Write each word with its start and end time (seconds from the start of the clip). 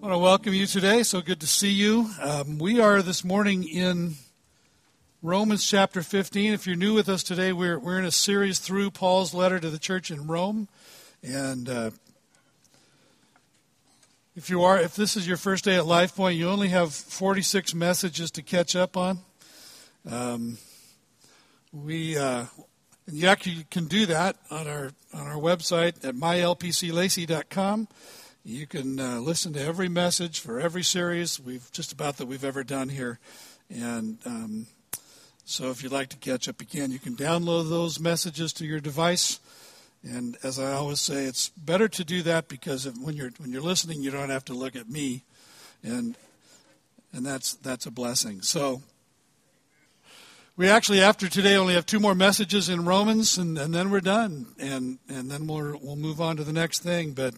I 0.00 0.02
want 0.04 0.14
to 0.14 0.18
welcome 0.18 0.54
you 0.54 0.64
today. 0.64 1.02
So 1.02 1.20
good 1.20 1.40
to 1.40 1.46
see 1.46 1.72
you. 1.72 2.08
Um, 2.22 2.56
we 2.56 2.80
are 2.80 3.02
this 3.02 3.22
morning 3.22 3.68
in 3.68 4.14
Romans 5.20 5.68
chapter 5.68 6.00
15. 6.00 6.54
If 6.54 6.66
you're 6.66 6.74
new 6.74 6.94
with 6.94 7.06
us 7.06 7.22
today, 7.22 7.52
we're, 7.52 7.78
we're 7.78 7.98
in 7.98 8.06
a 8.06 8.10
series 8.10 8.60
through 8.60 8.92
Paul's 8.92 9.34
letter 9.34 9.60
to 9.60 9.68
the 9.68 9.78
church 9.78 10.10
in 10.10 10.26
Rome. 10.26 10.68
And 11.22 11.68
uh, 11.68 11.90
if 14.34 14.48
you 14.48 14.62
are, 14.62 14.80
if 14.80 14.96
this 14.96 15.18
is 15.18 15.28
your 15.28 15.36
first 15.36 15.66
day 15.66 15.76
at 15.76 15.84
Life 15.84 16.16
Point, 16.16 16.38
you 16.38 16.48
only 16.48 16.68
have 16.68 16.94
46 16.94 17.74
messages 17.74 18.30
to 18.30 18.42
catch 18.42 18.74
up 18.74 18.96
on. 18.96 19.18
Um, 20.10 20.56
we 21.74 22.16
uh, 22.16 22.46
you 23.12 23.28
actually 23.28 23.66
can 23.70 23.84
do 23.84 24.06
that 24.06 24.36
on 24.50 24.66
our 24.66 24.92
on 25.12 25.26
our 25.26 25.36
website 25.36 26.02
at 26.02 26.14
mylpclacey.com. 26.14 27.88
You 28.42 28.66
can 28.66 28.98
uh, 28.98 29.20
listen 29.20 29.52
to 29.52 29.60
every 29.60 29.90
message 29.90 30.40
for 30.40 30.58
every 30.58 30.82
series 30.82 31.38
we've 31.38 31.70
just 31.72 31.92
about 31.92 32.16
that 32.16 32.26
we've 32.26 32.42
ever 32.42 32.64
done 32.64 32.88
here, 32.88 33.18
and 33.68 34.16
um, 34.24 34.66
so 35.44 35.68
if 35.68 35.82
you'd 35.82 35.92
like 35.92 36.08
to 36.08 36.16
catch 36.16 36.48
up 36.48 36.62
again, 36.62 36.90
you 36.90 36.98
can 36.98 37.14
download 37.16 37.68
those 37.68 38.00
messages 38.00 38.54
to 38.54 38.64
your 38.64 38.80
device. 38.80 39.40
And 40.02 40.38
as 40.42 40.58
I 40.58 40.72
always 40.72 41.00
say, 41.00 41.24
it's 41.24 41.50
better 41.50 41.86
to 41.88 42.02
do 42.02 42.22
that 42.22 42.48
because 42.48 42.86
if, 42.86 42.96
when 42.96 43.14
you're 43.14 43.30
when 43.36 43.52
you're 43.52 43.60
listening, 43.60 44.02
you 44.02 44.10
don't 44.10 44.30
have 44.30 44.46
to 44.46 44.54
look 44.54 44.74
at 44.74 44.88
me, 44.88 45.22
and 45.82 46.16
and 47.12 47.26
that's 47.26 47.52
that's 47.56 47.84
a 47.84 47.90
blessing. 47.90 48.40
So 48.40 48.80
we 50.60 50.68
actually, 50.68 51.00
after 51.00 51.26
today, 51.26 51.56
only 51.56 51.72
have 51.72 51.86
two 51.86 52.00
more 52.00 52.14
messages 52.14 52.68
in 52.68 52.84
Romans, 52.84 53.38
and, 53.38 53.56
and 53.56 53.72
then 53.74 53.88
we're 53.88 54.00
done, 54.00 54.46
and 54.58 54.98
and 55.08 55.30
then 55.30 55.46
we'll 55.46 55.78
we'll 55.82 55.96
move 55.96 56.20
on 56.20 56.36
to 56.36 56.44
the 56.44 56.52
next 56.52 56.80
thing. 56.80 57.12
But 57.12 57.34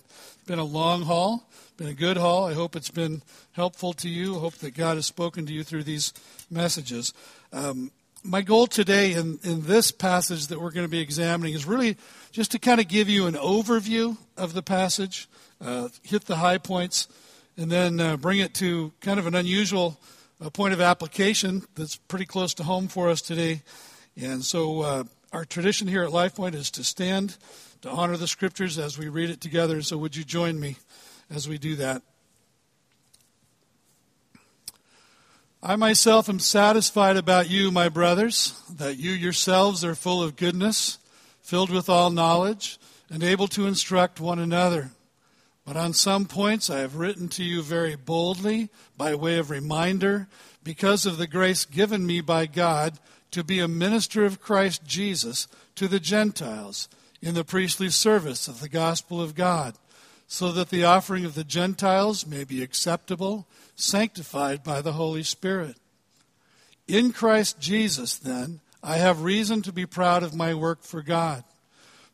been 0.46 0.58
a 0.58 0.64
long 0.64 1.02
haul, 1.02 1.48
been 1.76 1.88
a 1.88 1.94
good 1.94 2.16
haul. 2.16 2.46
I 2.46 2.54
hope 2.54 2.76
it's 2.76 2.90
been 2.90 3.22
helpful 3.52 3.92
to 3.94 4.08
you. 4.08 4.36
I 4.36 4.40
hope 4.40 4.54
that 4.54 4.74
God 4.74 4.96
has 4.96 5.06
spoken 5.06 5.46
to 5.46 5.52
you 5.52 5.62
through 5.62 5.84
these 5.84 6.12
messages. 6.50 7.12
Um, 7.52 7.90
my 8.24 8.40
goal 8.42 8.66
today 8.66 9.14
in, 9.14 9.38
in 9.42 9.62
this 9.62 9.90
passage 9.90 10.46
that 10.48 10.60
we're 10.60 10.70
going 10.70 10.86
to 10.86 10.90
be 10.90 11.00
examining 11.00 11.54
is 11.54 11.66
really 11.66 11.96
just 12.30 12.52
to 12.52 12.58
kind 12.58 12.80
of 12.80 12.88
give 12.88 13.08
you 13.08 13.26
an 13.26 13.34
overview 13.34 14.16
of 14.36 14.54
the 14.54 14.62
passage, 14.62 15.28
uh, 15.60 15.88
hit 16.02 16.26
the 16.26 16.36
high 16.36 16.58
points, 16.58 17.08
and 17.56 17.70
then 17.70 18.00
uh, 18.00 18.16
bring 18.16 18.38
it 18.38 18.54
to 18.54 18.92
kind 19.00 19.18
of 19.18 19.26
an 19.26 19.34
unusual 19.34 19.98
a 20.40 20.50
point 20.50 20.74
of 20.74 20.80
application 20.80 21.62
that's 21.76 21.96
pretty 21.96 22.26
close 22.26 22.52
to 22.54 22.64
home 22.64 22.88
for 22.88 23.08
us 23.08 23.22
today. 23.22 23.62
And 24.20 24.44
so, 24.44 24.82
uh, 24.82 25.04
our 25.32 25.44
tradition 25.46 25.88
here 25.88 26.02
at 26.02 26.10
LifePoint 26.10 26.54
is 26.54 26.70
to 26.72 26.84
stand 26.84 27.38
to 27.82 27.90
honor 27.90 28.16
the 28.16 28.28
scriptures 28.28 28.78
as 28.78 28.96
we 28.96 29.08
read 29.08 29.28
it 29.28 29.40
together. 29.40 29.82
So, 29.82 29.98
would 29.98 30.16
you 30.16 30.24
join 30.24 30.58
me 30.58 30.76
as 31.30 31.48
we 31.48 31.58
do 31.58 31.76
that? 31.76 32.02
I 35.62 35.76
myself 35.76 36.28
am 36.28 36.38
satisfied 36.38 37.16
about 37.16 37.50
you, 37.50 37.70
my 37.70 37.88
brothers, 37.88 38.60
that 38.68 38.96
you 38.96 39.12
yourselves 39.12 39.84
are 39.84 39.94
full 39.94 40.22
of 40.22 40.36
goodness, 40.36 40.98
filled 41.40 41.70
with 41.70 41.88
all 41.88 42.10
knowledge, 42.10 42.78
and 43.10 43.22
able 43.22 43.46
to 43.48 43.66
instruct 43.66 44.20
one 44.20 44.38
another. 44.38 44.90
But 45.64 45.76
on 45.76 45.92
some 45.92 46.26
points 46.26 46.68
I 46.68 46.80
have 46.80 46.96
written 46.96 47.28
to 47.28 47.44
you 47.44 47.62
very 47.62 47.94
boldly 47.94 48.70
by 48.96 49.14
way 49.14 49.38
of 49.38 49.50
reminder, 49.50 50.28
because 50.64 51.06
of 51.06 51.16
the 51.16 51.26
grace 51.26 51.64
given 51.64 52.06
me 52.06 52.20
by 52.20 52.46
God 52.46 52.98
to 53.32 53.42
be 53.44 53.58
a 53.60 53.68
minister 53.68 54.24
of 54.24 54.40
Christ 54.40 54.84
Jesus 54.84 55.46
to 55.76 55.88
the 55.88 56.00
Gentiles 56.00 56.88
in 57.22 57.34
the 57.34 57.44
priestly 57.44 57.88
service 57.88 58.48
of 58.48 58.60
the 58.60 58.68
gospel 58.68 59.22
of 59.22 59.36
God, 59.36 59.76
so 60.26 60.50
that 60.52 60.70
the 60.70 60.84
offering 60.84 61.24
of 61.24 61.34
the 61.34 61.44
Gentiles 61.44 62.26
may 62.26 62.42
be 62.42 62.62
acceptable, 62.62 63.46
sanctified 63.76 64.64
by 64.64 64.80
the 64.80 64.94
Holy 64.94 65.22
Spirit. 65.22 65.76
In 66.88 67.12
Christ 67.12 67.60
Jesus, 67.60 68.16
then, 68.16 68.60
I 68.82 68.96
have 68.96 69.22
reason 69.22 69.62
to 69.62 69.72
be 69.72 69.86
proud 69.86 70.22
of 70.22 70.34
my 70.34 70.52
work 70.52 70.82
for 70.82 71.02
God. 71.02 71.44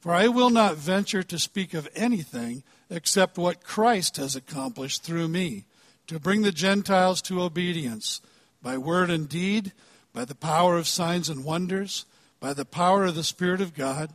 For 0.01 0.13
I 0.13 0.29
will 0.29 0.51
not 0.51 0.77
venture 0.77 1.23
to 1.23 1.39
speak 1.39 1.75
of 1.75 1.89
anything 1.95 2.63
except 2.91 3.39
what 3.39 3.65
Christ 3.65 4.17
has 4.19 4.37
accomplished 4.37 5.03
through 5.03 5.29
me, 5.29 5.65
to 6.07 6.21
bring 6.21 6.43
the 6.43 6.53
Gentiles 6.53 7.23
to 7.23 7.43
obedience, 7.43 8.21
by 8.63 8.77
word 8.79 9.11
and 9.11 9.29
deed, 9.29 9.73
by 10.13 10.25
the 10.25 10.35
power 10.35 10.77
of 10.77 10.87
signs 10.87 11.29
and 11.29 11.45
wonders, 11.45 12.05
by 12.41 12.53
the 12.53 12.65
power 12.65 13.05
of 13.05 13.15
the 13.15 13.25
Spirit 13.25 13.61
of 13.61 13.75
God, 13.75 14.11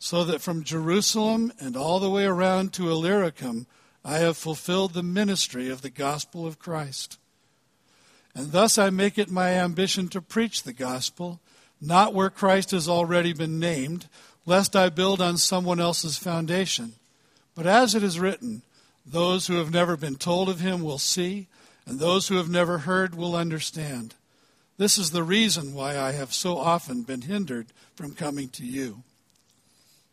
so 0.00 0.24
that 0.24 0.40
from 0.40 0.64
Jerusalem 0.64 1.52
and 1.60 1.76
all 1.76 2.00
the 2.00 2.10
way 2.10 2.24
around 2.24 2.72
to 2.72 2.90
Illyricum 2.90 3.66
I 4.02 4.16
have 4.16 4.38
fulfilled 4.38 4.94
the 4.94 5.02
ministry 5.02 5.68
of 5.68 5.82
the 5.82 5.90
gospel 5.90 6.46
of 6.46 6.58
Christ. 6.58 7.18
And 8.34 8.50
thus 8.50 8.78
I 8.78 8.88
make 8.88 9.18
it 9.18 9.30
my 9.30 9.50
ambition 9.50 10.08
to 10.08 10.22
preach 10.22 10.62
the 10.62 10.72
gospel, 10.72 11.38
not 11.82 12.14
where 12.14 12.30
Christ 12.30 12.70
has 12.70 12.88
already 12.88 13.34
been 13.34 13.58
named, 13.58 14.08
lest 14.46 14.74
I 14.74 14.88
build 14.88 15.20
on 15.20 15.36
someone 15.36 15.78
else's 15.78 16.16
foundation. 16.16 16.94
But 17.54 17.66
as 17.66 17.94
it 17.94 18.02
is 18.02 18.18
written, 18.18 18.62
those 19.04 19.48
who 19.48 19.56
have 19.56 19.70
never 19.70 19.98
been 19.98 20.16
told 20.16 20.48
of 20.48 20.60
him 20.60 20.82
will 20.82 20.98
see, 20.98 21.46
and 21.84 21.98
those 21.98 22.28
who 22.28 22.36
have 22.36 22.48
never 22.48 22.78
heard 22.78 23.14
will 23.14 23.36
understand. 23.36 24.14
This 24.78 24.96
is 24.96 25.10
the 25.10 25.22
reason 25.22 25.74
why 25.74 25.98
I 25.98 26.12
have 26.12 26.32
so 26.32 26.56
often 26.56 27.02
been 27.02 27.22
hindered 27.22 27.66
from 27.94 28.14
coming 28.14 28.48
to 28.50 28.64
you. 28.64 29.02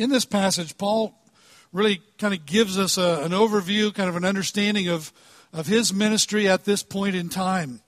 In 0.00 0.08
this 0.08 0.24
passage, 0.24 0.78
Paul 0.78 1.14
really 1.74 2.00
kind 2.16 2.32
of 2.32 2.46
gives 2.46 2.78
us 2.78 2.96
a, 2.96 3.20
an 3.22 3.32
overview, 3.32 3.94
kind 3.94 4.08
of 4.08 4.16
an 4.16 4.24
understanding 4.24 4.88
of, 4.88 5.12
of 5.52 5.66
his 5.66 5.92
ministry 5.92 6.48
at 6.48 6.64
this 6.64 6.82
point 6.82 7.14
in 7.14 7.28
time. 7.28 7.82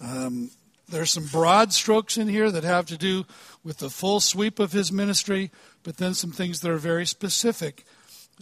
Um, 0.00 0.52
there's 0.88 1.10
some 1.10 1.26
broad 1.26 1.72
strokes 1.72 2.18
in 2.18 2.28
here 2.28 2.52
that 2.52 2.62
have 2.62 2.86
to 2.86 2.96
do 2.96 3.24
with 3.64 3.78
the 3.78 3.90
full 3.90 4.20
sweep 4.20 4.60
of 4.60 4.70
his 4.70 4.92
ministry, 4.92 5.50
but 5.82 5.96
then 5.96 6.14
some 6.14 6.30
things 6.30 6.60
that 6.60 6.70
are 6.70 6.76
very 6.76 7.04
specific 7.04 7.84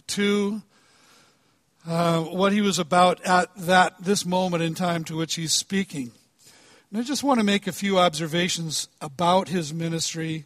to 0.05 0.61
uh, 1.87 2.19
what 2.19 2.53
he 2.53 2.61
was 2.61 2.77
about 2.77 3.19
at 3.25 3.49
that 3.57 3.95
this 4.03 4.23
moment 4.23 4.61
in 4.61 4.75
time 4.75 5.03
to 5.05 5.17
which 5.17 5.33
he's 5.33 5.51
speaking. 5.51 6.11
And 6.91 6.99
I 6.99 7.01
just 7.01 7.23
want 7.23 7.39
to 7.39 7.43
make 7.43 7.65
a 7.65 7.71
few 7.71 7.97
observations 7.97 8.87
about 9.01 9.47
his 9.47 9.73
ministry 9.73 10.45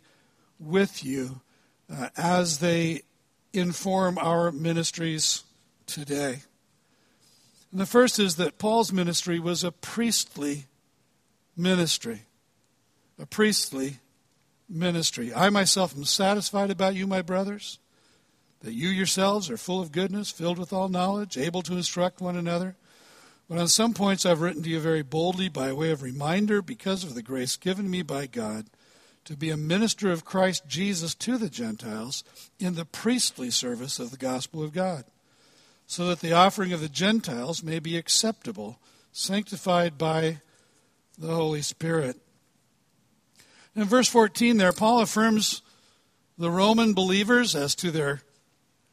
with 0.62 1.04
you 1.04 1.42
uh, 1.92 2.10
as 2.18 2.60
they 2.60 3.02
inform 3.54 4.18
our 4.18 4.52
ministries 4.52 5.44
today. 5.86 6.40
And 7.72 7.80
the 7.80 7.86
first 7.86 8.20
is 8.20 8.36
that 8.38 8.58
Paul's 8.58 8.92
ministry 8.92 9.40
was 9.40 9.64
a 9.64 9.72
priestly 9.72 10.66
ministry. 11.56 12.24
A 13.20 13.26
priestly 13.26 13.98
ministry. 14.68 15.34
I 15.34 15.50
myself 15.50 15.96
am 15.96 16.06
satisfied 16.06 16.72
about 16.72 16.96
you, 16.96 17.08
my 17.08 17.22
brothers, 17.22 17.80
that 18.62 18.74
you 18.74 18.90
yourselves 18.90 19.50
are 19.50 19.58
full 19.58 19.82
of 19.82 19.92
goodness, 19.92 20.32
filled 20.32 20.60
with 20.60 20.72
all 20.72 20.90
knowledge, 20.90 21.38
able 21.38 21.62
to 21.64 21.76
instruct 21.76 22.22
one 22.22 22.36
another. 22.36 22.76
But 23.50 23.58
on 23.58 23.68
some 23.68 23.94
points 23.94 24.26
I've 24.26 24.42
written 24.42 24.62
to 24.64 24.70
you 24.70 24.80
very 24.80 25.02
boldly 25.02 25.50
by 25.50 25.74
way 25.74 25.92
of 25.92 26.04
reminder, 26.04 26.62
because 26.62 27.04
of 27.04 27.16
the 27.16 27.24
grace 27.24 27.56
given 27.56 27.90
me 27.90 28.04
by 28.04 28.28
God, 28.28 28.68
to 29.26 29.36
be 29.36 29.50
a 29.50 29.58
minister 29.58 30.12
of 30.12 30.26
Christ 30.26 30.68
Jesus 30.68 31.14
to 31.16 31.38
the 31.38 31.50
Gentiles 31.50 32.24
in 32.60 32.76
the 32.76 32.86
priestly 32.86 33.52
service 33.52 34.00
of 34.00 34.12
the 34.12 34.18
gospel 34.18 34.64
of 34.64 34.74
God, 34.74 35.06
so 35.86 36.08
that 36.08 36.20
the 36.20 36.34
offering 36.34 36.74
of 36.74 36.82
the 36.82 36.90
Gentiles 36.90 37.64
may 37.64 37.80
be 37.80 37.98
acceptable, 37.98 38.80
sanctified 39.12 39.98
by 39.98 40.38
the 41.18 41.34
Holy 41.34 41.62
Spirit. 41.62 42.18
In 43.76 43.86
verse 43.86 44.08
14, 44.08 44.58
there, 44.58 44.72
Paul 44.72 45.02
affirms 45.02 45.62
the 46.38 46.50
Roman 46.50 46.94
believers 46.94 47.56
as 47.56 47.76
to 47.76 47.92
their 47.92 48.22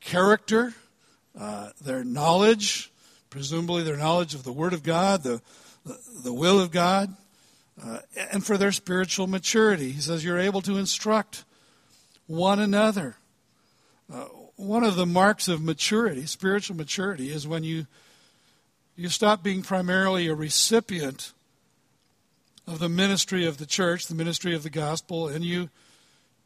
character, 0.00 0.74
uh, 1.38 1.70
their 1.80 2.04
knowledge, 2.04 2.92
presumably 3.30 3.82
their 3.82 3.96
knowledge 3.96 4.34
of 4.34 4.42
the 4.44 4.52
Word 4.52 4.72
of 4.72 4.82
God, 4.82 5.22
the, 5.22 5.40
the, 5.84 5.98
the 6.24 6.32
will 6.32 6.60
of 6.60 6.70
God, 6.70 7.14
uh, 7.82 7.98
and 8.32 8.44
for 8.44 8.56
their 8.56 8.72
spiritual 8.72 9.26
maturity. 9.26 9.92
He 9.92 10.00
says, 10.00 10.24
You're 10.24 10.38
able 10.38 10.62
to 10.62 10.78
instruct 10.78 11.44
one 12.26 12.58
another. 12.58 13.16
Uh, 14.12 14.24
one 14.56 14.84
of 14.84 14.96
the 14.96 15.06
marks 15.06 15.48
of 15.48 15.62
maturity, 15.62 16.24
spiritual 16.26 16.76
maturity, 16.76 17.30
is 17.30 17.46
when 17.46 17.64
you, 17.64 17.86
you 18.96 19.08
stop 19.08 19.42
being 19.42 19.62
primarily 19.62 20.28
a 20.28 20.34
recipient 20.34 21.32
of 22.66 22.78
the 22.78 22.88
ministry 22.88 23.46
of 23.46 23.58
the 23.58 23.66
church, 23.66 24.06
the 24.06 24.14
ministry 24.14 24.54
of 24.54 24.62
the 24.62 24.70
gospel, 24.70 25.28
and 25.28 25.44
you 25.44 25.68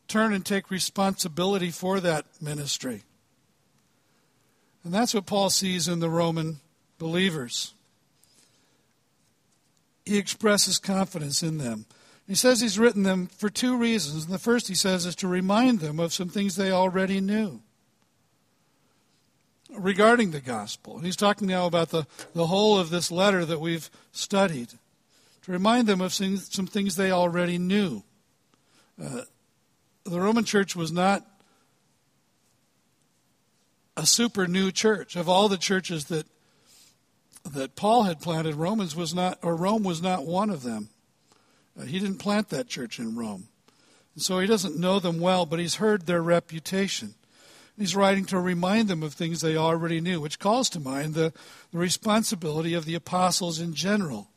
turn 0.09 0.33
and 0.33 0.45
take 0.45 0.71
responsibility 0.71 1.71
for 1.71 2.01
that 2.01 2.27
ministry. 2.41 3.05
And 4.83 4.93
that's 4.93 5.15
what 5.15 5.27
Paul 5.27 5.51
sees 5.51 5.87
in 5.87 6.01
the 6.01 6.11
Roman 6.11 6.61
believers. 6.99 7.75
He 10.11 10.19
expresses 10.19 10.81
confidence 10.81 11.41
in 11.41 11.59
them. 11.59 11.87
He 12.27 12.35
says 12.35 12.61
he's 12.61 12.81
written 12.81 13.05
them 13.05 13.29
for 13.29 13.49
two 13.49 13.77
reasons. 13.77 14.25
And 14.25 14.35
the 14.35 14.41
first, 14.41 14.67
he 14.67 14.75
says, 14.75 15.07
is 15.07 15.15
to 15.15 15.29
remind 15.29 15.79
them 15.79 16.01
of 16.01 16.13
some 16.13 16.29
things 16.29 16.57
they 16.57 16.73
already 16.73 17.21
knew 17.21 17.61
regarding 19.73 20.33
the 20.33 20.41
gospel. 20.41 20.97
And 20.97 21.07
he's 21.07 21.15
talking 21.15 21.47
now 21.47 21.67
about 21.67 21.91
the, 21.91 22.09
the 22.35 22.49
whole 22.49 22.77
of 22.77 22.91
this 22.91 23.13
letter 23.13 23.45
that 23.45 23.61
we've 23.61 23.89
studied 24.11 24.71
to 25.43 25.53
remind 25.53 25.87
them 25.87 26.01
of 26.01 26.13
some, 26.13 26.39
some 26.39 26.67
things 26.67 26.97
they 26.97 27.13
already 27.13 27.59
knew. 27.59 28.03
Uh, 29.01 29.21
the 30.03 30.21
Roman 30.21 30.43
church 30.43 30.75
was 30.75 30.91
not 30.91 31.25
a 33.97 34.07
super 34.07 34.49
new 34.49 34.73
church. 34.73 35.15
Of 35.15 35.29
all 35.29 35.49
the 35.49 35.57
churches 35.57 36.07
that 36.07 36.27
that 37.45 37.77
Paul 37.77 38.05
had 38.05 38.21
planted, 38.21 38.55
Romans 38.55 38.95
was 38.95 39.15
not, 39.15 39.39
or 39.43 39.57
Rome 39.57 39.83
was 39.83 40.03
not 40.03 40.27
one 40.27 40.51
of 40.51 40.63
them. 40.63 40.89
Uh, 41.79 41.85
he 41.85 41.99
didn't 41.99 42.19
plant 42.19 42.49
that 42.51 42.69
church 42.69 42.99
in 42.99 43.17
Rome, 43.17 43.49
and 44.15 44.23
so 44.23 44.39
he 44.39 44.47
doesn't 44.47 44.79
know 44.79 44.99
them 44.99 45.21
well, 45.21 45.47
but 45.47 45.59
he's 45.59 45.77
heard 45.77 46.07
their 46.07 46.23
reputation. 46.23 47.15
He's 47.79 47.97
writing 47.97 48.27
to 48.27 48.39
remind 48.39 48.89
them 48.89 49.03
of 49.03 49.15
things 49.15 49.41
they 49.41 49.57
already 49.57 50.01
knew, 50.01 50.21
which 50.21 50.39
calls 50.39 50.69
to 50.71 50.81
mind 50.81 51.15
the, 51.15 51.33
the 51.73 51.79
responsibility 51.79 52.75
of 52.75 52.85
the 52.85 52.95
apostles 52.95 53.59
in 53.59 53.75
general 53.75 54.31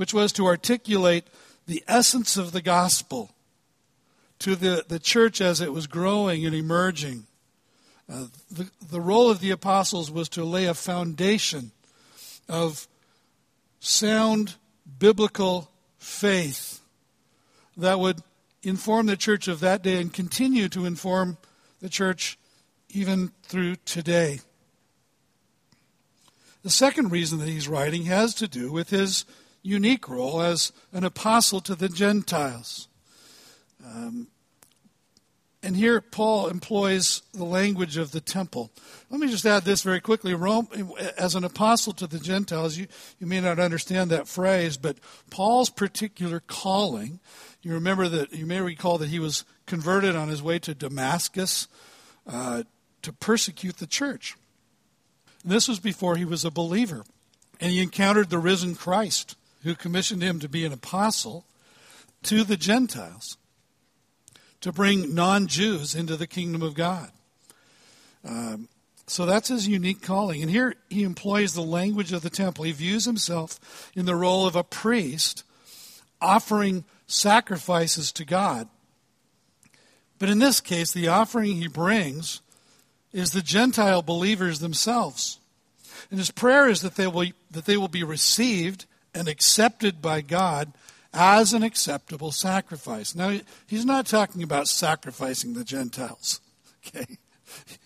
which 0.00 0.14
was 0.14 0.32
to 0.32 0.46
articulate 0.46 1.26
the 1.66 1.84
essence 1.86 2.38
of 2.38 2.52
the 2.52 2.62
gospel 2.62 3.34
to 4.38 4.56
the, 4.56 4.82
the 4.88 4.98
church 4.98 5.42
as 5.42 5.60
it 5.60 5.74
was 5.74 5.86
growing 5.86 6.46
and 6.46 6.54
emerging. 6.54 7.26
Uh, 8.10 8.24
the, 8.50 8.70
the 8.80 8.98
role 8.98 9.30
of 9.30 9.40
the 9.40 9.50
apostles 9.50 10.10
was 10.10 10.30
to 10.30 10.42
lay 10.42 10.64
a 10.64 10.72
foundation 10.72 11.72
of 12.50 12.88
sound 13.78 14.56
biblical 14.98 15.70
faith 15.98 16.80
that 17.76 17.98
would 17.98 18.20
inform 18.62 19.06
the 19.06 19.16
church 19.16 19.48
of 19.48 19.60
that 19.60 19.82
day 19.82 20.00
and 20.00 20.12
continue 20.12 20.68
to 20.68 20.84
inform 20.84 21.38
the 21.80 21.88
church 21.88 22.38
even 22.90 23.30
through 23.42 23.76
today. 23.86 24.40
The 26.62 26.70
second 26.70 27.10
reason 27.10 27.38
that 27.38 27.48
he's 27.48 27.68
writing 27.68 28.04
has 28.04 28.34
to 28.34 28.48
do 28.48 28.70
with 28.70 28.90
his 28.90 29.24
unique 29.62 30.08
role 30.08 30.42
as 30.42 30.72
an 30.92 31.04
apostle 31.04 31.60
to 31.62 31.74
the 31.74 31.88
Gentiles. 31.88 32.88
Um, 33.82 34.26
and 35.62 35.76
here 35.76 36.00
Paul 36.00 36.48
employs 36.48 37.22
the 37.34 37.44
language 37.44 37.98
of 37.98 38.12
the 38.12 38.20
temple. 38.20 38.70
Let 39.10 39.20
me 39.20 39.28
just 39.28 39.44
add 39.44 39.64
this 39.64 39.82
very 39.82 40.00
quickly. 40.00 40.32
Rome, 40.32 40.68
as 41.18 41.34
an 41.34 41.44
apostle 41.44 41.92
to 41.94 42.06
the 42.06 42.18
Gentiles, 42.18 42.78
you, 42.78 42.86
you 43.18 43.26
may 43.26 43.40
not 43.40 43.58
understand 43.58 44.10
that 44.10 44.26
phrase, 44.26 44.78
but 44.78 44.96
Paul's 45.30 45.68
particular 45.68 46.40
calling, 46.40 47.20
you 47.62 47.74
remember 47.74 48.08
that, 48.08 48.32
you 48.32 48.46
may 48.46 48.60
recall 48.60 48.96
that 48.98 49.10
he 49.10 49.18
was 49.18 49.44
converted 49.66 50.16
on 50.16 50.28
his 50.28 50.42
way 50.42 50.58
to 50.60 50.74
Damascus 50.74 51.68
uh, 52.26 52.62
to 53.02 53.12
persecute 53.12 53.76
the 53.76 53.86
church. 53.86 54.36
And 55.42 55.52
this 55.52 55.68
was 55.68 55.78
before 55.78 56.16
he 56.16 56.24
was 56.24 56.44
a 56.44 56.50
believer. 56.50 57.04
And 57.60 57.70
he 57.70 57.82
encountered 57.82 58.30
the 58.30 58.38
risen 58.38 58.74
Christ 58.74 59.36
who 59.62 59.74
commissioned 59.74 60.22
him 60.22 60.38
to 60.40 60.48
be 60.48 60.64
an 60.64 60.72
apostle 60.72 61.44
to 62.22 62.44
the 62.44 62.56
Gentiles 62.56 63.36
to 64.60 64.72
bring 64.72 65.14
non 65.14 65.46
Jews 65.46 65.94
into 65.94 66.16
the 66.16 66.26
kingdom 66.26 66.62
of 66.62 66.74
God. 66.74 67.10
Um, 68.24 68.68
so 69.06 69.26
that's 69.26 69.48
his 69.48 69.66
unique 69.66 70.02
calling. 70.02 70.40
And 70.40 70.50
here 70.50 70.74
he 70.88 71.02
employs 71.02 71.54
the 71.54 71.62
language 71.62 72.12
of 72.12 72.22
the 72.22 72.30
temple. 72.30 72.64
He 72.64 72.72
views 72.72 73.06
himself 73.06 73.90
in 73.94 74.06
the 74.06 74.14
role 74.14 74.46
of 74.46 74.54
a 74.54 74.62
priest 74.62 75.42
offering 76.20 76.84
sacrifices 77.06 78.12
to 78.12 78.24
God. 78.24 78.68
But 80.18 80.28
in 80.28 80.38
this 80.38 80.60
case, 80.60 80.92
the 80.92 81.08
offering 81.08 81.56
he 81.56 81.66
brings 81.66 82.40
is 83.12 83.32
the 83.32 83.42
Gentile 83.42 84.02
believers 84.02 84.60
themselves. 84.60 85.40
And 86.10 86.18
his 86.18 86.30
prayer 86.30 86.68
is 86.68 86.82
that 86.82 86.96
they 86.96 87.06
will, 87.06 87.26
that 87.50 87.64
they 87.64 87.76
will 87.76 87.88
be 87.88 88.04
received 88.04 88.84
and 89.14 89.28
accepted 89.28 90.00
by 90.00 90.20
God 90.20 90.72
as 91.12 91.52
an 91.52 91.62
acceptable 91.62 92.32
sacrifice. 92.32 93.14
Now, 93.14 93.38
he's 93.66 93.84
not 93.84 94.06
talking 94.06 94.42
about 94.42 94.68
sacrificing 94.68 95.54
the 95.54 95.64
Gentiles, 95.64 96.40
okay? 96.86 97.18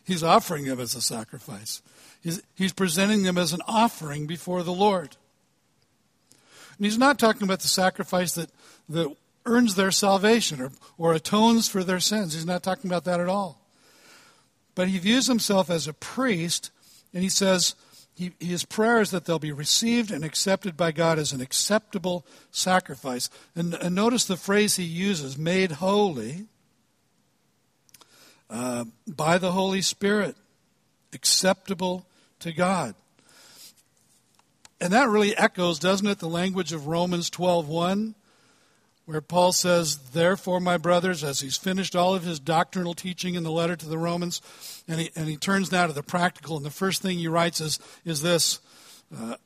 He's 0.04 0.22
offering 0.22 0.66
them 0.66 0.80
as 0.80 0.94
a 0.94 1.00
sacrifice. 1.00 1.82
He's, 2.22 2.42
he's 2.54 2.72
presenting 2.72 3.22
them 3.22 3.38
as 3.38 3.52
an 3.52 3.62
offering 3.66 4.26
before 4.26 4.62
the 4.62 4.72
Lord. 4.72 5.16
And 6.76 6.84
he's 6.84 6.98
not 6.98 7.18
talking 7.18 7.44
about 7.44 7.60
the 7.60 7.68
sacrifice 7.68 8.32
that, 8.32 8.50
that 8.88 9.14
earns 9.46 9.74
their 9.74 9.90
salvation 9.90 10.60
or, 10.60 10.72
or 10.98 11.14
atones 11.14 11.68
for 11.68 11.84
their 11.84 12.00
sins. 12.00 12.34
He's 12.34 12.46
not 12.46 12.62
talking 12.62 12.90
about 12.90 13.04
that 13.04 13.20
at 13.20 13.28
all. 13.28 13.60
But 14.74 14.88
he 14.88 14.98
views 14.98 15.26
himself 15.26 15.70
as 15.70 15.86
a 15.86 15.92
priest, 15.92 16.70
and 17.12 17.22
he 17.22 17.28
says, 17.28 17.74
he, 18.14 18.32
his 18.38 18.64
prayer 18.64 19.00
is 19.00 19.10
that 19.10 19.24
they'll 19.24 19.38
be 19.38 19.52
received 19.52 20.10
and 20.10 20.24
accepted 20.24 20.76
by 20.76 20.92
God 20.92 21.18
as 21.18 21.32
an 21.32 21.40
acceptable 21.40 22.24
sacrifice. 22.50 23.28
And, 23.56 23.74
and 23.74 23.94
notice 23.94 24.24
the 24.24 24.36
phrase 24.36 24.76
he 24.76 24.84
uses 24.84 25.36
made 25.36 25.72
holy 25.72 26.46
uh, 28.48 28.84
by 29.06 29.38
the 29.38 29.52
Holy 29.52 29.82
Spirit, 29.82 30.36
acceptable 31.12 32.06
to 32.38 32.52
God. 32.52 32.94
And 34.80 34.92
that 34.92 35.08
really 35.08 35.36
echoes, 35.36 35.78
doesn't 35.78 36.06
it, 36.06 36.18
the 36.18 36.28
language 36.28 36.72
of 36.72 36.86
Romans 36.86 37.30
12:1, 37.30 38.14
where 39.06 39.20
Paul 39.20 39.52
says, 39.52 39.96
Therefore, 40.12 40.60
my 40.60 40.78
brothers, 40.78 41.22
as 41.22 41.40
he's 41.40 41.56
finished 41.56 41.94
all 41.94 42.14
of 42.14 42.22
his 42.22 42.40
doctrinal 42.40 42.94
teaching 42.94 43.34
in 43.34 43.42
the 43.42 43.50
letter 43.50 43.76
to 43.76 43.88
the 43.88 43.98
Romans, 43.98 44.40
and 44.88 45.00
he, 45.00 45.10
and 45.14 45.28
he 45.28 45.36
turns 45.36 45.70
now 45.70 45.86
to 45.86 45.92
the 45.92 46.02
practical, 46.02 46.56
and 46.56 46.64
the 46.64 46.70
first 46.70 47.02
thing 47.02 47.18
he 47.18 47.28
writes 47.28 47.60
is, 47.60 47.78
is 48.04 48.22
this 48.22 48.60
uh, 49.16 49.36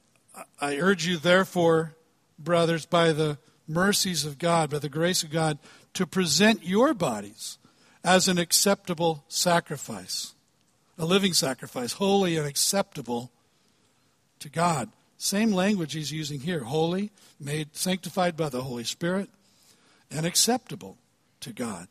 I 0.60 0.76
urge 0.76 1.06
you, 1.06 1.16
therefore, 1.16 1.96
brothers, 2.38 2.86
by 2.86 3.12
the 3.12 3.38
mercies 3.66 4.24
of 4.24 4.38
God, 4.38 4.70
by 4.70 4.78
the 4.78 4.88
grace 4.88 5.22
of 5.22 5.30
God, 5.30 5.58
to 5.94 6.06
present 6.06 6.64
your 6.64 6.94
bodies 6.94 7.58
as 8.04 8.28
an 8.28 8.38
acceptable 8.38 9.24
sacrifice, 9.28 10.34
a 10.96 11.04
living 11.04 11.32
sacrifice, 11.32 11.94
holy 11.94 12.36
and 12.36 12.46
acceptable 12.46 13.32
to 14.38 14.48
God. 14.48 14.90
Same 15.16 15.50
language 15.50 15.94
he's 15.94 16.12
using 16.12 16.40
here 16.40 16.60
holy, 16.60 17.10
made 17.40 17.74
sanctified 17.76 18.36
by 18.36 18.48
the 18.48 18.62
Holy 18.62 18.84
Spirit, 18.84 19.28
and 20.10 20.26
acceptable 20.26 20.98
to 21.40 21.52
God 21.52 21.88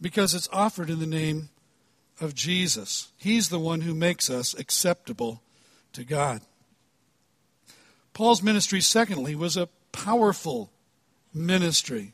because 0.00 0.34
it's 0.34 0.48
offered 0.52 0.90
in 0.90 0.98
the 0.98 1.06
name 1.06 1.48
of 2.20 2.34
Jesus. 2.34 3.12
He's 3.16 3.48
the 3.48 3.58
one 3.58 3.82
who 3.82 3.94
makes 3.94 4.30
us 4.30 4.54
acceptable 4.54 5.42
to 5.92 6.04
God. 6.04 6.42
Paul's 8.12 8.42
ministry, 8.42 8.80
secondly, 8.80 9.34
was 9.34 9.56
a 9.56 9.68
powerful 9.92 10.70
ministry. 11.32 12.12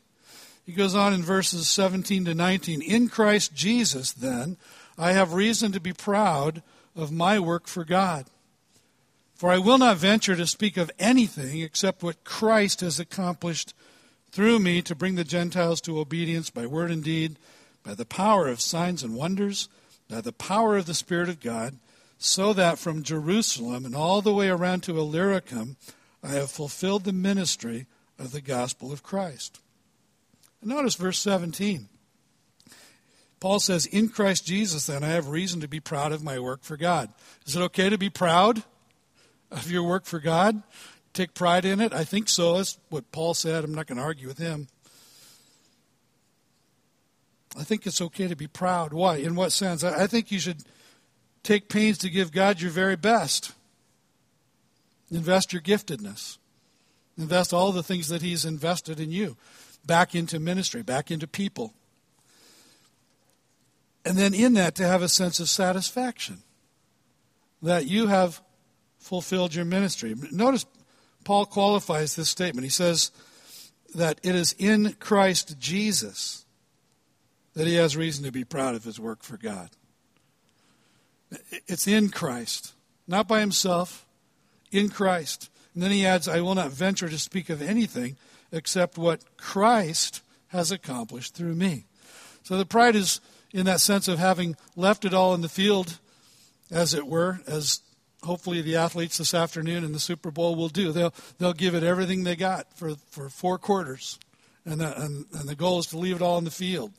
He 0.65 0.71
goes 0.71 0.95
on 0.95 1.13
in 1.13 1.23
verses 1.23 1.67
17 1.67 2.25
to 2.25 2.35
19 2.35 2.81
In 2.81 3.09
Christ 3.09 3.53
Jesus, 3.53 4.11
then, 4.11 4.57
I 4.97 5.13
have 5.13 5.33
reason 5.33 5.71
to 5.71 5.79
be 5.79 5.93
proud 5.93 6.61
of 6.95 7.11
my 7.11 7.39
work 7.39 7.67
for 7.67 7.83
God. 7.83 8.25
For 9.33 9.49
I 9.49 9.57
will 9.57 9.77
not 9.77 9.97
venture 9.97 10.35
to 10.35 10.45
speak 10.45 10.75
of 10.75 10.91
anything 10.99 11.61
except 11.61 12.03
what 12.03 12.25
Christ 12.25 12.81
has 12.81 12.99
accomplished 12.99 13.73
through 14.31 14.59
me 14.59 14.81
to 14.83 14.95
bring 14.95 15.15
the 15.15 15.23
Gentiles 15.23 15.81
to 15.81 15.99
obedience 15.99 16.49
by 16.49 16.65
word 16.65 16.91
and 16.91 17.03
deed, 17.03 17.37
by 17.83 17.93
the 17.93 18.05
power 18.05 18.47
of 18.47 18.61
signs 18.61 19.03
and 19.03 19.15
wonders, 19.15 19.69
by 20.09 20.21
the 20.21 20.33
power 20.33 20.77
of 20.77 20.85
the 20.85 20.93
Spirit 20.93 21.29
of 21.29 21.39
God, 21.39 21.77
so 22.17 22.53
that 22.53 22.77
from 22.77 23.03
Jerusalem 23.03 23.85
and 23.85 23.95
all 23.95 24.21
the 24.21 24.33
way 24.33 24.49
around 24.49 24.83
to 24.83 24.97
Illyricum 24.97 25.77
I 26.21 26.29
have 26.29 26.51
fulfilled 26.51 27.05
the 27.05 27.13
ministry 27.13 27.87
of 28.17 28.31
the 28.31 28.41
gospel 28.41 28.91
of 28.91 29.03
Christ. 29.03 29.61
Notice 30.61 30.95
verse 30.95 31.19
17. 31.19 31.87
Paul 33.39 33.59
says, 33.59 33.85
In 33.85 34.09
Christ 34.09 34.45
Jesus, 34.45 34.87
then, 34.87 35.03
I 35.03 35.07
have 35.07 35.29
reason 35.29 35.61
to 35.61 35.67
be 35.67 35.79
proud 35.79 36.11
of 36.11 36.23
my 36.23 36.39
work 36.39 36.63
for 36.63 36.75
God. 36.75 37.09
Is 37.45 37.55
it 37.55 37.61
okay 37.61 37.89
to 37.89 37.97
be 37.97 38.09
proud 38.09 38.63
of 39.49 39.71
your 39.71 39.83
work 39.83 40.05
for 40.05 40.19
God? 40.19 40.61
Take 41.19 41.33
pride 41.33 41.65
in 41.65 41.81
it? 41.81 41.93
I 41.93 42.05
think 42.05 42.29
so. 42.29 42.55
That's 42.55 42.77
what 42.87 43.11
Paul 43.11 43.33
said. 43.33 43.65
I'm 43.65 43.73
not 43.73 43.87
going 43.87 43.97
to 43.97 44.03
argue 44.05 44.29
with 44.29 44.37
him. 44.37 44.69
I 47.57 47.65
think 47.65 47.85
it's 47.85 47.99
okay 47.99 48.29
to 48.29 48.37
be 48.37 48.47
proud. 48.47 48.93
Why? 48.93 49.17
In 49.17 49.35
what 49.35 49.51
sense? 49.51 49.83
I 49.83 50.07
think 50.07 50.31
you 50.31 50.39
should 50.39 50.63
take 51.43 51.67
pains 51.67 51.97
to 51.97 52.09
give 52.09 52.31
God 52.31 52.61
your 52.61 52.71
very 52.71 52.95
best. 52.95 53.51
Invest 55.11 55.51
your 55.51 55.61
giftedness. 55.61 56.37
Invest 57.17 57.51
all 57.51 57.73
the 57.73 57.83
things 57.83 58.07
that 58.07 58.21
He's 58.21 58.45
invested 58.45 58.97
in 58.97 59.11
you 59.11 59.35
back 59.85 60.15
into 60.15 60.39
ministry, 60.39 60.83
back 60.83 61.11
into 61.11 61.27
people. 61.27 61.73
And 64.05 64.17
then 64.17 64.33
in 64.33 64.53
that, 64.53 64.73
to 64.75 64.87
have 64.87 65.01
a 65.01 65.09
sense 65.09 65.41
of 65.41 65.49
satisfaction 65.49 66.43
that 67.61 67.87
you 67.87 68.07
have 68.07 68.41
fulfilled 68.99 69.53
your 69.53 69.65
ministry. 69.65 70.15
Notice 70.31 70.65
Paul 71.23 71.45
qualifies 71.45 72.15
this 72.15 72.29
statement. 72.29 72.63
He 72.63 72.69
says 72.69 73.11
that 73.95 74.19
it 74.23 74.35
is 74.35 74.55
in 74.57 74.93
Christ 74.99 75.59
Jesus 75.59 76.45
that 77.53 77.67
he 77.67 77.75
has 77.75 77.97
reason 77.97 78.23
to 78.25 78.31
be 78.31 78.43
proud 78.43 78.75
of 78.75 78.83
his 78.83 78.99
work 78.99 79.23
for 79.23 79.37
God. 79.37 79.69
It's 81.67 81.87
in 81.87 82.09
Christ, 82.09 82.73
not 83.07 83.27
by 83.27 83.39
himself, 83.39 84.05
in 84.71 84.89
Christ. 84.89 85.49
And 85.73 85.83
then 85.83 85.91
he 85.91 86.05
adds, 86.05 86.27
I 86.27 86.41
will 86.41 86.55
not 86.55 86.71
venture 86.71 87.09
to 87.09 87.19
speak 87.19 87.49
of 87.49 87.61
anything 87.61 88.17
except 88.51 88.97
what 88.97 89.37
Christ 89.37 90.21
has 90.47 90.71
accomplished 90.71 91.35
through 91.35 91.55
me. 91.55 91.85
So 92.43 92.57
the 92.57 92.65
pride 92.65 92.95
is 92.95 93.21
in 93.51 93.65
that 93.65 93.81
sense 93.81 94.07
of 94.07 94.19
having 94.19 94.55
left 94.75 95.05
it 95.05 95.13
all 95.13 95.33
in 95.33 95.41
the 95.41 95.49
field, 95.49 95.99
as 96.71 96.93
it 96.93 97.07
were, 97.07 97.41
as 97.47 97.81
hopefully 98.23 98.61
the 98.61 98.75
athletes 98.75 99.17
this 99.17 99.33
afternoon 99.33 99.83
in 99.83 99.91
the 99.91 99.99
Super 99.99 100.31
Bowl 100.31 100.55
will 100.55 100.69
do. 100.69 100.91
They'll, 100.91 101.13
they'll 101.37 101.53
give 101.53 101.75
it 101.75 101.83
everything 101.83 102.23
they 102.23 102.35
got 102.35 102.77
for, 102.77 102.95
for 103.09 103.29
four 103.29 103.57
quarters. 103.57 104.19
And 104.65 104.81
the, 104.81 105.01
and, 105.01 105.25
and 105.33 105.47
the 105.47 105.55
goal 105.55 105.79
is 105.79 105.87
to 105.87 105.97
leave 105.97 106.17
it 106.17 106.21
all 106.21 106.37
in 106.37 106.43
the 106.43 106.51
field. 106.51 106.91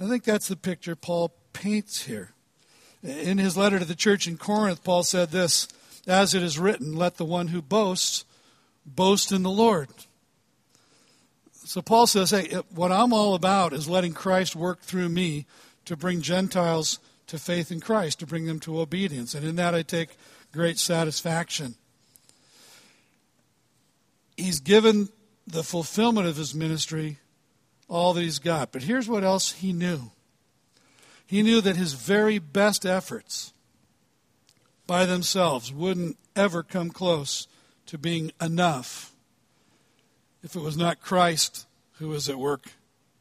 I 0.00 0.08
think 0.08 0.24
that's 0.24 0.48
the 0.48 0.56
picture 0.56 0.96
Paul 0.96 1.32
paints 1.52 2.06
here. 2.06 2.32
In 3.02 3.38
his 3.38 3.56
letter 3.56 3.78
to 3.78 3.84
the 3.84 3.94
church 3.94 4.26
in 4.26 4.36
Corinth, 4.36 4.84
Paul 4.84 5.02
said 5.02 5.30
this 5.30 5.68
As 6.06 6.34
it 6.34 6.42
is 6.42 6.58
written, 6.58 6.96
let 6.96 7.16
the 7.16 7.24
one 7.24 7.48
who 7.48 7.62
boasts 7.62 8.24
boast 8.84 9.32
in 9.32 9.42
the 9.42 9.50
Lord. 9.50 9.88
So 11.52 11.80
Paul 11.80 12.06
says, 12.06 12.30
Hey, 12.30 12.48
what 12.74 12.92
I'm 12.92 13.12
all 13.12 13.34
about 13.34 13.72
is 13.72 13.88
letting 13.88 14.12
Christ 14.12 14.56
work 14.56 14.80
through 14.80 15.08
me 15.08 15.46
to 15.84 15.96
bring 15.96 16.20
Gentiles 16.20 16.98
to 17.30 17.38
faith 17.38 17.70
in 17.70 17.78
Christ, 17.78 18.18
to 18.18 18.26
bring 18.26 18.46
them 18.46 18.58
to 18.60 18.80
obedience. 18.80 19.34
And 19.34 19.46
in 19.46 19.54
that 19.56 19.72
I 19.72 19.82
take 19.82 20.16
great 20.52 20.78
satisfaction. 20.78 21.76
He's 24.36 24.58
given 24.58 25.08
the 25.46 25.62
fulfillment 25.62 26.26
of 26.26 26.36
his 26.36 26.56
ministry 26.56 27.18
all 27.88 28.14
that 28.14 28.22
he's 28.22 28.40
got. 28.40 28.72
But 28.72 28.82
here's 28.82 29.08
what 29.08 29.24
else 29.24 29.52
he 29.52 29.72
knew 29.72 30.10
he 31.24 31.42
knew 31.44 31.60
that 31.60 31.76
his 31.76 31.92
very 31.92 32.40
best 32.40 32.84
efforts 32.84 33.52
by 34.88 35.06
themselves 35.06 35.72
wouldn't 35.72 36.18
ever 36.34 36.64
come 36.64 36.90
close 36.90 37.46
to 37.86 37.96
being 37.96 38.32
enough 38.40 39.12
if 40.42 40.56
it 40.56 40.60
was 40.60 40.76
not 40.76 41.00
Christ 41.00 41.66
who 41.98 42.08
was 42.08 42.28
at 42.28 42.38
work 42.38 42.72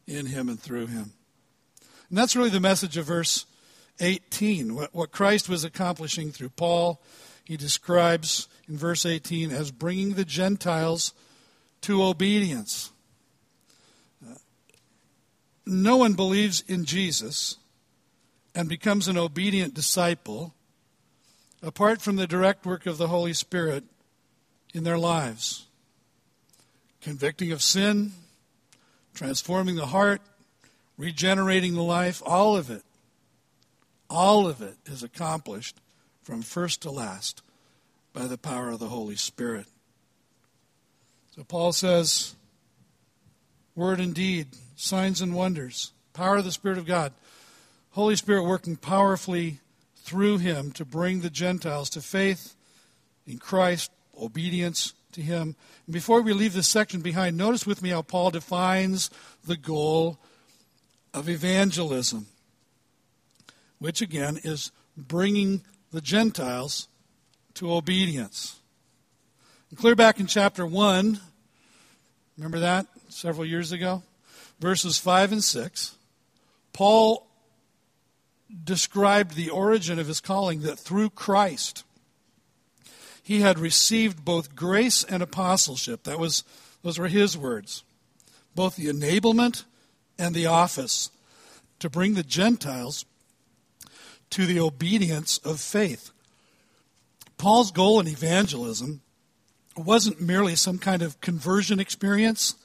in 0.07 0.25
him 0.25 0.49
and 0.49 0.59
through 0.59 0.87
him. 0.87 1.13
And 2.09 2.17
that's 2.17 2.35
really 2.35 2.49
the 2.49 2.59
message 2.59 2.97
of 2.97 3.05
verse 3.05 3.45
18. 3.99 4.75
What, 4.75 4.93
what 4.93 5.11
Christ 5.11 5.49
was 5.49 5.63
accomplishing 5.63 6.31
through 6.31 6.49
Paul, 6.49 7.01
he 7.43 7.57
describes 7.57 8.47
in 8.67 8.77
verse 8.77 9.05
18 9.05 9.51
as 9.51 9.71
bringing 9.71 10.13
the 10.13 10.25
Gentiles 10.25 11.13
to 11.81 12.03
obedience. 12.03 12.91
Uh, 14.25 14.35
no 15.65 15.97
one 15.97 16.13
believes 16.13 16.63
in 16.67 16.85
Jesus 16.85 17.57
and 18.53 18.67
becomes 18.67 19.07
an 19.07 19.17
obedient 19.17 19.73
disciple 19.73 20.53
apart 21.61 22.01
from 22.01 22.15
the 22.15 22.27
direct 22.27 22.65
work 22.65 22.85
of 22.85 22.97
the 22.97 23.07
Holy 23.07 23.33
Spirit 23.33 23.83
in 24.73 24.83
their 24.83 24.97
lives. 24.97 25.65
Convicting 27.01 27.51
of 27.51 27.61
sin, 27.61 28.13
transforming 29.13 29.75
the 29.75 29.87
heart, 29.87 30.21
regenerating 30.97 31.73
the 31.73 31.83
life, 31.83 32.21
all 32.25 32.55
of 32.55 32.69
it, 32.69 32.83
all 34.09 34.47
of 34.47 34.61
it 34.61 34.75
is 34.85 35.03
accomplished 35.03 35.79
from 36.23 36.41
first 36.41 36.81
to 36.81 36.91
last 36.91 37.41
by 38.13 38.25
the 38.25 38.37
power 38.37 38.69
of 38.69 38.79
the 38.79 38.87
Holy 38.87 39.15
Spirit. 39.15 39.65
So 41.35 41.43
Paul 41.43 41.71
says, 41.71 42.35
word 43.75 43.99
and 43.99 44.13
deed, 44.13 44.47
signs 44.75 45.21
and 45.21 45.33
wonders, 45.33 45.91
power 46.13 46.37
of 46.37 46.45
the 46.45 46.51
Spirit 46.51 46.77
of 46.77 46.85
God. 46.85 47.13
Holy 47.91 48.15
Spirit 48.15 48.43
working 48.43 48.75
powerfully 48.75 49.59
through 49.95 50.39
him 50.39 50.71
to 50.71 50.85
bring 50.85 51.21
the 51.21 51.29
Gentiles 51.29 51.89
to 51.91 52.01
faith 52.01 52.55
in 53.25 53.37
Christ, 53.37 53.91
obedience 54.19 54.93
to 55.13 55.21
him. 55.21 55.55
And 55.85 55.93
before 55.93 56.21
we 56.21 56.33
leave 56.33 56.53
this 56.53 56.67
section 56.67 57.01
behind, 57.01 57.37
notice 57.37 57.65
with 57.65 57.81
me 57.81 57.89
how 57.89 58.01
Paul 58.01 58.31
defines 58.31 59.09
the 59.45 59.57
goal 59.57 60.17
of 61.13 61.29
evangelism, 61.29 62.27
which 63.79 64.01
again 64.01 64.39
is 64.43 64.71
bringing 64.95 65.63
the 65.91 66.01
Gentiles 66.01 66.87
to 67.55 67.73
obedience. 67.73 68.59
And 69.69 69.79
clear 69.79 69.95
back 69.95 70.19
in 70.19 70.27
chapter 70.27 70.65
1, 70.65 71.19
remember 72.37 72.59
that 72.59 72.87
several 73.09 73.45
years 73.45 73.71
ago? 73.71 74.03
Verses 74.59 74.97
5 74.97 75.31
and 75.31 75.43
6. 75.43 75.95
Paul 76.73 77.25
described 78.63 79.35
the 79.35 79.49
origin 79.49 79.99
of 79.99 80.07
his 80.07 80.19
calling 80.19 80.61
that 80.61 80.79
through 80.79 81.11
Christ 81.11 81.83
he 83.21 83.41
had 83.41 83.59
received 83.59 84.25
both 84.25 84.55
grace 84.55 85.03
and 85.03 85.21
apostleship. 85.21 86.03
That 86.03 86.17
was 86.17 86.43
those 86.81 86.97
were 86.97 87.07
his 87.07 87.37
words. 87.37 87.83
Both 88.55 88.75
the 88.75 88.87
enablement 88.87 89.65
and 90.17 90.33
the 90.33 90.47
office 90.47 91.11
to 91.77 91.91
bring 91.91 92.15
the 92.15 92.23
Gentiles 92.23 93.05
to 94.31 94.45
the 94.45 94.59
obedience 94.59 95.37
of 95.39 95.59
faith. 95.59 96.11
Paul's 97.37 97.71
goal 97.71 97.99
in 97.99 98.07
evangelism 98.07 99.01
wasn't 99.75 100.21
merely 100.21 100.55
some 100.55 100.77
kind 100.77 101.01
of 101.01 101.19
conversion 101.21 101.79
experience, 101.79 102.55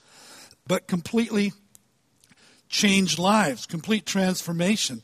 but 0.66 0.86
completely 0.86 1.52
changed 2.68 3.18
lives, 3.18 3.66
complete 3.66 4.04
transformation. 4.04 5.02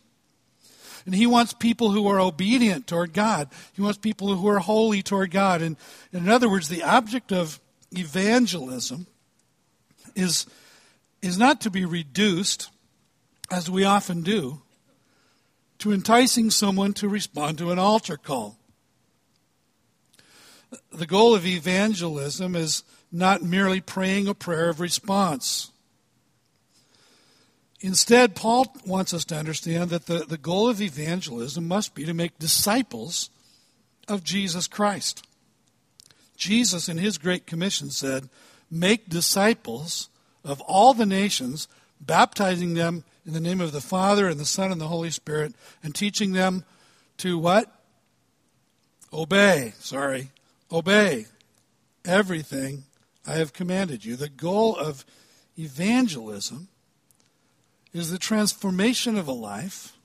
And 1.07 1.15
he 1.15 1.27
wants 1.27 1.53
people 1.53 1.93
who 1.93 2.09
are 2.09 2.21
obedient 2.21 2.87
toward 2.87 3.13
God. 3.13 3.49
He 3.73 3.81
wants 3.81 3.99
people 3.99 4.35
who 4.35 4.49
are 4.49 4.59
holy 4.59 5.03
toward 5.03 5.31
God. 5.31 5.63
And, 5.63 5.77
in 6.13 6.29
other 6.29 6.49
words, 6.49 6.69
the 6.69 6.83
object 6.83 7.33
of 7.33 7.59
evangelism 7.93 9.07
is, 10.15 10.47
is 11.23 11.39
not 11.39 11.61
to 11.63 11.71
be 11.71 11.85
reduced, 11.85 12.71
as 13.51 13.71
we 13.71 13.85
often 13.85 14.23
do, 14.23 14.63
to 15.81 15.93
enticing 15.93 16.51
someone 16.51 16.93
to 16.95 17.09
respond 17.09 17.59
to 17.59 17.71
an 17.71 17.79
altar 17.79 18.17
call. 18.17 18.57
The 20.93 21.07
goal 21.07 21.35
of 21.35 21.47
evangelism 21.47 22.55
is 22.55 22.85
not 23.11 23.43
merely 23.43 23.81
praying 23.81 24.29
a 24.29 24.35
prayer 24.35 24.69
of 24.69 24.79
response. 24.79 25.73
Instead, 27.81 28.37
Paul 28.37 28.73
wants 28.87 29.15
us 29.15 29.25
to 29.27 29.37
understand 29.37 29.91
that 29.91 30.07
the, 30.07 30.19
the 30.19 30.39
goal 30.39 30.69
of 30.69 30.83
evangelism 30.83 31.67
must 31.67 31.95
be 31.95 32.05
to 32.05 32.15
make 32.15 32.39
disciples 32.39 33.31
of 34.07 34.23
Jesus 34.23 34.69
Christ. 34.69 35.27
Jesus, 36.37 36.89
in 36.89 36.99
his 36.99 37.17
Great 37.17 37.47
Commission, 37.47 37.91
said, 37.91 38.29
Make 38.71 39.09
disciples 39.09 40.11
of 40.45 40.61
all 40.63 40.95
the 40.95 41.07
nations, 41.07 41.69
baptizing 42.01 42.75
them 42.75 43.05
in 43.27 43.33
the 43.33 43.41
name 43.41 43.61
of 43.61 43.73
the 43.73 43.81
Father 43.81 44.29
and 44.29 44.41
the 44.41 44.45
Son 44.45 44.73
and 44.73 44.81
the 44.81 44.89
Holy 44.89 45.11
Spirit, 45.11 45.55
and 45.83 45.95
teaching 45.95 46.33
them 46.33 46.65
to 47.19 47.39
what? 47.39 47.71
Obey. 49.13 49.75
Sorry. 49.79 50.31
Obey 50.73 51.27
everything 52.05 52.85
I 53.27 53.35
have 53.35 53.53
commanded 53.53 54.05
you. 54.05 54.17
The 54.17 54.29
goal 54.29 54.77
of 54.77 55.05
evangelism 55.59 56.69
is 57.93 58.11
the 58.11 58.19
transformation 58.19 59.19
of 59.19 59.29
a 59.29 59.33
life 59.33 59.97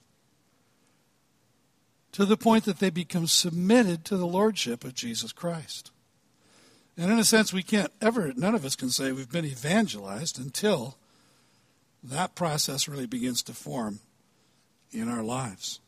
to 2.12 2.26
the 2.26 2.38
point 2.38 2.66
that 2.66 2.80
they 2.80 2.90
become 2.90 3.28
submitted 3.28 4.06
to 4.06 4.18
the 4.18 4.26
lordship 4.26 4.84
of 4.84 4.96
Jesus 4.96 5.32
Christ. 5.32 5.92
And 6.98 7.12
in 7.12 7.20
a 7.20 7.26
sense, 7.26 7.52
we 7.52 7.64
can't 7.64 7.92
ever, 8.02 8.32
none 8.36 8.56
of 8.56 8.64
us 8.64 8.76
can 8.76 8.90
say 8.90 9.12
we've 9.12 9.32
been 9.32 9.46
evangelized 9.46 10.40
until 10.40 10.98
that 12.10 12.36
process 12.36 12.88
really 12.88 13.08
begins 13.08 13.42
to 13.44 13.54
form 13.54 14.00
in 14.92 15.10
our 15.10 15.24
lives. 15.24 15.80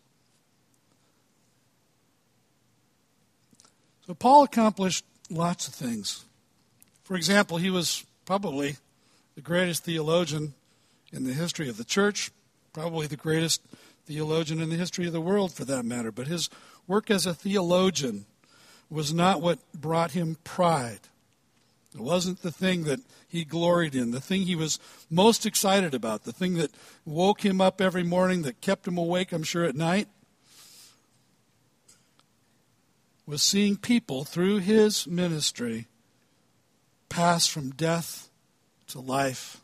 So 4.05 4.13
Paul 4.13 4.43
accomplished 4.43 5.05
lots 5.29 5.67
of 5.67 5.74
things. 5.74 6.25
For 7.03 7.15
example, 7.15 7.57
he 7.57 7.69
was 7.69 8.05
probably 8.25 8.77
the 9.36 9.41
greatest 9.41 9.83
theologian 9.83 10.53
in 11.12 11.25
the 11.25 11.33
history 11.33 11.69
of 11.69 11.77
the 11.77 11.83
church, 11.83 12.31
probably 12.74 13.07
the 13.07 13.15
greatest 13.15 13.62
theologian 14.05 14.62
in 14.62 14.69
the 14.69 14.75
history 14.75 15.07
of 15.07 15.13
the 15.13 15.21
world 15.21 15.53
for 15.53 15.65
that 15.65 15.83
matter. 15.83 16.12
But 16.12 16.27
his 16.27 16.50
work 16.88 17.12
as 17.12 17.25
a 17.25 17.33
theologian 17.33 18.25
was 18.89 19.13
not 19.13 19.41
what 19.41 19.59
brought 19.74 20.12
him 20.12 20.38
pride. 20.43 21.01
It 21.97 22.03
wasn't 22.03 22.43
the 22.43 22.51
thing 22.51 22.83
that 22.83 22.99
he 23.27 23.43
gloried 23.43 23.95
in, 23.95 24.11
the 24.11 24.21
thing 24.21 24.43
he 24.43 24.55
was 24.55 24.77
most 25.09 25.47
excited 25.47 25.95
about, 25.95 26.25
the 26.25 26.31
thing 26.31 26.53
that 26.53 26.69
woke 27.05 27.43
him 27.43 27.59
up 27.59 27.81
every 27.81 28.03
morning, 28.03 28.43
that 28.43 28.61
kept 28.61 28.87
him 28.87 28.99
awake, 28.99 29.31
I'm 29.31 29.41
sure, 29.41 29.63
at 29.63 29.75
night, 29.75 30.07
was 33.25 33.41
seeing 33.41 33.77
people 33.77 34.25
through 34.25 34.59
his 34.59 35.07
ministry 35.07 35.87
pass 37.09 37.47
from 37.47 37.71
death 37.71 38.29
to 38.89 38.99
life 38.99 39.61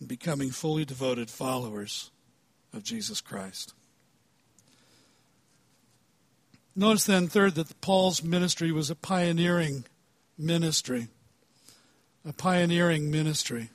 and 0.00 0.08
becoming 0.08 0.50
fully 0.50 0.84
devoted 0.84 1.30
followers 1.30 2.10
of 2.72 2.82
Jesus 2.82 3.20
Christ. 3.20 3.74
Notice 6.74 7.04
then, 7.04 7.28
third, 7.28 7.54
that 7.54 7.80
Paul's 7.80 8.24
ministry 8.24 8.72
was 8.72 8.90
a 8.90 8.96
pioneering 8.96 9.84
ministry. 10.38 11.08
A 12.24 12.32
pioneering 12.32 13.10
ministry. 13.10 13.70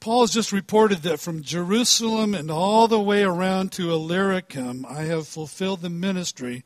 Paul 0.00 0.22
has 0.22 0.32
just 0.32 0.52
reported 0.52 0.98
that 0.98 1.18
from 1.18 1.42
Jerusalem 1.42 2.34
and 2.34 2.50
all 2.50 2.86
the 2.86 3.00
way 3.00 3.24
around 3.24 3.72
to 3.72 3.90
Illyricum, 3.90 4.86
I 4.88 5.02
have 5.02 5.26
fulfilled 5.26 5.82
the 5.82 5.90
ministry 5.90 6.64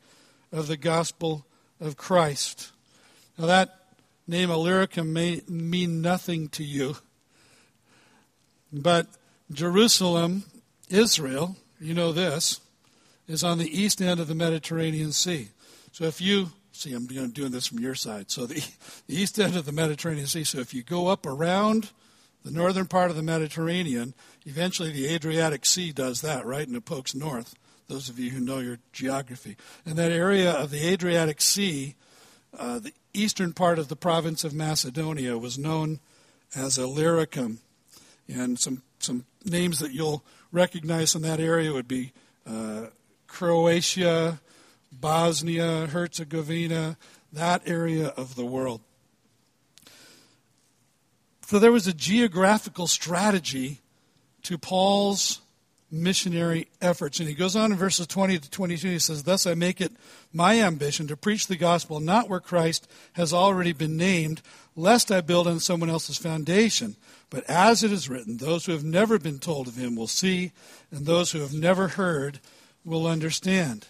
of 0.53 0.67
the 0.67 0.77
gospel 0.77 1.47
of 1.81 1.97
Christ. 1.97 2.73
Now, 3.39 3.47
that 3.47 3.79
name 4.27 4.51
Illyricum 4.51 5.13
may 5.13 5.41
mean 5.49 6.03
nothing 6.03 6.49
to 6.51 6.63
you, 6.63 6.97
but 8.73 9.09
Jerusalem, 9.51 10.45
Israel, 10.89 11.57
you 11.81 11.95
know 11.95 12.13
this, 12.13 12.61
is 13.27 13.43
on 13.43 13.59
the 13.59 13.81
east 13.81 14.01
end 14.03 14.21
of 14.21 14.29
the 14.29 14.35
Mediterranean 14.35 15.13
Sea. 15.13 15.49
So 15.91 16.05
if 16.05 16.21
you 16.21 16.53
see, 16.73 16.95
I'm 16.95 17.07
doing 17.07 17.51
this 17.51 17.67
from 17.67 17.79
your 17.79 17.95
side. 17.95 18.31
So 18.31 18.47
the, 18.47 18.65
the 19.07 19.21
east 19.21 19.39
end 19.39 19.57
of 19.57 19.65
the 19.65 19.73
Mediterranean 19.73 20.27
Sea. 20.27 20.45
So 20.45 20.59
if 20.59 20.75
you 20.75 20.83
go 20.83 21.09
up 21.09 21.27
around 21.27 21.91
the 22.45 22.51
northern 22.51 22.87
part 22.87 23.11
of 23.11 23.17
the 23.17 23.23
Mediterranean, 23.23 24.15
eventually 24.45 24.91
the 24.91 25.07
Adriatic 25.09 25.65
Sea 25.65 25.93
does 25.93 26.21
that, 26.23 26.45
right? 26.45 26.67
And 26.67 26.77
it 26.77 26.85
pokes 26.85 27.15
north. 27.15 27.55
Those 27.89 28.09
of 28.09 28.19
you 28.19 28.31
who 28.31 28.41
know 28.41 28.59
your 28.59 28.79
geography. 28.93 29.57
And 29.85 29.97
that 29.97 30.13
area 30.13 30.51
of 30.51 30.71
the 30.71 30.87
Adriatic 30.87 31.41
Sea, 31.41 31.95
uh, 32.59 32.79
the 32.79 32.93
eastern 33.13 33.53
part 33.53 33.79
of 33.79 33.89
the 33.89 33.97
province 33.97 34.45
of 34.45 34.55
Macedonia, 34.55 35.37
was 35.37 35.59
known 35.59 36.01
as 36.55 36.79
Illyricum. 36.79 37.59
And 38.29 38.59
some, 38.59 38.83
some 38.99 39.27
names 39.45 39.79
that 39.81 39.93
you'll 39.93 40.25
recognize 40.53 41.15
in 41.15 41.23
that 41.23 41.41
area 41.41 41.73
would 41.73 41.89
be 41.89 42.13
uh, 42.47 42.87
Croatia, 43.27 44.41
Bosnia, 45.03 45.89
Herzegovina, 45.89 46.97
that 47.33 47.61
area 47.67 48.09
of 48.09 48.37
the 48.37 48.47
world. 48.47 48.81
So 51.47 51.59
there 51.59 51.73
was 51.73 51.87
a 51.87 51.93
geographical 51.93 52.87
strategy 52.87 53.81
to 54.45 54.57
Paul's 54.57 55.43
missionary 55.91 56.69
efforts. 56.81 57.21
And 57.21 57.29
he 57.29 57.35
goes 57.35 57.55
on 57.55 57.73
in 57.73 57.79
verses 57.79 58.07
20 58.07 58.39
to 58.39 58.51
22. 58.51 58.89
He 58.89 58.99
says, 58.99 59.25
Thus 59.25 59.47
I 59.47 59.55
make 59.55 59.81
it 59.81 59.93
my 60.33 60.61
ambition 60.61 61.07
to 61.09 61.17
preach 61.17 61.47
the 61.49 61.57
gospel 61.57 62.01
not 62.01 62.31
where 62.31 62.41
Christ 62.41 62.89
has 63.13 63.35
already 63.35 63.73
been 63.73 63.99
named, 63.99 64.41
lest 64.75 65.13
I 65.13 65.21
build 65.21 65.47
on 65.47 65.61
someone 65.61 65.91
else's 65.91 66.17
foundation. 66.17 66.97
But 67.29 67.45
as 67.51 67.85
it 67.85 67.93
is 67.93 68.09
written, 68.09 68.39
those 68.39 68.65
who 68.65 68.73
have 68.73 68.85
never 68.85 69.19
been 69.19 69.39
told 69.39 69.69
of 69.69 69.77
him 69.77 69.95
will 69.95 70.07
see, 70.07 70.53
and 70.91 71.05
those 71.05 71.33
who 71.33 71.41
have 71.41 71.53
never 71.53 71.89
heard 71.89 72.41
will 72.85 73.07
understand. 73.07 73.87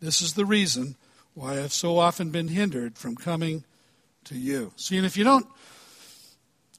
This 0.00 0.22
is 0.22 0.34
the 0.34 0.46
reason 0.46 0.96
why 1.34 1.60
I've 1.60 1.72
so 1.72 1.98
often 1.98 2.30
been 2.30 2.48
hindered 2.48 2.98
from 2.98 3.16
coming 3.16 3.64
to 4.24 4.36
you. 4.36 4.72
See, 4.76 4.96
and 4.96 5.06
if 5.06 5.16
you 5.16 5.24
don't 5.24 5.46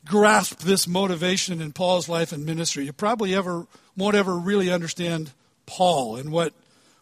grasp 0.05 0.60
this 0.60 0.88
motivation 0.88 1.62
in 1.62 1.73
Paul's 1.73 2.10
life 2.10 2.32
and 2.32 2.45
ministry, 2.45 2.86
you 2.86 2.93
probably 2.93 3.36
ever 3.36 3.67
won't 3.95 4.15
ever 4.15 4.38
really 4.38 4.71
understand 4.71 5.32
Paul 5.65 6.15
and 6.15 6.32
what, 6.32 6.53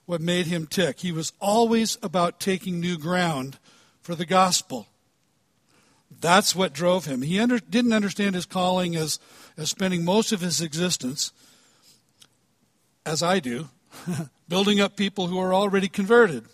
what 0.06 0.22
made 0.22 0.48
him 0.48 0.68
tick. 0.68 1.00
He 1.00 1.12
was 1.12 1.34
always 1.40 1.98
about 2.02 2.40
taking 2.40 2.80
new 2.80 2.98
ground 2.98 3.60
for 4.02 4.16
the 4.16 4.26
gospel. 4.26 4.88
That's 6.20 6.56
what 6.56 6.74
drove 6.74 7.06
him. 7.06 7.22
He 7.22 7.40
under, 7.40 7.60
didn't 7.60 7.94
understand 7.94 8.36
his 8.36 8.46
calling 8.46 8.96
as, 8.96 9.20
as 9.58 9.70
spending 9.70 10.04
most 10.04 10.32
of 10.32 10.42
his 10.42 10.62
existence, 10.62 11.32
as 13.06 13.22
I 13.22 13.40
do, 13.40 13.70
building 14.50 14.80
up 14.80 14.96
people 14.96 15.28
who 15.28 15.40
are 15.40 15.54
already 15.54 15.88
converted. 15.88 16.46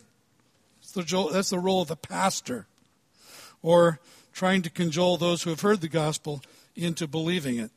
That's 0.96 1.50
the, 1.50 1.60
role 1.60 1.82
of 1.82 1.88
the 1.88 1.96
pastor. 1.96 2.67
Or 3.62 4.00
trying 4.34 4.62
to 4.63 4.69
cajole 4.69 5.17
those 5.17 5.43
who 5.43 5.50
have 5.50 5.62
heard 5.62 5.82
the 5.82 5.88
gospel 5.88 6.41
into 6.76 7.08
believing 7.08 7.58
it. 7.60 7.72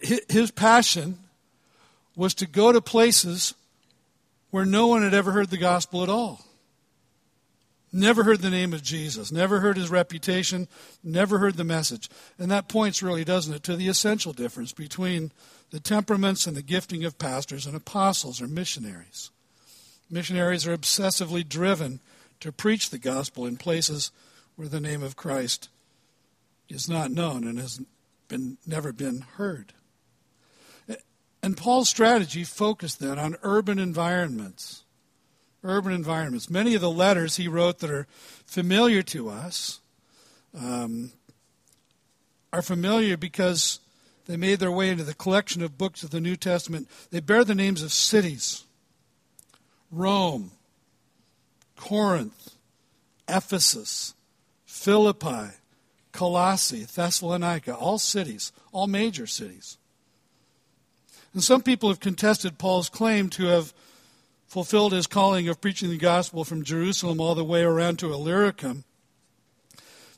His 0.28 0.50
passion 0.50 1.18
was 2.16 2.34
to 2.34 2.46
go 2.46 2.72
to 2.72 2.80
places 2.80 3.54
where 4.50 4.64
no 4.64 4.86
one 4.86 5.02
had 5.02 5.14
ever 5.14 5.32
heard 5.32 5.50
the 5.50 5.58
gospel 5.58 6.02
at 6.02 6.08
all. 6.08 6.44
Never 7.92 8.24
heard 8.24 8.40
the 8.40 8.50
name 8.50 8.72
of 8.72 8.82
Jesus, 8.82 9.30
never 9.30 9.60
heard 9.60 9.76
his 9.76 9.88
reputation, 9.88 10.66
never 11.04 11.38
heard 11.38 11.56
the 11.56 11.62
message. 11.62 12.10
And 12.40 12.50
that 12.50 12.68
points 12.68 13.04
really, 13.04 13.24
doesn't 13.24 13.54
it, 13.54 13.62
to 13.64 13.76
the 13.76 13.86
essential 13.86 14.32
difference 14.32 14.72
between 14.72 15.30
the 15.70 15.80
temperaments 15.80 16.46
and 16.46 16.56
the 16.56 16.62
gifting 16.62 17.04
of 17.04 17.18
pastors 17.18 17.66
and 17.66 17.76
apostles 17.76 18.40
or 18.40 18.46
missionaries. 18.46 19.30
Missionaries 20.10 20.66
are 20.66 20.76
obsessively 20.76 21.46
driven 21.46 22.00
to 22.40 22.52
preach 22.52 22.90
the 22.90 22.98
gospel 22.98 23.46
in 23.46 23.56
places 23.56 24.10
where 24.56 24.68
the 24.68 24.80
name 24.80 25.02
of 25.02 25.16
Christ 25.16 25.68
is 26.68 26.88
not 26.88 27.10
known 27.10 27.44
and 27.44 27.58
has 27.58 27.80
been, 28.28 28.58
never 28.66 28.92
been 28.92 29.22
heard. 29.36 29.72
And 31.44 31.58
Paul's 31.58 31.90
strategy 31.90 32.42
focused 32.42 33.00
then 33.00 33.18
on 33.18 33.36
urban 33.42 33.78
environments. 33.78 34.84
Urban 35.62 35.92
environments. 35.92 36.48
Many 36.48 36.74
of 36.74 36.80
the 36.80 36.90
letters 36.90 37.36
he 37.36 37.48
wrote 37.48 37.80
that 37.80 37.90
are 37.90 38.06
familiar 38.46 39.02
to 39.02 39.28
us 39.28 39.80
um, 40.58 41.12
are 42.50 42.62
familiar 42.62 43.18
because 43.18 43.80
they 44.26 44.36
made 44.36 44.58
their 44.58 44.70
way 44.72 44.88
into 44.88 45.04
the 45.04 45.14
collection 45.14 45.62
of 45.62 45.78
books 45.78 46.02
of 46.02 46.10
the 46.10 46.20
New 46.20 46.36
Testament. 46.36 46.88
They 47.10 47.20
bear 47.20 47.44
the 47.44 47.54
names 47.54 47.82
of 47.82 47.92
cities 47.92 48.64
Rome, 49.90 50.50
Corinth, 51.76 52.56
Ephesus, 53.28 54.14
Philippi, 54.64 55.50
Colossae, 56.12 56.84
Thessalonica, 56.84 57.74
all 57.74 57.98
cities, 57.98 58.52
all 58.72 58.86
major 58.86 59.26
cities. 59.26 59.78
And 61.32 61.42
some 61.42 61.62
people 61.62 61.88
have 61.88 62.00
contested 62.00 62.58
Paul's 62.58 62.88
claim 62.88 63.28
to 63.30 63.46
have 63.46 63.74
fulfilled 64.46 64.92
his 64.92 65.08
calling 65.08 65.48
of 65.48 65.60
preaching 65.60 65.90
the 65.90 65.98
gospel 65.98 66.44
from 66.44 66.62
Jerusalem 66.62 67.20
all 67.20 67.34
the 67.34 67.44
way 67.44 67.62
around 67.62 67.98
to 67.98 68.12
Illyricum 68.12 68.84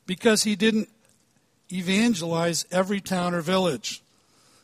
because 0.05 0.43
he 0.43 0.55
didn't 0.55 0.89
evangelize 1.71 2.65
every 2.71 3.01
town 3.01 3.33
or 3.33 3.41
village. 3.41 4.01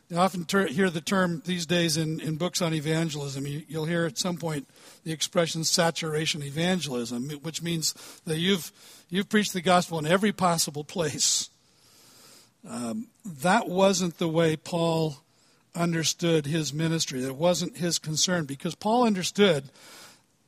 You 0.09 0.17
often 0.17 0.45
ter- 0.45 0.67
hear 0.67 0.89
the 0.89 1.01
term 1.01 1.41
these 1.45 1.65
days 1.65 1.97
in, 1.97 2.19
in 2.19 2.35
books 2.35 2.61
on 2.61 2.73
evangelism. 2.73 3.47
You, 3.47 3.63
will 3.71 3.85
hear 3.85 4.05
at 4.05 4.17
some 4.17 4.37
point 4.37 4.67
the 5.03 5.11
expression 5.11 5.63
saturation 5.63 6.43
evangelism, 6.43 7.29
which 7.41 7.61
means 7.61 7.93
that 8.25 8.37
you've, 8.37 8.71
you've 9.09 9.29
preached 9.29 9.53
the 9.53 9.61
gospel 9.61 9.97
in 9.97 10.05
every 10.05 10.31
possible 10.31 10.83
place. 10.83 11.49
Um, 12.67 13.07
that 13.25 13.67
wasn't 13.67 14.17
the 14.17 14.27
way 14.27 14.55
Paul 14.55 15.17
understood 15.75 16.45
his 16.45 16.73
ministry. 16.73 17.21
That 17.21 17.33
wasn't 17.33 17.77
his 17.77 17.99
concern 17.99 18.45
because 18.45 18.75
Paul 18.75 19.05
understood 19.05 19.65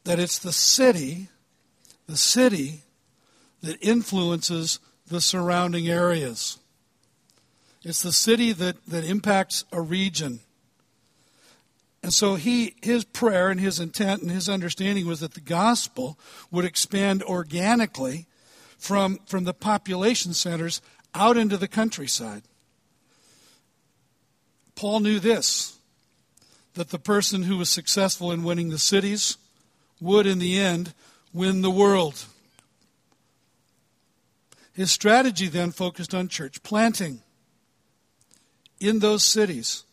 that 0.03 0.19
it's 0.19 0.37
the 0.37 0.53
city, 0.53 1.29
the 2.07 2.17
city, 2.17 2.83
that 3.61 3.81
influences 3.81 4.79
the 5.07 5.21
surrounding 5.21 5.87
areas. 5.87 6.57
It's 7.83 8.01
the 8.01 8.11
city 8.11 8.51
that, 8.53 8.83
that 8.87 9.05
impacts 9.05 9.63
a 9.71 9.81
region. 9.81 10.39
And 12.01 12.13
so 12.13 12.35
he, 12.35 12.75
his 12.81 13.03
prayer 13.03 13.49
and 13.49 13.59
his 13.59 13.79
intent 13.79 14.21
and 14.21 14.31
his 14.31 14.49
understanding 14.49 15.07
was 15.07 15.19
that 15.21 15.33
the 15.33 15.41
gospel 15.41 16.19
would 16.51 16.65
expand 16.65 17.23
organically 17.23 18.27
from, 18.77 19.19
from 19.25 19.43
the 19.43 19.53
population 19.53 20.33
centers 20.33 20.81
out 21.13 21.37
into 21.37 21.57
the 21.57 21.67
countryside. 21.67 22.43
Paul 24.75 24.99
knew 24.99 25.19
this 25.19 25.77
that 26.73 26.89
the 26.89 26.99
person 26.99 27.43
who 27.43 27.57
was 27.57 27.69
successful 27.69 28.31
in 28.31 28.43
winning 28.43 28.69
the 28.69 28.77
cities 28.77 29.37
would, 30.01 30.27
in 30.27 30.39
the 30.39 30.59
end, 30.59 30.93
win 31.33 31.61
the 31.61 31.71
world. 31.71 32.25
His 34.75 34.91
strategy 34.91 35.47
then 35.47 35.71
focused 35.71 36.13
on 36.13 36.27
church 36.27 36.61
planting 36.61 37.21
in 38.79 38.99
those 38.99 39.23
cities 39.23 39.85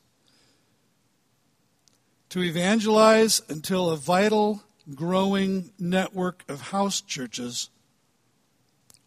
to 2.31 2.43
evangelize 2.43 3.41
until 3.49 3.91
a 3.91 3.97
vital, 3.97 4.65
growing 4.93 5.71
network 5.79 6.43
of 6.49 6.61
house 6.61 7.01
churches 7.01 7.71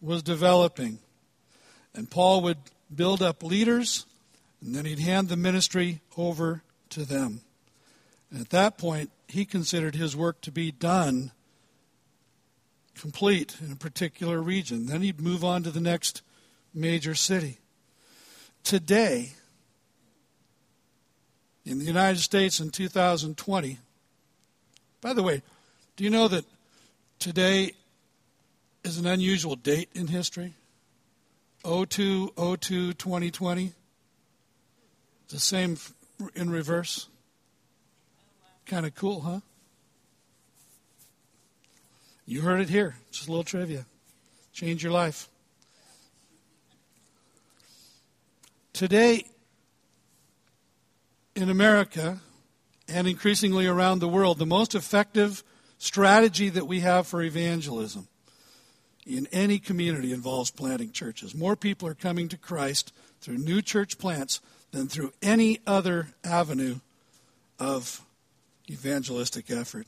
was 0.00 0.22
developing. 0.22 0.98
And 1.94 2.10
Paul 2.10 2.40
would 2.40 2.58
build 2.94 3.20
up 3.20 3.42
leaders, 3.42 4.06
and 4.62 4.74
then 4.74 4.86
he'd 4.86 5.00
hand 5.00 5.28
the 5.28 5.36
ministry 5.36 6.00
over 6.16 6.62
to 6.90 7.04
them. 7.04 7.42
And 8.30 8.40
at 8.40 8.48
that 8.48 8.78
point, 8.78 9.10
he 9.28 9.44
considered 9.44 9.94
his 9.94 10.16
work 10.16 10.40
to 10.40 10.50
be 10.50 10.70
done, 10.70 11.32
complete 12.96 13.56
in 13.64 13.72
a 13.72 13.76
particular 13.76 14.40
region. 14.40 14.86
Then 14.86 15.02
he'd 15.02 15.20
move 15.20 15.44
on 15.44 15.62
to 15.62 15.70
the 15.70 15.80
next 15.80 16.22
major 16.74 17.14
city. 17.14 17.58
Today, 18.64 19.32
in 21.66 21.80
the 21.80 21.84
United 21.84 22.20
States 22.20 22.60
in 22.60 22.70
2020. 22.70 23.78
By 25.00 25.12
the 25.12 25.22
way, 25.22 25.42
do 25.96 26.04
you 26.04 26.10
know 26.10 26.28
that 26.28 26.44
today 27.18 27.72
is 28.84 28.98
an 28.98 29.06
unusual 29.06 29.56
date 29.56 29.90
in 29.92 30.06
history? 30.06 30.54
02 31.64 32.32
02 32.36 32.92
2020. 32.92 33.72
The 35.28 35.40
same 35.40 35.76
in 36.36 36.50
reverse. 36.50 37.08
Kind 38.64 38.86
of 38.86 38.94
cool, 38.94 39.20
huh? 39.22 39.40
You 42.26 42.40
heard 42.40 42.60
it 42.60 42.68
here. 42.68 42.96
Just 43.12 43.28
a 43.28 43.30
little 43.30 43.44
trivia. 43.44 43.86
Change 44.52 44.82
your 44.82 44.92
life. 44.92 45.28
Today 48.72 49.24
in 51.36 51.48
America 51.48 52.18
and 52.88 53.06
increasingly 53.06 53.66
around 53.66 54.00
the 54.00 54.08
world, 54.08 54.38
the 54.38 54.46
most 54.46 54.74
effective 54.74 55.44
strategy 55.78 56.48
that 56.48 56.66
we 56.66 56.80
have 56.80 57.06
for 57.06 57.22
evangelism 57.22 58.08
in 59.06 59.28
any 59.30 59.58
community 59.60 60.12
involves 60.12 60.50
planting 60.50 60.90
churches. 60.90 61.34
More 61.34 61.54
people 61.54 61.86
are 61.86 61.94
coming 61.94 62.28
to 62.28 62.36
Christ 62.36 62.92
through 63.20 63.38
new 63.38 63.62
church 63.62 63.98
plants 63.98 64.40
than 64.72 64.88
through 64.88 65.12
any 65.22 65.60
other 65.64 66.08
avenue 66.24 66.80
of 67.58 68.00
evangelistic 68.68 69.50
effort. 69.50 69.86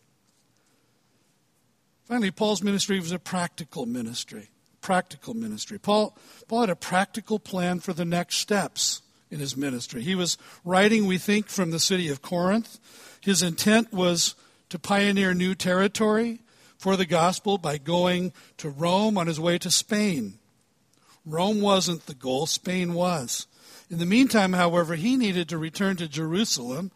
Finally, 2.08 2.30
Paul's 2.30 2.62
ministry 2.62 2.98
was 2.98 3.12
a 3.12 3.18
practical 3.18 3.84
ministry. 3.84 4.48
Practical 4.80 5.34
ministry. 5.34 5.78
Paul, 5.78 6.16
Paul 6.48 6.62
had 6.62 6.70
a 6.70 6.76
practical 6.76 7.38
plan 7.38 7.80
for 7.80 7.92
the 7.92 8.06
next 8.06 8.36
steps 8.36 9.02
in 9.30 9.40
his 9.40 9.58
ministry. 9.58 10.00
He 10.00 10.14
was 10.14 10.38
writing, 10.64 11.06
we 11.06 11.18
think, 11.18 11.48
from 11.48 11.70
the 11.70 11.78
city 11.78 12.08
of 12.08 12.22
Corinth. 12.22 12.78
His 13.20 13.42
intent 13.42 13.92
was 13.92 14.34
to 14.70 14.78
pioneer 14.78 15.34
new 15.34 15.54
territory 15.54 16.40
for 16.78 16.96
the 16.96 17.04
gospel 17.04 17.58
by 17.58 17.76
going 17.76 18.32
to 18.56 18.70
Rome 18.70 19.18
on 19.18 19.26
his 19.26 19.38
way 19.38 19.58
to 19.58 19.70
Spain. 19.70 20.38
Rome 21.26 21.60
wasn't 21.60 22.06
the 22.06 22.14
goal, 22.14 22.46
Spain 22.46 22.94
was. 22.94 23.46
In 23.90 23.98
the 23.98 24.06
meantime, 24.06 24.54
however, 24.54 24.94
he 24.94 25.18
needed 25.18 25.50
to 25.50 25.58
return 25.58 25.96
to 25.96 26.08
Jerusalem 26.08 26.90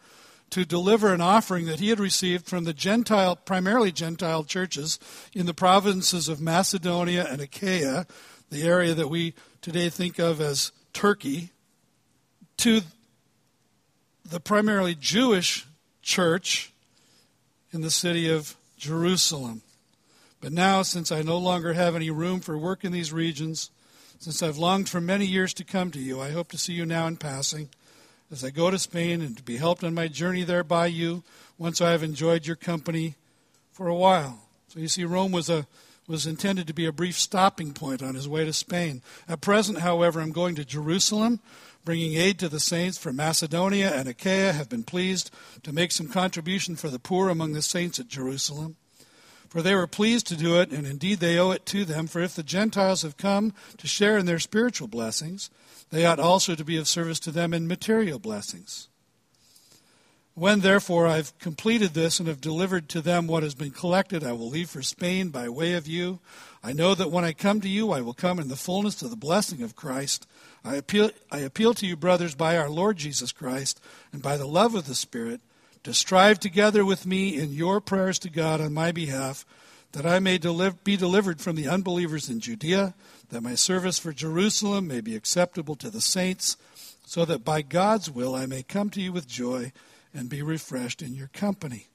to 0.53 0.63
deliver 0.63 1.11
an 1.11 1.19
offering 1.19 1.65
that 1.65 1.79
he 1.79 1.89
had 1.89 1.99
received 1.99 2.45
from 2.45 2.63
the 2.63 2.73
Gentile, 2.73 3.35
primarily 3.35 3.91
Gentile 3.91 4.43
churches 4.43 4.99
in 5.33 5.47
the 5.47 5.53
provinces 5.53 6.29
of 6.29 6.39
Macedonia 6.39 7.25
and 7.27 7.41
Achaia, 7.41 8.05
the 8.51 8.61
area 8.61 8.93
that 8.93 9.09
we 9.09 9.33
today 9.63 9.89
think 9.89 10.19
of 10.19 10.39
as 10.39 10.71
Turkey, 10.93 11.49
to 12.57 12.81
the 14.23 14.39
primarily 14.39 14.93
Jewish 14.93 15.65
church 16.03 16.71
in 17.71 17.81
the 17.81 17.89
city 17.89 18.29
of 18.29 18.55
Jerusalem. 18.77 19.63
But 20.39 20.53
now, 20.53 20.83
since 20.83 21.11
I 21.11 21.23
no 21.23 21.39
longer 21.39 21.73
have 21.73 21.95
any 21.95 22.11
room 22.11 22.41
for 22.41 22.59
work 22.59 22.85
in 22.85 22.91
these 22.91 23.11
regions, 23.11 23.71
since 24.19 24.43
I've 24.43 24.59
longed 24.59 24.87
for 24.87 25.01
many 25.01 25.25
years 25.25 25.51
to 25.55 25.63
come 25.63 25.89
to 25.89 25.99
you, 25.99 26.21
I 26.21 26.29
hope 26.29 26.51
to 26.51 26.59
see 26.59 26.73
you 26.73 26.85
now 26.85 27.07
in 27.07 27.17
passing 27.17 27.69
as 28.33 28.43
I 28.43 28.49
go 28.49 28.71
to 28.71 28.79
Spain 28.79 29.21
and 29.21 29.37
to 29.37 29.43
be 29.43 29.57
helped 29.57 29.83
on 29.83 29.93
my 29.93 30.07
journey 30.07 30.43
there 30.43 30.63
by 30.63 30.87
you 30.87 31.23
once 31.59 31.79
I 31.79 31.91
have 31.91 32.01
enjoyed 32.01 32.47
your 32.47 32.55
company 32.55 33.13
for 33.71 33.87
a 33.87 33.95
while. 33.95 34.39
So 34.69 34.79
you 34.79 34.87
see, 34.87 35.05
Rome 35.05 35.31
was 35.31 35.49
a 35.49 35.67
was 36.05 36.25
intended 36.25 36.67
to 36.67 36.73
be 36.73 36.85
a 36.85 36.91
brief 36.91 37.17
stopping 37.17 37.71
point 37.71 38.03
on 38.03 38.15
his 38.15 38.27
way 38.27 38.43
to 38.43 38.51
Spain. 38.51 39.01
At 39.29 39.39
present, 39.39 39.79
however, 39.79 40.19
I'm 40.19 40.33
going 40.33 40.55
to 40.55 40.65
Jerusalem 40.65 41.39
bringing 41.85 42.13
aid 42.13 42.39
to 42.39 42.49
the 42.49 42.59
saints 42.59 42.97
from 42.97 43.17
Macedonia 43.17 43.93
and 43.93 44.07
Achaia, 44.07 44.53
have 44.53 44.69
been 44.69 44.83
pleased 44.83 45.31
to 45.63 45.73
make 45.73 45.91
some 45.91 46.07
contribution 46.07 46.75
for 46.75 46.89
the 46.89 46.99
poor 46.99 47.29
among 47.29 47.53
the 47.53 47.61
saints 47.61 47.99
at 47.99 48.07
Jerusalem. 48.07 48.77
For 49.49 49.61
they 49.61 49.75
were 49.75 49.87
pleased 49.87 50.25
to 50.27 50.35
do 50.35 50.59
it, 50.59 50.71
and 50.71 50.87
indeed 50.87 51.19
they 51.19 51.37
owe 51.37 51.51
it 51.51 51.65
to 51.67 51.85
them. 51.85 52.07
For 52.07 52.21
if 52.21 52.35
the 52.35 52.43
Gentiles 52.43 53.03
have 53.03 53.17
come 53.17 53.53
to 53.77 53.87
share 53.87 54.17
in 54.17 54.25
their 54.25 54.39
spiritual 54.39 54.87
blessings, 54.87 55.49
they 55.93 56.05
ought 56.05 56.19
also 56.19 56.55
to 56.55 56.65
be 56.65 56.77
of 56.77 56.87
service 56.87 57.19
to 57.21 57.31
them 57.31 57.53
in 57.53 57.67
material 57.67 58.19
blessings. 58.19 58.87
When, 60.35 60.61
therefore, 60.61 61.05
I've 61.05 61.37
completed 61.37 61.93
this 61.93 62.19
and 62.19 62.27
have 62.27 62.41
delivered 62.41 62.89
to 62.89 63.01
them 63.01 63.27
what 63.27 63.43
has 63.43 63.53
been 63.53 63.69
collected, 63.69 64.23
I 64.23 64.31
will 64.31 64.49
leave 64.49 64.71
for 64.71 64.81
Spain 64.81 65.29
by 65.29 65.47
way 65.47 65.73
of 65.73 65.87
you. 65.87 66.19
I 66.63 66.73
know 66.73 66.95
that 66.95 67.11
when 67.11 67.23
I 67.23 67.33
come 67.33 67.61
to 67.61 67.69
you, 67.69 67.91
I 67.91 68.01
will 68.01 68.15
come 68.15 68.39
in 68.39 68.47
the 68.47 68.55
fullness 68.55 69.03
of 69.03 69.11
the 69.11 69.15
blessing 69.15 69.61
of 69.61 69.75
Christ. 69.75 70.25
I 70.65 70.77
appeal, 70.77 71.11
I 71.31 71.39
appeal 71.39 71.75
to 71.75 71.85
you, 71.85 71.95
brothers, 71.95 72.33
by 72.33 72.57
our 72.57 72.69
Lord 72.69 72.97
Jesus 72.97 73.31
Christ 73.31 73.79
and 74.11 74.23
by 74.23 74.37
the 74.37 74.47
love 74.47 74.73
of 74.73 74.87
the 74.87 74.95
Spirit, 74.95 75.41
to 75.83 75.93
strive 75.93 76.39
together 76.39 76.83
with 76.83 77.05
me 77.05 77.37
in 77.37 77.53
your 77.53 77.79
prayers 77.79 78.17
to 78.19 78.29
God 78.29 78.59
on 78.59 78.73
my 78.73 78.91
behalf, 78.91 79.45
that 79.93 80.05
I 80.05 80.19
may 80.19 80.37
deliver, 80.37 80.75
be 80.83 80.97
delivered 80.97 81.39
from 81.39 81.55
the 81.55 81.67
unbelievers 81.67 82.29
in 82.29 82.39
Judea, 82.39 82.93
that 83.29 83.41
my 83.41 83.55
service 83.55 83.97
for 83.97 84.11
Jerusalem 84.11 84.87
may 84.87 85.01
be 85.01 85.15
acceptable 85.15 85.75
to 85.75 85.89
the 85.89 86.01
saints, 86.01 86.57
so 87.05 87.25
that 87.25 87.45
by 87.45 87.61
God's 87.61 88.09
will 88.09 88.35
I 88.35 88.45
may 88.45 88.63
come 88.63 88.89
to 88.91 89.01
you 89.01 89.13
with 89.13 89.27
joy 89.27 89.71
and 90.13 90.29
be 90.29 90.41
refreshed 90.41 91.01
in 91.01 91.13
your 91.13 91.27
company. 91.27 91.87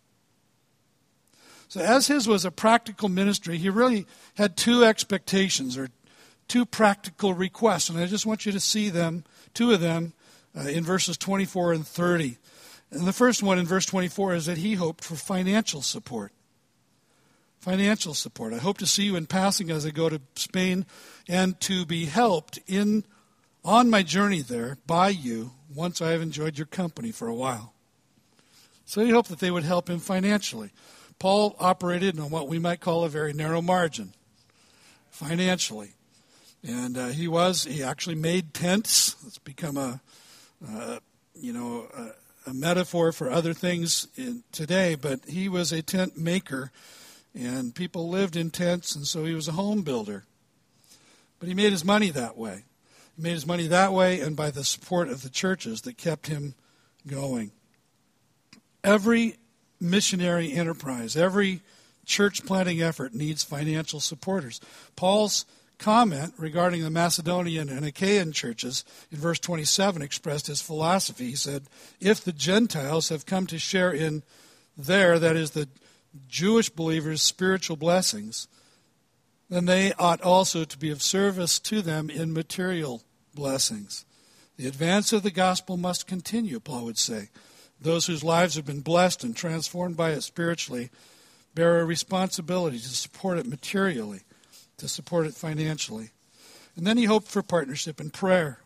So, 1.69 1.81
as 1.81 2.07
his 2.07 2.27
was 2.27 2.45
a 2.45 2.51
practical 2.51 3.09
ministry, 3.09 3.59
he 3.59 3.69
really 3.69 4.07
had 4.37 4.57
two 4.57 4.85
expectations 4.85 5.77
or 5.77 5.91
two 6.47 6.65
practical 6.65 7.35
requests, 7.35 7.91
and 7.91 7.99
I 7.99 8.07
just 8.07 8.25
want 8.25 8.47
you 8.47 8.53
to 8.53 8.61
see 8.61 8.89
them, 8.89 9.25
two 9.53 9.73
of 9.73 9.81
them, 9.81 10.15
uh, 10.57 10.63
in 10.63 10.83
verses 10.83 11.19
24 11.19 11.75
and 11.75 11.87
30. 11.87 12.39
And 12.91 13.07
the 13.07 13.13
first 13.13 13.43
one 13.43 13.59
in 13.59 13.67
verse 13.67 13.85
24 13.85 14.35
is 14.35 14.47
that 14.47 14.59
he 14.59 14.75
hoped 14.75 15.05
for 15.05 15.15
financial 15.15 15.83
support. 15.83 16.33
Financial 17.69 18.15
support. 18.15 18.55
I 18.55 18.57
hope 18.57 18.79
to 18.79 18.87
see 18.87 19.03
you 19.03 19.15
in 19.15 19.27
passing 19.27 19.71
as 19.71 19.85
I 19.85 19.91
go 19.91 20.09
to 20.09 20.23
Spain 20.37 20.87
and 21.29 21.61
to 21.61 21.85
be 21.85 22.07
helped 22.07 22.59
in 22.67 23.05
on 23.63 23.91
my 23.91 24.03
journey 24.03 24.41
there 24.41 24.79
by 24.87 25.11
you 25.11 25.51
once 25.75 26.01
I 26.01 26.13
have 26.13 26.23
enjoyed 26.23 26.57
your 26.57 26.67
company 26.67 27.13
for 27.13 27.29
a 27.29 27.35
while. 27.35 27.75
So 28.87 29.05
he 29.05 29.11
hoped 29.11 29.29
that 29.29 29.41
they 29.41 29.51
would 29.51 29.65
help 29.65 29.91
him 29.91 29.99
financially. 29.99 30.71
Paul 31.19 31.57
operated 31.61 32.19
on 32.19 32.31
what 32.31 32.49
we 32.49 32.59
might 32.59 32.81
call 32.81 33.05
a 33.05 33.11
very 33.11 33.35
narrow 33.35 33.61
margin 33.61 34.15
financially. 35.11 35.91
And 36.67 36.97
uh, 36.97 37.09
he 37.09 37.29
was, 37.29 37.65
he 37.65 37.83
actually 37.83 38.17
made 38.17 38.55
tents. 38.55 39.15
It's 39.27 39.37
become 39.37 39.77
a, 39.77 40.01
uh, 40.67 41.01
you 41.35 41.53
know, 41.53 41.87
a, 41.95 42.51
a 42.51 42.55
metaphor 42.55 43.13
for 43.13 43.31
other 43.31 43.53
things 43.53 44.09
in, 44.17 44.43
today, 44.53 44.95
but 44.95 45.21
he 45.27 45.51
was 45.51 45.71
a 45.71 45.83
tent 45.83 46.17
maker, 46.17 46.73
and 47.35 47.75
people 47.75 48.09
lived 48.09 48.37
in 48.37 48.51
tents, 48.51 48.95
and 48.95 49.07
so 49.07 49.25
he 49.25 49.35
was 49.35 49.49
a 49.49 49.53
home 49.53 49.83
builder. 49.83 50.25
But 51.39 51.49
he 51.49 51.55
made 51.55 51.73
his 51.73 51.85
money 51.85 52.11
that 52.11 52.37
way. 52.37 52.65
He 53.17 53.23
made 53.23 53.33
his 53.33 53.47
money 53.47 53.67
that 53.67 53.93
way 53.93 54.21
and 54.21 54.37
by 54.37 54.51
the 54.51 54.65
support 54.65 55.09
of 55.09 55.23
the 55.23 55.29
churches 55.29 55.83
that 55.83 55.99
kept 55.99 56.27
him 56.27 56.55
going. 57.07 57.53
Every 58.83 59.37
missionary 59.81 60.53
enterprise, 60.53 61.17
every 61.17 61.63
church 62.05 62.45
planting 62.45 62.83
effort 62.83 63.15
needs 63.15 63.45
financial 63.45 64.01
supporters. 64.01 64.61
Paul's 64.97 65.45
comment 65.79 66.35
regarding 66.39 66.83
the 66.83 66.91
Macedonian 66.91 67.69
and 67.69 67.85
Achaean 67.85 68.33
churches 68.33 68.85
in 69.13 69.19
verse 69.19 69.39
27 69.39 70.03
expressed 70.03 70.49
his 70.49 70.61
philosophy. 70.61 71.27
He 71.27 71.37
said, 71.37 71.65
If 72.01 72.23
the 72.23 72.33
Gentiles 72.33 73.11
have 73.11 73.27
come 73.27 73.47
to 73.47 73.59
share 73.59 73.93
in 73.93 74.25
their, 74.77 75.19
that 75.19 75.37
is, 75.37 75.53
the 75.53 75.69
Jewish 76.29 76.71
believers' 76.71 77.23
spiritual 77.23 77.77
blessings, 77.77 78.49
then 79.49 79.65
they 79.65 79.93
ought 79.95 80.21
also 80.21 80.65
to 80.65 80.79
be 80.79 80.91
of 80.91 81.03
service 81.03 81.59
to 81.61 81.83
them 81.83 82.11
in 82.11 82.33
material 82.33 83.03
blessings. 83.35 84.05
The 84.57 84.67
advance 84.67 85.13
of 85.13 85.23
the 85.23 85.31
gospel 85.31 85.77
must 85.77 86.07
continue, 86.07 86.61
Paul 86.61 86.85
would 86.85 86.99
say. 86.99 87.29
Those 87.81 88.07
whose 88.07 88.25
lives 88.25 88.57
have 88.57 88.67
been 88.67 88.81
blessed 88.81 89.23
and 89.23 89.37
transformed 89.37 89.97
by 89.97 90.11
it 90.11 90.23
spiritually 90.23 90.91
bear 91.55 91.81
a 91.81 91.85
responsibility 91.85 92.79
to 92.79 92.89
support 92.89 93.39
it 93.39 93.47
materially, 93.47 94.23
to 94.77 94.89
support 94.89 95.27
it 95.27 95.35
financially. 95.35 96.11
And 96.77 96.87
then 96.87 96.97
he 96.97 97.05
hoped 97.05 97.29
for 97.29 97.43
partnership 97.43 98.01
in 98.01 98.11
prayer. 98.11 98.61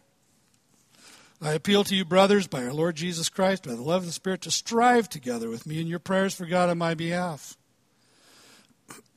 I 1.44 1.54
appeal 1.54 1.82
to 1.84 1.96
you, 1.96 2.04
brothers, 2.04 2.46
by 2.46 2.64
our 2.64 2.72
Lord 2.72 2.94
Jesus 2.94 3.28
Christ, 3.28 3.64
by 3.66 3.74
the 3.74 3.82
love 3.82 4.02
of 4.02 4.06
the 4.06 4.12
Spirit, 4.12 4.42
to 4.42 4.50
strive 4.52 5.08
together 5.08 5.50
with 5.50 5.66
me 5.66 5.80
in 5.80 5.88
your 5.88 5.98
prayers 5.98 6.32
for 6.32 6.46
God 6.46 6.70
on 6.70 6.78
my 6.78 6.94
behalf. 6.94 7.56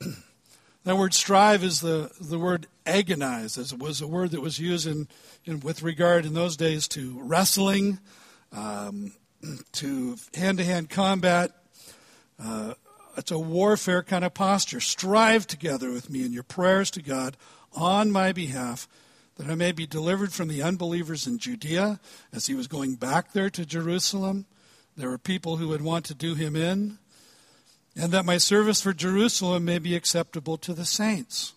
that 0.84 0.96
word 0.96 1.14
strive 1.14 1.62
is 1.62 1.80
the, 1.80 2.10
the 2.20 2.40
word 2.40 2.66
agonize, 2.84 3.56
as 3.56 3.70
it 3.70 3.78
was 3.78 4.00
a 4.00 4.08
word 4.08 4.32
that 4.32 4.40
was 4.40 4.58
used 4.58 4.88
in, 4.88 5.06
in 5.44 5.60
with 5.60 5.84
regard 5.84 6.26
in 6.26 6.34
those 6.34 6.56
days 6.56 6.88
to 6.88 7.16
wrestling, 7.22 8.00
um, 8.52 9.12
to 9.72 10.16
hand 10.34 10.58
to 10.58 10.64
hand 10.64 10.90
combat. 10.90 11.52
Uh, 12.42 12.74
it's 13.16 13.30
a 13.30 13.38
warfare 13.38 14.02
kind 14.02 14.24
of 14.24 14.34
posture. 14.34 14.80
Strive 14.80 15.46
together 15.46 15.92
with 15.92 16.10
me 16.10 16.26
in 16.26 16.32
your 16.32 16.42
prayers 16.42 16.90
to 16.90 17.02
God 17.02 17.36
on 17.72 18.10
my 18.10 18.32
behalf 18.32 18.88
that 19.36 19.50
I 19.50 19.54
may 19.54 19.72
be 19.72 19.86
delivered 19.86 20.32
from 20.32 20.48
the 20.48 20.62
unbelievers 20.62 21.26
in 21.26 21.38
Judea 21.38 22.00
as 22.32 22.46
he 22.46 22.54
was 22.54 22.66
going 22.66 22.94
back 22.94 23.32
there 23.32 23.50
to 23.50 23.66
Jerusalem. 23.66 24.46
There 24.96 25.10
were 25.10 25.18
people 25.18 25.58
who 25.58 25.68
would 25.68 25.82
want 25.82 26.06
to 26.06 26.14
do 26.14 26.34
him 26.34 26.56
in, 26.56 26.98
and 27.94 28.12
that 28.12 28.24
my 28.24 28.38
service 28.38 28.80
for 28.80 28.94
Jerusalem 28.94 29.64
may 29.64 29.78
be 29.78 29.94
acceptable 29.94 30.56
to 30.58 30.72
the 30.72 30.86
saints. 30.86 31.52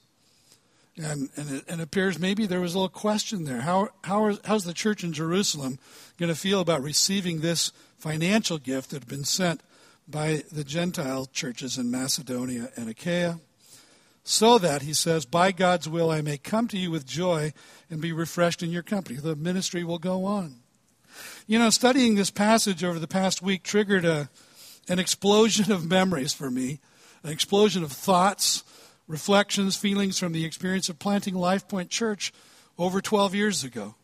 And, 0.97 1.29
and, 1.37 1.49
it, 1.49 1.63
and 1.69 1.79
it 1.79 1.83
appears 1.83 2.19
maybe 2.19 2.45
there 2.45 2.59
was 2.59 2.73
a 2.73 2.77
little 2.77 2.89
question 2.89 3.45
there. 3.45 3.61
How, 3.61 3.89
how's 4.03 4.65
the 4.65 4.73
church 4.73 5.03
in 5.03 5.13
Jerusalem 5.13 5.79
going 6.17 6.31
to 6.31 6.37
feel 6.37 6.59
about 6.59 6.83
receiving 6.83 7.39
this 7.39 7.71
financial 7.97 8.57
gift 8.57 8.89
that 8.89 9.03
had 9.03 9.09
been 9.09 9.23
sent 9.23 9.61
by 10.05 10.43
the 10.51 10.65
Gentile 10.65 11.27
churches 11.27 11.77
in 11.77 11.89
Macedonia 11.89 12.71
and 12.75 12.89
Achaia? 12.89 13.39
So 14.29 14.59
that, 14.59 14.83
he 14.83 14.93
says, 14.93 15.25
by 15.25 15.51
God's 15.51 15.89
will 15.89 16.11
I 16.11 16.21
may 16.21 16.37
come 16.37 16.67
to 16.67 16.77
you 16.77 16.91
with 16.91 17.03
joy 17.03 17.51
and 17.89 17.99
be 17.99 18.11
refreshed 18.11 18.61
in 18.61 18.69
your 18.69 18.83
company. 18.83 19.17
The 19.17 19.35
ministry 19.35 19.83
will 19.83 19.97
go 19.97 20.25
on. 20.25 20.57
You 21.47 21.57
know, 21.57 21.71
studying 21.71 22.13
this 22.13 22.29
passage 22.29 22.83
over 22.83 22.99
the 22.99 23.07
past 23.07 23.41
week 23.41 23.63
triggered 23.63 24.05
a, 24.05 24.29
an 24.87 24.99
explosion 24.99 25.71
of 25.71 25.89
memories 25.89 26.31
for 26.31 26.51
me, 26.51 26.79
an 27.23 27.31
explosion 27.31 27.81
of 27.81 27.91
thoughts 27.91 28.63
reflections, 29.07 29.75
feelings 29.75 30.19
from 30.19 30.31
the 30.31 30.45
experience 30.45 30.89
of 30.89 30.99
planting 30.99 31.33
Life 31.33 31.67
Point 31.67 31.89
Church 31.89 32.31
over 32.77 33.01
12 33.01 33.33
years 33.33 33.63
ago. 33.63 33.95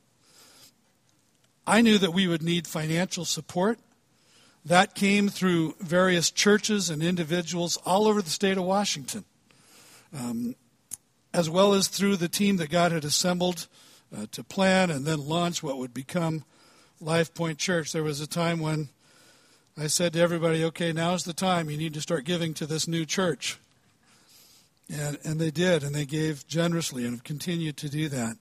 I 1.67 1.81
knew 1.81 1.99
that 1.99 2.15
we 2.15 2.27
would 2.27 2.41
need 2.41 2.65
financial 2.65 3.25
support. 3.25 3.77
That 4.65 4.95
came 4.95 5.29
through 5.29 5.75
various 5.79 6.31
churches 6.31 6.89
and 6.89 7.03
individuals 7.03 7.77
all 7.85 8.07
over 8.07 8.23
the 8.23 8.31
state 8.31 8.57
of 8.57 8.63
Washington, 8.63 9.23
um, 10.13 10.55
as 11.33 11.49
well 11.49 11.73
as 11.73 11.87
through 11.87 12.15
the 12.15 12.29
team 12.29 12.57
that 12.57 12.69
God 12.69 12.91
had 12.91 13.03
assembled 13.03 13.67
uh, 14.15 14.25
to 14.31 14.43
plan 14.43 14.89
and 14.89 15.05
then 15.05 15.27
launch 15.27 15.61
what 15.61 15.77
would 15.77 15.93
become 15.93 16.43
Life 17.01 17.33
Point 17.33 17.57
Church. 17.57 17.91
There 17.91 18.03
was 18.03 18.21
a 18.21 18.27
time 18.27 18.59
when 18.59 18.89
I 19.77 19.87
said 19.87 20.13
to 20.13 20.21
everybody, 20.21 20.63
okay, 20.65 20.93
now's 20.93 21.25
the 21.25 21.33
time. 21.33 21.69
You 21.69 21.77
need 21.77 21.93
to 21.95 22.01
start 22.01 22.23
giving 22.23 22.53
to 22.55 22.65
this 22.65 22.87
new 22.87 23.05
church. 23.05 23.57
And, 24.89 25.17
and 25.23 25.41
they 25.41 25.51
did, 25.51 25.83
and 25.83 25.93
they 25.93 26.05
gave 26.05 26.47
generously 26.47 27.03
and 27.03 27.13
have 27.13 27.23
continued 27.23 27.75
to 27.77 27.89
do 27.89 28.07
that. 28.09 28.37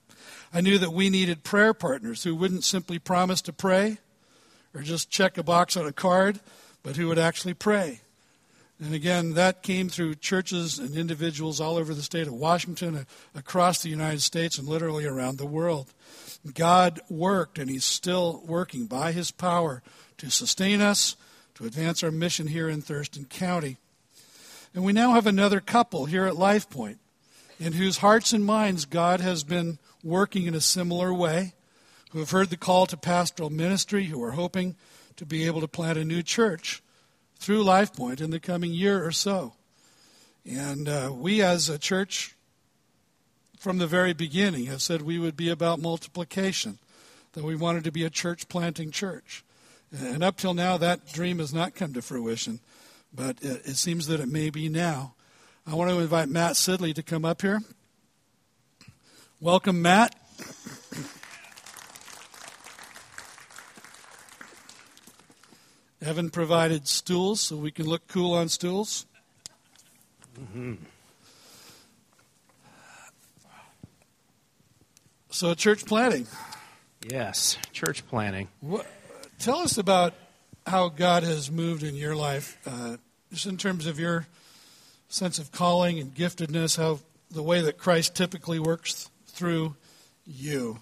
I 0.53 0.61
knew 0.61 0.77
that 0.77 0.93
we 0.93 1.09
needed 1.09 1.43
prayer 1.43 1.73
partners 1.73 2.23
who 2.23 2.35
wouldn't 2.35 2.63
simply 2.63 2.99
promise 2.99 3.41
to 3.43 3.53
pray 3.53 3.97
or 4.73 4.81
just 4.81 5.09
check 5.09 5.37
a 5.37 5.43
box 5.43 5.75
on 5.75 5.85
a 5.85 5.91
card, 5.91 6.39
but 6.83 6.95
who 6.95 7.07
would 7.07 7.19
actually 7.19 7.53
pray. 7.53 8.01
And 8.83 8.93
again, 8.93 9.33
that 9.35 9.63
came 9.63 9.87
through 9.87 10.15
churches 10.15 10.79
and 10.79 10.95
individuals 10.95 11.61
all 11.61 11.77
over 11.77 11.93
the 11.93 12.03
state 12.03 12.27
of 12.27 12.33
Washington, 12.33 13.05
across 13.33 13.81
the 13.81 13.89
United 13.89 14.21
States, 14.21 14.57
and 14.57 14.67
literally 14.67 15.05
around 15.05 15.37
the 15.37 15.45
world. 15.45 15.93
God 16.53 16.99
worked, 17.09 17.57
and 17.57 17.69
He's 17.69 17.85
still 17.85 18.43
working 18.45 18.85
by 18.85 19.13
His 19.13 19.31
power 19.31 19.81
to 20.17 20.29
sustain 20.29 20.81
us, 20.81 21.15
to 21.55 21.65
advance 21.65 22.03
our 22.03 22.11
mission 22.11 22.47
here 22.47 22.67
in 22.67 22.81
Thurston 22.81 23.25
County. 23.25 23.77
And 24.73 24.83
we 24.83 24.91
now 24.91 25.13
have 25.13 25.25
another 25.25 25.61
couple 25.61 26.05
here 26.05 26.25
at 26.25 26.35
Life 26.35 26.69
Point 26.69 26.99
in 27.59 27.73
whose 27.73 27.99
hearts 27.99 28.33
and 28.33 28.45
minds 28.45 28.83
God 28.83 29.21
has 29.21 29.45
been 29.45 29.79
working 30.03 30.47
in 30.47 30.53
a 30.53 30.59
similar 30.59 31.13
way, 31.13 31.53
who 32.11 32.19
have 32.19 32.31
heard 32.31 32.49
the 32.49 32.57
call 32.57 32.85
to 32.87 32.97
pastoral 32.97 33.49
ministry, 33.49 34.05
who 34.05 34.21
are 34.21 34.31
hoping 34.31 34.75
to 35.15 35.25
be 35.25 35.45
able 35.45 35.61
to 35.61 35.67
plant 35.67 35.97
a 35.97 36.03
new 36.03 36.21
church 36.21 36.83
through 37.45 37.63
Life 37.63 37.93
Point 37.93 38.21
in 38.21 38.31
the 38.31 38.39
coming 38.39 38.73
year 38.73 39.05
or 39.05 39.11
so. 39.11 39.53
And 40.45 40.89
uh, 40.89 41.11
we, 41.13 41.41
as 41.41 41.69
a 41.69 41.79
church, 41.79 42.35
from 43.57 43.77
the 43.77 43.87
very 43.87 44.13
beginning, 44.13 44.65
have 44.65 44.81
said 44.81 45.01
we 45.01 45.19
would 45.19 45.37
be 45.37 45.49
about 45.49 45.79
multiplication, 45.79 46.79
that 47.33 47.43
we 47.43 47.55
wanted 47.55 47.83
to 47.85 47.91
be 47.91 48.03
a 48.03 48.09
church 48.09 48.47
planting 48.47 48.91
church. 48.91 49.43
And 49.91 50.23
up 50.23 50.37
till 50.37 50.53
now, 50.53 50.77
that 50.77 51.13
dream 51.13 51.39
has 51.39 51.53
not 51.53 51.75
come 51.75 51.93
to 51.93 52.01
fruition 52.01 52.59
but 53.15 53.37
it, 53.41 53.61
it 53.65 53.77
seems 53.77 54.07
that 54.07 54.19
it 54.19 54.27
may 54.27 54.49
be 54.49 54.69
now. 54.69 55.13
I 55.65 55.75
want 55.75 55.89
to 55.89 55.99
invite 55.99 56.29
Matt 56.29 56.53
Sidley 56.53 56.93
to 56.93 57.03
come 57.03 57.25
up 57.25 57.41
here. 57.41 57.61
Welcome, 59.39 59.81
Matt. 59.81 60.15
Evan 66.05 66.29
provided 66.29 66.87
stools 66.87 67.41
so 67.41 67.55
we 67.55 67.71
can 67.71 67.87
look 67.87 68.07
cool 68.07 68.33
on 68.33 68.47
stools. 68.47 69.07
Mm-hmm. 70.39 70.75
So, 75.31 75.53
church 75.55 75.85
planting. 75.85 76.27
Yes, 77.09 77.57
church 77.73 78.07
planting. 78.07 78.49
What, 78.61 78.85
tell 79.39 79.57
us 79.59 79.77
about 79.77 80.13
how 80.67 80.89
God 80.89 81.23
has 81.23 81.49
moved 81.51 81.83
in 81.83 81.95
your 81.95 82.15
life 82.15 82.57
uh, 82.65 82.97
just 83.31 83.47
in 83.47 83.57
terms 83.57 83.87
of 83.87 83.99
your 83.99 84.27
sense 85.09 85.39
of 85.39 85.51
calling 85.51 85.99
and 85.99 86.13
giftedness, 86.13 86.77
how 86.77 86.99
the 87.31 87.43
way 87.43 87.61
that 87.61 87.77
Christ 87.77 88.15
typically 88.15 88.59
works 88.59 89.09
through 89.27 89.75
you, 90.25 90.79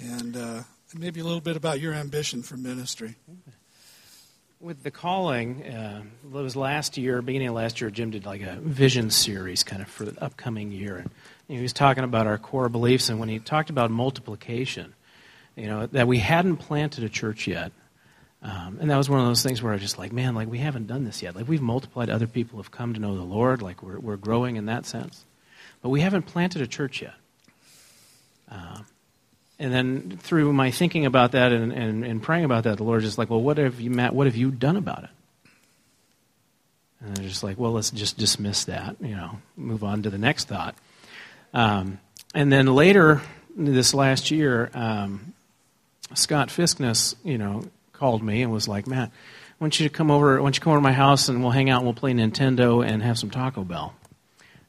and 0.00 0.36
uh, 0.36 0.62
maybe 0.94 1.20
a 1.20 1.24
little 1.24 1.40
bit 1.40 1.56
about 1.56 1.80
your 1.80 1.94
ambition 1.94 2.42
for 2.42 2.56
ministry. 2.56 3.16
With 4.62 4.84
the 4.84 4.92
calling, 4.92 5.64
uh, 5.64 6.02
it 6.24 6.30
was 6.30 6.54
last 6.54 6.96
year, 6.96 7.20
beginning 7.20 7.48
of 7.48 7.54
last 7.54 7.80
year, 7.80 7.90
Jim 7.90 8.12
did 8.12 8.24
like 8.24 8.42
a 8.42 8.60
vision 8.60 9.10
series 9.10 9.64
kind 9.64 9.82
of 9.82 9.88
for 9.88 10.04
the 10.04 10.22
upcoming 10.22 10.70
year. 10.70 10.98
And 10.98 11.10
he 11.48 11.60
was 11.60 11.72
talking 11.72 12.04
about 12.04 12.28
our 12.28 12.38
core 12.38 12.68
beliefs, 12.68 13.08
and 13.08 13.18
when 13.18 13.28
he 13.28 13.40
talked 13.40 13.70
about 13.70 13.90
multiplication, 13.90 14.94
you 15.56 15.66
know, 15.66 15.86
that 15.86 16.06
we 16.06 16.20
hadn't 16.20 16.58
planted 16.58 17.02
a 17.02 17.08
church 17.08 17.48
yet, 17.48 17.72
um, 18.40 18.78
and 18.80 18.88
that 18.88 18.96
was 18.96 19.10
one 19.10 19.18
of 19.18 19.26
those 19.26 19.42
things 19.42 19.60
where 19.60 19.72
I 19.72 19.74
was 19.74 19.82
just 19.82 19.98
like, 19.98 20.12
man, 20.12 20.36
like 20.36 20.48
we 20.48 20.58
haven't 20.58 20.86
done 20.86 21.02
this 21.02 21.24
yet. 21.24 21.34
Like 21.34 21.48
we've 21.48 21.60
multiplied, 21.60 22.08
other 22.08 22.28
people 22.28 22.60
have 22.60 22.70
come 22.70 22.94
to 22.94 23.00
know 23.00 23.16
the 23.16 23.22
Lord. 23.24 23.62
Like 23.62 23.82
we're 23.82 23.98
we're 23.98 24.16
growing 24.16 24.54
in 24.54 24.66
that 24.66 24.86
sense, 24.86 25.24
but 25.82 25.88
we 25.88 26.02
haven't 26.02 26.22
planted 26.22 26.62
a 26.62 26.68
church 26.68 27.02
yet. 27.02 27.14
Um, 28.48 28.86
and 29.62 29.72
then 29.72 30.18
through 30.20 30.52
my 30.52 30.72
thinking 30.72 31.06
about 31.06 31.32
that 31.32 31.52
and, 31.52 31.72
and, 31.72 32.04
and 32.04 32.20
praying 32.20 32.44
about 32.44 32.64
that, 32.64 32.78
the 32.78 32.82
Lord 32.82 33.02
just 33.02 33.16
like, 33.16 33.30
well, 33.30 33.40
what 33.40 33.58
have 33.58 33.80
you, 33.80 33.90
Matt? 33.90 34.12
What 34.12 34.26
have 34.26 34.34
you 34.34 34.50
done 34.50 34.76
about 34.76 35.04
it? 35.04 35.10
And 37.00 37.16
I'm 37.16 37.24
just 37.24 37.44
like, 37.44 37.60
well, 37.60 37.70
let's 37.70 37.92
just 37.92 38.18
dismiss 38.18 38.64
that. 38.64 38.96
You 39.00 39.14
know, 39.14 39.38
move 39.56 39.84
on 39.84 40.02
to 40.02 40.10
the 40.10 40.18
next 40.18 40.48
thought. 40.48 40.74
Um, 41.54 42.00
and 42.34 42.52
then 42.52 42.66
later 42.66 43.22
this 43.56 43.94
last 43.94 44.32
year, 44.32 44.68
um, 44.74 45.32
Scott 46.14 46.48
Fiskness, 46.48 47.14
you 47.22 47.38
know, 47.38 47.62
called 47.92 48.20
me 48.20 48.42
and 48.42 48.50
was 48.50 48.66
like, 48.66 48.88
Matt, 48.88 49.10
why 49.58 49.66
don't 49.66 49.78
you 49.78 49.88
come 49.88 50.10
over? 50.10 50.38
Don't 50.38 50.56
you 50.56 50.60
come 50.60 50.72
over 50.72 50.80
to 50.80 50.82
my 50.82 50.92
house 50.92 51.28
and 51.28 51.40
we'll 51.40 51.52
hang 51.52 51.70
out 51.70 51.78
and 51.78 51.84
we'll 51.84 51.94
play 51.94 52.12
Nintendo 52.12 52.84
and 52.84 53.00
have 53.00 53.16
some 53.16 53.30
Taco 53.30 53.62
Bell? 53.62 53.94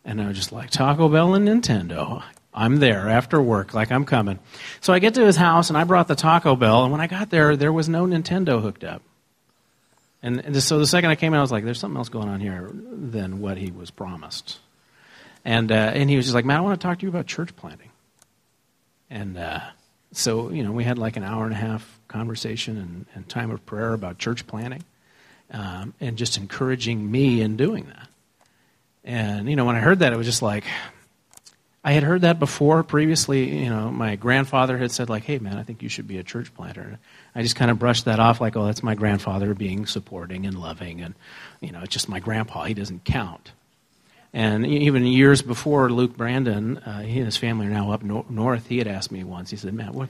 And 0.06 0.22
I 0.22 0.28
was 0.28 0.38
just 0.38 0.52
like, 0.52 0.70
Taco 0.70 1.10
Bell 1.10 1.34
and 1.34 1.48
Nintendo. 1.48 2.22
I'm 2.54 2.78
there 2.78 3.10
after 3.10 3.42
work, 3.42 3.74
like 3.74 3.92
I'm 3.92 4.06
coming. 4.06 4.40
So 4.82 4.94
I 4.94 5.00
get 5.00 5.16
to 5.16 5.26
his 5.26 5.36
house 5.36 5.70
and 5.70 5.78
I 5.78 5.84
brought 5.84 6.08
the 6.08 6.16
Taco 6.16 6.56
Bell, 6.56 6.84
and 6.84 6.92
when 6.92 7.02
I 7.02 7.08
got 7.08 7.30
there, 7.30 7.56
there 7.56 7.74
was 7.74 7.90
no 7.90 8.06
Nintendo 8.06 8.62
hooked 8.62 8.84
up. 8.84 9.02
And, 10.22 10.40
and 10.40 10.64
so 10.64 10.80
the 10.80 10.88
second 10.88 11.10
I 11.10 11.16
came 11.16 11.34
in, 11.34 11.40
I 11.40 11.42
was 11.42 11.52
like, 11.52 11.66
there's 11.66 11.80
something 11.80 11.98
else 11.98 12.10
going 12.10 12.30
on 12.30 12.40
here 12.40 12.70
than 12.74 13.42
what 13.42 13.58
he 13.58 13.72
was 13.72 13.92
promised. 13.92 14.60
And, 15.44 15.72
uh, 15.72 15.92
and 15.94 16.10
he 16.10 16.16
was 16.16 16.26
just 16.26 16.36
like, 16.36 16.46
man, 16.46 16.58
I 16.58 16.62
want 16.62 16.80
to 16.80 16.88
talk 16.88 17.00
to 17.00 17.04
you 17.04 17.10
about 17.10 17.28
church 17.28 17.54
planting. 17.58 17.90
And 19.10 19.38
uh, 19.38 19.60
so, 20.14 20.50
you 20.50 20.64
know, 20.64 20.72
we 20.72 20.86
had 20.86 20.98
like 20.98 21.18
an 21.18 21.24
hour 21.24 21.44
and 21.44 21.54
a 21.54 21.58
half 21.58 22.00
conversation 22.08 22.78
and, 22.78 23.06
and 23.14 23.28
time 23.28 23.52
of 23.52 23.66
prayer 23.66 23.94
about 23.94 24.18
church 24.18 24.48
planting 24.48 24.84
um, 25.52 25.94
and 26.00 26.18
just 26.18 26.38
encouraging 26.38 27.12
me 27.12 27.42
in 27.42 27.58
doing 27.58 27.88
that. 27.88 28.08
And, 29.04 29.50
you 29.50 29.58
know, 29.58 29.66
when 29.66 29.76
I 29.76 29.80
heard 29.80 30.00
that, 30.00 30.14
it 30.14 30.18
was 30.18 30.26
just 30.26 30.42
like, 30.42 30.64
I 31.84 31.92
had 31.92 32.04
heard 32.04 32.22
that 32.22 32.40
before 32.40 32.82
previously. 32.84 33.64
You 33.64 33.70
know, 33.70 33.92
my 33.92 34.16
grandfather 34.16 34.78
had 34.78 34.92
said, 34.92 35.10
like, 35.10 35.24
hey, 35.24 35.40
man, 35.40 35.58
I 35.58 35.64
think 35.64 35.82
you 35.82 35.90
should 35.90 36.08
be 36.08 36.18
a 36.18 36.24
church 36.24 36.54
planter. 36.56 36.98
I 37.36 37.42
just 37.42 37.58
kind 37.58 37.70
of 37.70 37.78
brushed 37.78 38.06
that 38.06 38.20
off, 38.20 38.40
like, 38.40 38.56
oh, 38.56 38.66
that's 38.66 38.84
my 38.84 38.96
grandfather 38.96 39.54
being 39.54 39.86
supporting 39.86 40.46
and 40.46 40.58
loving. 40.58 41.02
And, 41.02 41.14
you 41.60 41.72
know, 41.72 41.82
it's 41.82 41.94
just 41.94 42.08
my 42.08 42.20
grandpa. 42.20 42.64
He 42.64 42.74
doesn't 42.74 43.04
count. 43.04 43.52
And 44.32 44.66
even 44.66 45.06
years 45.06 45.42
before 45.42 45.92
Luke 45.92 46.18
Brandon, 46.18 46.78
uh, 46.80 47.02
he 47.02 47.18
and 47.18 47.26
his 47.26 47.38
family 47.38 47.68
are 47.68 47.72
now 47.72 47.92
up 47.92 48.02
no- 48.02 48.26
north, 48.30 48.68
he 48.68 48.80
had 48.80 48.88
asked 48.88 49.12
me 49.12 49.24
once, 49.24 49.52
he 49.52 49.58
said, 49.58 49.74
Matt, 49.74 49.94
what, 49.94 50.10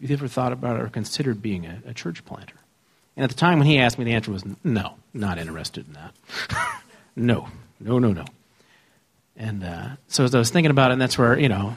have 0.00 0.10
you 0.10 0.16
ever 0.16 0.28
thought 0.28 0.52
about 0.52 0.78
or 0.78 0.88
considered 0.88 1.42
being 1.42 1.66
a, 1.66 1.82
a 1.86 1.94
church 1.94 2.24
planter? 2.24 2.54
And 3.16 3.24
at 3.24 3.30
the 3.30 3.36
time 3.36 3.58
when 3.58 3.66
he 3.66 3.78
asked 3.78 3.98
me, 3.98 4.04
the 4.04 4.12
answer 4.12 4.30
was 4.30 4.44
no, 4.62 4.94
not 5.12 5.38
interested 5.38 5.86
in 5.86 5.94
that. 5.94 6.14
no, 7.16 7.48
no, 7.80 7.98
no, 7.98 8.12
no. 8.12 8.24
And 9.36 9.64
uh, 9.64 9.88
so 10.08 10.24
as 10.24 10.34
I 10.34 10.38
was 10.38 10.50
thinking 10.50 10.70
about 10.70 10.90
it, 10.90 10.94
and 10.94 11.02
that's 11.02 11.18
where, 11.18 11.38
you 11.38 11.48
know, 11.48 11.76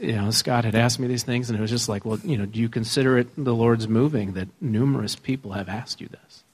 you 0.00 0.12
know, 0.12 0.30
Scott 0.30 0.64
had 0.64 0.74
asked 0.74 0.98
me 0.98 1.06
these 1.06 1.22
things, 1.22 1.48
and 1.48 1.58
it 1.58 1.62
was 1.62 1.70
just 1.70 1.88
like, 1.88 2.04
well, 2.04 2.18
you 2.22 2.36
know, 2.36 2.46
do 2.46 2.60
you 2.60 2.68
consider 2.68 3.16
it 3.18 3.28
the 3.36 3.54
Lord's 3.54 3.88
moving 3.88 4.32
that 4.32 4.48
numerous 4.60 5.16
people 5.16 5.52
have 5.52 5.68
asked 5.68 6.00
you 6.00 6.08
this? 6.08 6.44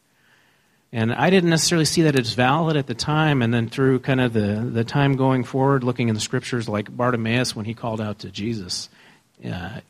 And 0.93 1.13
I 1.13 1.31
didn't 1.31 1.51
necessarily 1.51 1.87
see 1.87 2.03
that 2.03 2.19
as 2.19 2.35
valid 2.35 2.77
at 2.77 2.87
the 2.87 2.95
time, 2.95 3.41
and 3.41 3.53
then 3.53 3.69
through 3.69 4.01
kind 4.01 4.21
of 4.21 4.35
the, 4.35 4.69
the 4.71 4.85
time 4.85 5.17
going 5.17 5.43
forward, 5.43 5.83
looking 5.83 6.09
in 6.09 6.15
the 6.15 6.21
scriptures 6.21 6.69
like 6.69 6.95
Bartimaeus 6.95 7.57
when 7.57 7.65
he 7.65 7.73
called 7.73 8.01
out 8.01 8.21
to 8.21 8.31
Jesus 8.31 8.91
uh, 9.45 9.81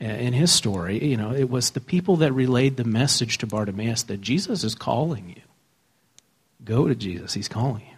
in 0.00 0.32
his 0.32 0.52
story, 0.52 1.02
you 1.02 1.16
know, 1.16 1.32
it 1.32 1.48
was 1.48 1.70
the 1.70 1.80
people 1.80 2.16
that 2.16 2.32
relayed 2.32 2.76
the 2.76 2.84
message 2.84 3.38
to 3.38 3.46
Bartimaeus 3.46 4.02
that 4.04 4.20
Jesus 4.20 4.64
is 4.64 4.74
calling 4.74 5.28
you. 5.28 5.42
Go 6.64 6.88
to 6.88 6.96
Jesus, 6.96 7.32
he's 7.34 7.48
calling 7.48 7.82
you. 7.88 7.93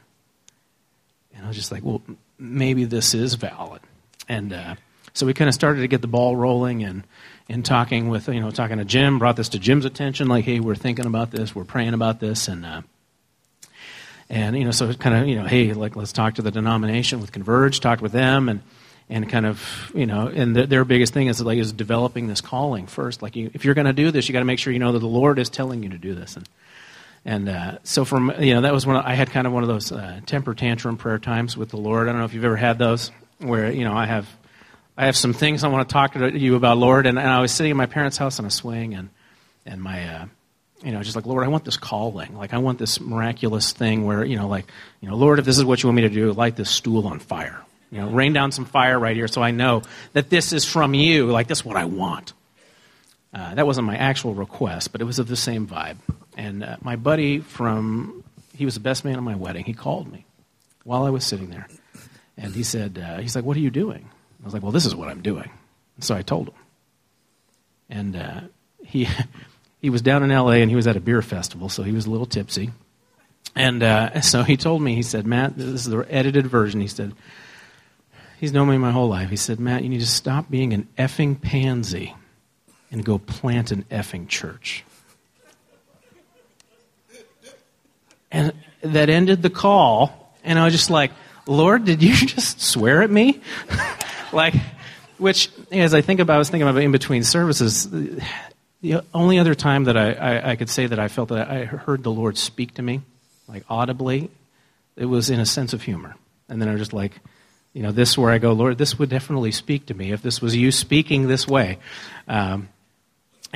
I 1.46 1.48
was 1.48 1.56
just 1.56 1.70
like, 1.70 1.84
well, 1.84 2.02
maybe 2.40 2.86
this 2.86 3.14
is 3.14 3.34
valid. 3.34 3.80
And 4.28 4.52
uh, 4.52 4.74
so 5.12 5.26
we 5.26 5.32
kind 5.32 5.48
of 5.48 5.54
started 5.54 5.82
to 5.82 5.86
get 5.86 6.00
the 6.00 6.08
ball 6.08 6.34
rolling 6.34 6.82
and, 6.82 7.04
and 7.48 7.64
talking 7.64 8.08
with, 8.08 8.26
you 8.26 8.40
know, 8.40 8.50
talking 8.50 8.78
to 8.78 8.84
Jim, 8.84 9.20
brought 9.20 9.36
this 9.36 9.50
to 9.50 9.60
Jim's 9.60 9.84
attention, 9.84 10.26
like, 10.26 10.44
hey, 10.44 10.58
we're 10.58 10.74
thinking 10.74 11.06
about 11.06 11.30
this, 11.30 11.54
we're 11.54 11.62
praying 11.62 11.94
about 11.94 12.18
this. 12.18 12.48
And, 12.48 12.66
uh, 12.66 12.82
and 14.28 14.58
you 14.58 14.64
know, 14.64 14.72
so 14.72 14.92
kind 14.94 15.14
of, 15.14 15.28
you 15.28 15.36
know, 15.36 15.46
hey, 15.46 15.72
like, 15.72 15.94
let's 15.94 16.12
talk 16.12 16.34
to 16.34 16.42
the 16.42 16.50
denomination 16.50 17.20
with 17.20 17.30
Converge, 17.30 17.78
talk 17.78 18.00
with 18.00 18.10
them, 18.10 18.48
and, 18.48 18.60
and 19.08 19.28
kind 19.30 19.46
of, 19.46 19.92
you 19.94 20.06
know, 20.06 20.26
and 20.26 20.56
the, 20.56 20.66
their 20.66 20.84
biggest 20.84 21.14
thing 21.14 21.28
is 21.28 21.40
like 21.40 21.58
is 21.58 21.72
developing 21.72 22.26
this 22.26 22.40
calling 22.40 22.88
first. 22.88 23.22
Like, 23.22 23.36
you, 23.36 23.52
if 23.54 23.64
you're 23.64 23.74
going 23.74 23.86
to 23.86 23.92
do 23.92 24.10
this, 24.10 24.28
you 24.28 24.32
got 24.32 24.40
to 24.40 24.44
make 24.44 24.58
sure 24.58 24.72
you 24.72 24.80
know 24.80 24.90
that 24.90 24.98
the 24.98 25.06
Lord 25.06 25.38
is 25.38 25.48
telling 25.48 25.84
you 25.84 25.90
to 25.90 25.98
do 25.98 26.12
this. 26.12 26.34
And 26.34 26.48
and 27.26 27.48
uh, 27.48 27.78
so 27.82 28.04
from 28.04 28.32
you 28.38 28.54
know 28.54 28.60
that 28.60 28.72
was 28.72 28.86
one 28.86 28.94
of, 28.94 29.04
I 29.04 29.14
had 29.14 29.30
kind 29.30 29.48
of 29.48 29.52
one 29.52 29.64
of 29.64 29.68
those 29.68 29.90
uh, 29.90 30.20
temper 30.26 30.54
tantrum 30.54 30.96
prayer 30.96 31.18
times 31.18 31.56
with 31.56 31.70
the 31.70 31.76
Lord. 31.76 32.08
I 32.08 32.12
don't 32.12 32.20
know 32.20 32.24
if 32.24 32.34
you've 32.34 32.44
ever 32.44 32.56
had 32.56 32.78
those 32.78 33.10
where 33.38 33.70
you 33.70 33.84
know 33.84 33.92
I 33.92 34.06
have 34.06 34.28
I 34.96 35.06
have 35.06 35.16
some 35.16 35.32
things 35.32 35.64
I 35.64 35.68
want 35.68 35.88
to 35.88 35.92
talk 35.92 36.12
to 36.12 36.38
you 36.38 36.54
about, 36.54 36.78
Lord. 36.78 37.04
And, 37.04 37.18
and 37.18 37.28
I 37.28 37.40
was 37.40 37.50
sitting 37.50 37.72
in 37.72 37.76
my 37.76 37.86
parents' 37.86 38.16
house 38.16 38.38
on 38.38 38.46
a 38.46 38.50
swing, 38.50 38.94
and 38.94 39.10
and 39.66 39.82
my 39.82 40.08
uh, 40.08 40.26
you 40.84 40.92
know 40.92 41.02
just 41.02 41.16
like 41.16 41.26
Lord, 41.26 41.44
I 41.44 41.48
want 41.48 41.64
this 41.64 41.76
calling, 41.76 42.36
like 42.36 42.54
I 42.54 42.58
want 42.58 42.78
this 42.78 43.00
miraculous 43.00 43.72
thing 43.72 44.04
where 44.04 44.24
you 44.24 44.36
know 44.36 44.46
like 44.46 44.66
you 45.00 45.08
know 45.08 45.16
Lord, 45.16 45.40
if 45.40 45.44
this 45.44 45.58
is 45.58 45.64
what 45.64 45.82
you 45.82 45.88
want 45.88 45.96
me 45.96 46.02
to 46.02 46.08
do, 46.08 46.32
light 46.32 46.54
this 46.54 46.70
stool 46.70 47.08
on 47.08 47.18
fire. 47.18 47.60
You 47.90 48.02
know, 48.02 48.10
rain 48.10 48.32
down 48.34 48.52
some 48.52 48.66
fire 48.66 48.98
right 48.98 49.16
here 49.16 49.26
so 49.26 49.42
I 49.42 49.50
know 49.50 49.82
that 50.12 50.30
this 50.30 50.52
is 50.52 50.64
from 50.64 50.94
you. 50.94 51.26
Like, 51.26 51.46
this 51.46 51.58
is 51.58 51.64
what 51.64 51.76
I 51.76 51.84
want. 51.84 52.32
Uh, 53.36 53.54
that 53.54 53.66
wasn't 53.66 53.86
my 53.86 53.96
actual 53.96 54.32
request, 54.32 54.92
but 54.92 55.02
it 55.02 55.04
was 55.04 55.18
of 55.18 55.28
the 55.28 55.36
same 55.36 55.66
vibe. 55.66 55.98
And 56.38 56.64
uh, 56.64 56.78
my 56.80 56.96
buddy 56.96 57.40
from, 57.40 58.24
he 58.56 58.64
was 58.64 58.72
the 58.72 58.80
best 58.80 59.04
man 59.04 59.16
at 59.16 59.22
my 59.22 59.34
wedding. 59.34 59.66
He 59.66 59.74
called 59.74 60.10
me 60.10 60.24
while 60.84 61.04
I 61.04 61.10
was 61.10 61.22
sitting 61.22 61.50
there. 61.50 61.68
And 62.38 62.54
he 62.54 62.62
said, 62.62 62.98
uh, 62.98 63.18
he's 63.18 63.36
like, 63.36 63.44
what 63.44 63.54
are 63.58 63.60
you 63.60 63.70
doing? 63.70 64.08
I 64.40 64.44
was 64.44 64.54
like, 64.54 64.62
well, 64.62 64.72
this 64.72 64.86
is 64.86 64.96
what 64.96 65.08
I'm 65.08 65.20
doing. 65.20 65.50
And 65.96 66.04
so 66.04 66.14
I 66.14 66.22
told 66.22 66.48
him. 66.48 66.54
And 67.90 68.16
uh, 68.16 68.40
he, 68.86 69.06
he 69.82 69.90
was 69.90 70.00
down 70.00 70.22
in 70.22 70.30
L.A. 70.30 70.62
and 70.62 70.70
he 70.70 70.76
was 70.76 70.86
at 70.86 70.96
a 70.96 71.00
beer 71.00 71.20
festival, 71.20 71.68
so 71.68 71.82
he 71.82 71.92
was 71.92 72.06
a 72.06 72.10
little 72.10 72.24
tipsy. 72.24 72.70
And 73.54 73.82
uh, 73.82 74.20
so 74.22 74.44
he 74.44 74.56
told 74.56 74.80
me, 74.80 74.94
he 74.94 75.02
said, 75.02 75.26
Matt, 75.26 75.58
this 75.58 75.66
is 75.66 75.84
the 75.84 76.06
edited 76.08 76.46
version. 76.46 76.80
He 76.80 76.88
said, 76.88 77.12
he's 78.40 78.54
known 78.54 78.70
me 78.70 78.78
my 78.78 78.92
whole 78.92 79.10
life. 79.10 79.28
He 79.28 79.36
said, 79.36 79.60
Matt, 79.60 79.82
you 79.82 79.90
need 79.90 80.00
to 80.00 80.06
stop 80.06 80.50
being 80.50 80.72
an 80.72 80.88
effing 80.96 81.38
pansy 81.38 82.14
and 82.90 83.04
go 83.04 83.18
plant 83.18 83.72
an 83.72 83.84
effing 83.90 84.28
church. 84.28 84.84
And 88.30 88.52
that 88.82 89.08
ended 89.08 89.42
the 89.42 89.50
call, 89.50 90.34
and 90.44 90.58
I 90.58 90.64
was 90.64 90.74
just 90.74 90.90
like, 90.90 91.12
Lord, 91.46 91.84
did 91.84 92.02
you 92.02 92.14
just 92.26 92.60
swear 92.60 93.02
at 93.02 93.10
me? 93.10 93.40
like, 94.32 94.54
which, 95.18 95.50
as 95.72 95.94
I 95.94 96.00
think 96.00 96.20
about, 96.20 96.34
I 96.34 96.38
was 96.38 96.50
thinking 96.50 96.68
about 96.68 96.82
in 96.82 96.92
between 96.92 97.22
services, 97.22 97.88
the 98.82 99.02
only 99.14 99.38
other 99.38 99.54
time 99.54 99.84
that 99.84 99.96
I, 99.96 100.12
I, 100.12 100.50
I 100.50 100.56
could 100.56 100.68
say 100.68 100.86
that 100.86 100.98
I 100.98 101.08
felt 101.08 101.30
that 101.30 101.48
I 101.48 101.64
heard 101.64 102.02
the 102.02 102.10
Lord 102.10 102.36
speak 102.36 102.74
to 102.74 102.82
me, 102.82 103.00
like 103.48 103.64
audibly, 103.68 104.30
it 104.96 105.06
was 105.06 105.30
in 105.30 105.40
a 105.40 105.46
sense 105.46 105.72
of 105.72 105.82
humor. 105.82 106.16
And 106.48 106.60
then 106.60 106.68
I 106.68 106.72
was 106.72 106.80
just 106.80 106.92
like, 106.92 107.12
you 107.72 107.82
know, 107.82 107.92
this 107.92 108.16
where 108.16 108.30
I 108.30 108.38
go, 108.38 108.52
Lord, 108.52 108.78
this 108.78 108.98
would 108.98 109.10
definitely 109.10 109.52
speak 109.52 109.86
to 109.86 109.94
me 109.94 110.12
if 110.12 110.22
this 110.22 110.40
was 110.40 110.56
you 110.56 110.72
speaking 110.72 111.28
this 111.28 111.46
way. 111.46 111.78
Um, 112.26 112.68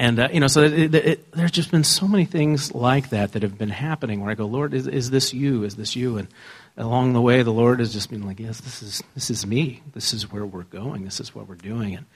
and, 0.01 0.19
uh, 0.19 0.29
you 0.33 0.41
know, 0.41 0.47
so 0.47 0.63
it, 0.63 0.73
it, 0.73 0.95
it, 0.95 1.33
there's 1.33 1.51
just 1.51 1.71
been 1.71 1.85
so 1.85 2.09
many 2.09 2.25
things 2.25 2.75
like 2.75 3.11
that 3.11 3.33
that 3.33 3.43
have 3.43 3.59
been 3.59 3.69
happening 3.69 4.23
where 4.23 4.31
I 4.31 4.35
go, 4.35 4.47
Lord, 4.47 4.73
is, 4.73 4.87
is 4.87 5.11
this 5.11 5.35
you? 5.35 5.63
Is 5.63 5.77
this 5.77 5.95
you? 5.95 6.17
And 6.17 6.27
along 6.79 7.13
the 7.13 7.21
way, 7.21 7.43
the 7.43 7.53
Lord 7.53 7.81
has 7.81 7.93
just 7.93 8.09
been 8.09 8.25
like, 8.27 8.41
yes, 8.41 8.63
this 8.63 8.83
is, 8.83 9.03
this 9.15 9.29
is 9.29 9.45
me. 9.45 9.83
This 9.93 10.15
is 10.15 10.33
where 10.33 10.47
we're 10.47 10.63
going. 10.63 11.05
This 11.05 11.21
is 11.21 11.35
what 11.35 11.47
we're 11.47 11.55
doing. 11.55 11.97
And, 11.97 12.07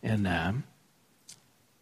and 0.00 0.28
um, 0.28 0.64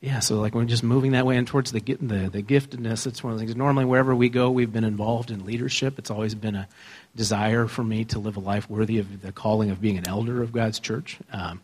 yeah, 0.00 0.20
so 0.20 0.40
like 0.40 0.54
we're 0.54 0.64
just 0.64 0.82
moving 0.82 1.12
that 1.12 1.26
way 1.26 1.36
and 1.36 1.46
towards 1.46 1.70
the, 1.70 1.80
the, 1.80 2.30
the 2.30 2.42
giftedness. 2.42 3.06
It's 3.06 3.22
one 3.22 3.34
of 3.34 3.38
the 3.38 3.44
things. 3.44 3.54
Normally, 3.54 3.84
wherever 3.84 4.14
we 4.14 4.30
go, 4.30 4.50
we've 4.50 4.72
been 4.72 4.84
involved 4.84 5.30
in 5.30 5.44
leadership. 5.44 5.98
It's 5.98 6.10
always 6.10 6.34
been 6.34 6.54
a 6.54 6.66
desire 7.14 7.66
for 7.66 7.84
me 7.84 8.06
to 8.06 8.18
live 8.18 8.38
a 8.38 8.40
life 8.40 8.70
worthy 8.70 9.00
of 9.00 9.20
the 9.20 9.32
calling 9.32 9.68
of 9.68 9.82
being 9.82 9.98
an 9.98 10.08
elder 10.08 10.42
of 10.42 10.50
God's 10.50 10.80
church. 10.80 11.18
Um, 11.30 11.60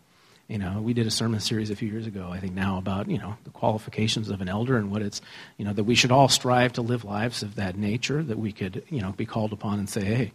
you 0.48 0.56
know, 0.56 0.80
we 0.80 0.94
did 0.94 1.06
a 1.06 1.10
sermon 1.10 1.40
series 1.40 1.70
a 1.70 1.76
few 1.76 1.88
years 1.88 2.06
ago, 2.06 2.30
I 2.32 2.40
think 2.40 2.54
now, 2.54 2.78
about, 2.78 3.08
you 3.10 3.18
know, 3.18 3.36
the 3.44 3.50
qualifications 3.50 4.30
of 4.30 4.40
an 4.40 4.48
elder 4.48 4.78
and 4.78 4.90
what 4.90 5.02
it's, 5.02 5.20
you 5.58 5.64
know, 5.64 5.74
that 5.74 5.84
we 5.84 5.94
should 5.94 6.10
all 6.10 6.28
strive 6.28 6.72
to 6.74 6.82
live 6.82 7.04
lives 7.04 7.42
of 7.42 7.56
that 7.56 7.76
nature, 7.76 8.22
that 8.22 8.38
we 8.38 8.52
could, 8.52 8.82
you 8.88 9.02
know, 9.02 9.12
be 9.12 9.26
called 9.26 9.52
upon 9.52 9.78
and 9.78 9.90
say, 9.90 10.02
hey, 10.02 10.32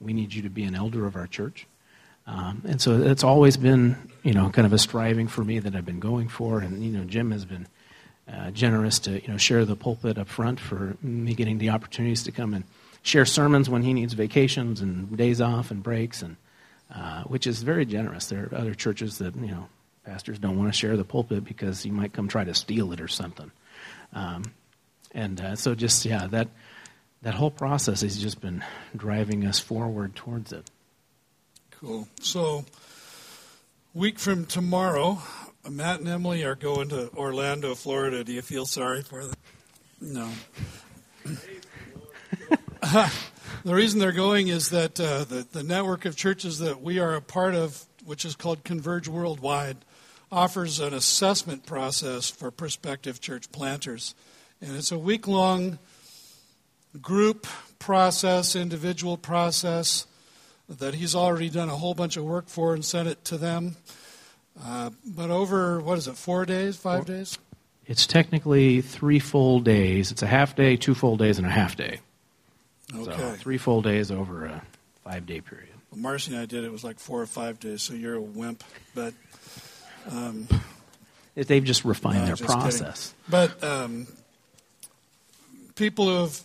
we 0.00 0.12
need 0.12 0.34
you 0.34 0.42
to 0.42 0.50
be 0.50 0.64
an 0.64 0.74
elder 0.74 1.06
of 1.06 1.14
our 1.14 1.28
church. 1.28 1.68
Um, 2.26 2.62
and 2.66 2.80
so 2.80 3.00
it's 3.02 3.22
always 3.22 3.56
been, 3.56 3.96
you 4.24 4.32
know, 4.32 4.50
kind 4.50 4.66
of 4.66 4.72
a 4.72 4.78
striving 4.78 5.28
for 5.28 5.44
me 5.44 5.60
that 5.60 5.76
I've 5.76 5.86
been 5.86 6.00
going 6.00 6.28
for. 6.28 6.58
And, 6.58 6.84
you 6.84 6.90
know, 6.90 7.04
Jim 7.04 7.30
has 7.30 7.44
been 7.44 7.68
uh, 8.32 8.50
generous 8.50 8.98
to, 9.00 9.22
you 9.22 9.28
know, 9.28 9.36
share 9.36 9.64
the 9.64 9.76
pulpit 9.76 10.18
up 10.18 10.28
front 10.28 10.58
for 10.58 10.96
me 11.02 11.34
getting 11.34 11.58
the 11.58 11.70
opportunities 11.70 12.24
to 12.24 12.32
come 12.32 12.52
and 12.54 12.64
share 13.02 13.24
sermons 13.24 13.68
when 13.70 13.82
he 13.82 13.92
needs 13.92 14.12
vacations 14.12 14.80
and 14.80 15.16
days 15.16 15.40
off 15.40 15.70
and 15.70 15.82
breaks 15.82 16.20
and 16.22 16.36
uh, 16.94 17.22
which 17.24 17.46
is 17.46 17.62
very 17.62 17.86
generous. 17.86 18.26
There 18.26 18.48
are 18.52 18.54
other 18.54 18.74
churches 18.74 19.18
that, 19.18 19.34
you 19.36 19.48
know, 19.48 19.68
pastors 20.04 20.38
don't 20.38 20.58
want 20.58 20.72
to 20.72 20.78
share 20.78 20.96
the 20.96 21.04
pulpit 21.04 21.44
because 21.44 21.86
you 21.86 21.92
might 21.92 22.12
come 22.12 22.28
try 22.28 22.44
to 22.44 22.54
steal 22.54 22.92
it 22.92 23.00
or 23.00 23.08
something. 23.08 23.50
Um, 24.12 24.52
and 25.12 25.40
uh, 25.40 25.56
so 25.56 25.74
just, 25.74 26.04
yeah, 26.04 26.26
that, 26.28 26.48
that 27.22 27.34
whole 27.34 27.50
process 27.50 28.02
has 28.02 28.18
just 28.18 28.40
been 28.40 28.64
driving 28.96 29.46
us 29.46 29.58
forward 29.58 30.14
towards 30.14 30.52
it. 30.52 30.70
Cool. 31.70 32.08
So, 32.20 32.64
week 33.94 34.18
from 34.18 34.44
tomorrow, 34.46 35.18
Matt 35.68 36.00
and 36.00 36.08
Emily 36.08 36.44
are 36.44 36.54
going 36.54 36.90
to 36.90 37.10
Orlando, 37.14 37.74
Florida. 37.74 38.22
Do 38.22 38.32
you 38.32 38.42
feel 38.42 38.66
sorry 38.66 39.02
for 39.02 39.24
them? 39.24 39.34
No. 40.00 40.28
The 43.64 43.74
reason 43.74 44.00
they're 44.00 44.12
going 44.12 44.48
is 44.48 44.70
that 44.70 44.98
uh, 45.00 45.24
the, 45.24 45.46
the 45.50 45.62
network 45.62 46.04
of 46.04 46.16
churches 46.16 46.58
that 46.58 46.82
we 46.82 46.98
are 46.98 47.14
a 47.14 47.20
part 47.20 47.54
of, 47.54 47.84
which 48.04 48.24
is 48.24 48.34
called 48.34 48.64
Converge 48.64 49.08
Worldwide, 49.08 49.78
offers 50.30 50.80
an 50.80 50.94
assessment 50.94 51.66
process 51.66 52.30
for 52.30 52.50
prospective 52.50 53.20
church 53.20 53.52
planters. 53.52 54.14
And 54.60 54.76
it's 54.76 54.90
a 54.90 54.98
week 54.98 55.28
long 55.28 55.78
group 57.00 57.46
process, 57.78 58.56
individual 58.56 59.16
process 59.16 60.06
that 60.68 60.94
he's 60.94 61.14
already 61.14 61.50
done 61.50 61.68
a 61.68 61.76
whole 61.76 61.94
bunch 61.94 62.16
of 62.16 62.24
work 62.24 62.48
for 62.48 62.74
and 62.74 62.84
sent 62.84 63.08
it 63.08 63.24
to 63.26 63.36
them. 63.36 63.76
Uh, 64.62 64.90
but 65.04 65.30
over, 65.30 65.80
what 65.80 65.98
is 65.98 66.08
it, 66.08 66.16
four 66.16 66.44
days, 66.44 66.76
five 66.76 67.06
days? 67.06 67.38
It's 67.86 68.06
technically 68.06 68.80
three 68.80 69.18
full 69.18 69.60
days. 69.60 70.12
It's 70.12 70.22
a 70.22 70.26
half 70.26 70.54
day, 70.54 70.76
two 70.76 70.94
full 70.94 71.16
days, 71.16 71.38
and 71.38 71.46
a 71.46 71.50
half 71.50 71.76
day. 71.76 72.00
Okay. 72.94 73.16
So 73.16 73.32
three 73.36 73.58
full 73.58 73.82
days 73.82 74.10
over 74.10 74.46
a 74.46 74.62
five 75.04 75.26
day 75.26 75.40
period. 75.40 75.68
Well, 75.90 76.00
Marcy 76.00 76.32
and 76.32 76.40
I 76.40 76.46
did 76.46 76.64
it, 76.64 76.72
was 76.72 76.84
like 76.84 76.98
four 76.98 77.20
or 77.20 77.26
five 77.26 77.60
days, 77.60 77.82
so 77.82 77.94
you're 77.94 78.14
a 78.14 78.20
wimp. 78.20 78.64
But 78.94 79.14
um, 80.10 80.48
They've 81.34 81.64
just 81.64 81.84
refined 81.84 82.18
No, 82.20 82.26
their 82.26 82.36
just 82.36 82.48
kidding. 82.48 82.60
process. 82.60 83.14
But 83.28 83.62
um, 83.64 84.06
people 85.74 86.06
who 86.06 86.16
have 86.22 86.40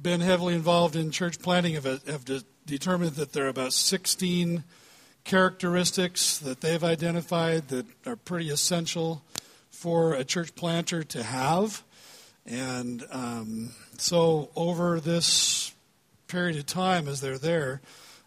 been 0.00 0.20
heavily 0.20 0.54
involved 0.54 0.96
in 0.96 1.10
church 1.10 1.38
planting 1.38 1.74
have, 1.74 1.84
have 1.84 2.24
de- 2.24 2.44
determined 2.66 3.12
that 3.16 3.32
there 3.32 3.44
are 3.46 3.48
about 3.48 3.72
16 3.72 4.64
characteristics 5.24 6.38
that 6.38 6.60
they've 6.62 6.82
identified 6.82 7.68
that 7.68 7.86
are 8.06 8.16
pretty 8.16 8.50
essential 8.50 9.22
for 9.70 10.14
a 10.14 10.24
church 10.24 10.54
planter 10.54 11.02
to 11.04 11.22
have. 11.22 11.82
And 12.46 13.04
um, 13.12 13.70
so, 13.98 14.50
over 14.56 14.98
this 14.98 15.71
period 16.32 16.56
of 16.56 16.64
time, 16.64 17.08
as 17.08 17.20
they're 17.20 17.36
there, 17.36 17.82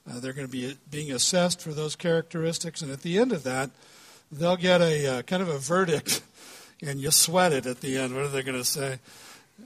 uh, 0.07 0.19
they're 0.19 0.31
going 0.31 0.45
to 0.45 0.51
be 0.51 0.77
being 0.91 1.11
assessed 1.11 1.59
for 1.59 1.73
those 1.73 1.95
characteristics. 1.95 2.83
And 2.83 2.91
at 2.91 3.01
the 3.01 3.17
end 3.17 3.31
of 3.31 3.41
that, 3.43 3.71
they'll 4.31 4.57
get 4.57 4.79
a 4.79 5.07
uh, 5.07 5.21
kind 5.23 5.41
of 5.41 5.49
a 5.49 5.57
verdict, 5.57 6.21
and 6.83 6.99
you 6.99 7.09
sweat 7.09 7.51
it 7.51 7.65
at 7.65 7.81
the 7.81 7.97
end. 7.97 8.13
What 8.13 8.23
are 8.23 8.27
they 8.27 8.43
going 8.43 8.59
to 8.59 8.63
say? 8.63 8.99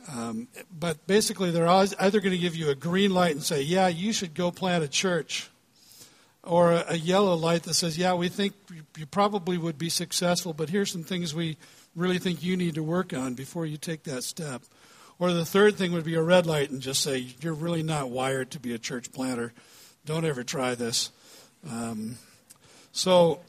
Um, 0.07 0.47
but 0.71 1.05
basically, 1.05 1.51
they're 1.51 1.67
either 1.67 2.21
going 2.21 2.31
to 2.31 2.37
give 2.37 2.55
you 2.55 2.69
a 2.69 2.75
green 2.75 3.13
light 3.13 3.31
and 3.31 3.43
say, 3.43 3.61
"Yeah, 3.61 3.89
you 3.89 4.13
should 4.13 4.33
go 4.33 4.51
plant 4.51 4.85
a 4.85 4.87
church," 4.87 5.49
or 6.41 6.71
a, 6.71 6.85
a 6.89 6.95
yellow 6.95 7.35
light 7.35 7.63
that 7.63 7.73
says, 7.73 7.97
"Yeah, 7.97 8.13
we 8.13 8.29
think 8.29 8.53
you 8.97 9.05
probably 9.05 9.57
would 9.57 9.77
be 9.77 9.89
successful, 9.89 10.53
but 10.53 10.69
here's 10.69 10.91
some 10.91 11.03
things 11.03 11.35
we 11.35 11.57
really 11.93 12.19
think 12.19 12.41
you 12.41 12.55
need 12.55 12.75
to 12.75 12.83
work 12.83 13.13
on 13.13 13.33
before 13.33 13.65
you 13.65 13.75
take 13.75 14.03
that 14.03 14.23
step." 14.23 14.61
Or 15.19 15.33
the 15.33 15.45
third 15.45 15.75
thing 15.75 15.91
would 15.91 16.05
be 16.05 16.15
a 16.15 16.23
red 16.23 16.45
light 16.45 16.69
and 16.69 16.81
just 16.81 17.03
say, 17.03 17.27
"You're 17.41 17.53
really 17.53 17.83
not 17.83 18.09
wired 18.09 18.51
to 18.51 18.59
be 18.59 18.73
a 18.73 18.79
church 18.79 19.11
planter. 19.11 19.53
Don't 20.05 20.25
ever 20.25 20.43
try 20.43 20.75
this." 20.75 21.11
Um, 21.69 22.17
so 22.93 23.41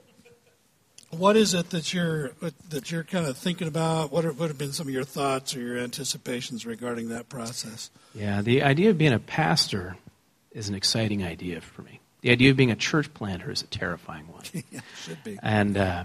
what 1.11 1.37
is 1.37 1.55
it 1.55 1.71
that 1.71 1.93
you're 1.93 2.33
that 2.69 2.91
you're 2.91 3.05
kind 3.05 3.27
of 3.27 3.37
thinking 3.37 3.69
about? 3.69 4.13
What 4.13 4.25
are, 4.25 4.33
what 4.33 4.49
have 4.49 4.59
been 4.59 4.73
some 4.73 4.87
of 4.87 4.95
your 4.95 5.05
thoughts 5.05 5.57
or 5.57 5.61
your 5.61 5.79
anticipations 5.79 6.65
regarding 6.65 7.09
that 7.09 7.29
process? 7.29 7.91
Yeah, 8.15 8.43
the 8.43 8.63
idea 8.63 8.91
of 8.91 8.99
being 8.99 9.13
a 9.13 9.19
pastor 9.19 9.97
is 10.53 10.69
an 10.69 10.75
exciting 10.75 11.25
idea 11.25 11.61
for 11.61 11.83
me. 11.83 12.01
The 12.23 12.31
idea 12.31 12.51
of 12.51 12.57
being 12.57 12.71
a 12.71 12.77
church 12.77 13.13
planter 13.15 13.51
is 13.51 13.63
a 13.63 13.67
terrifying 13.67 14.29
one. 14.29 14.45
yeah, 14.71 14.81
should 15.05 15.23
be. 15.25 15.39
And 15.43 15.77
uh, 15.77 16.05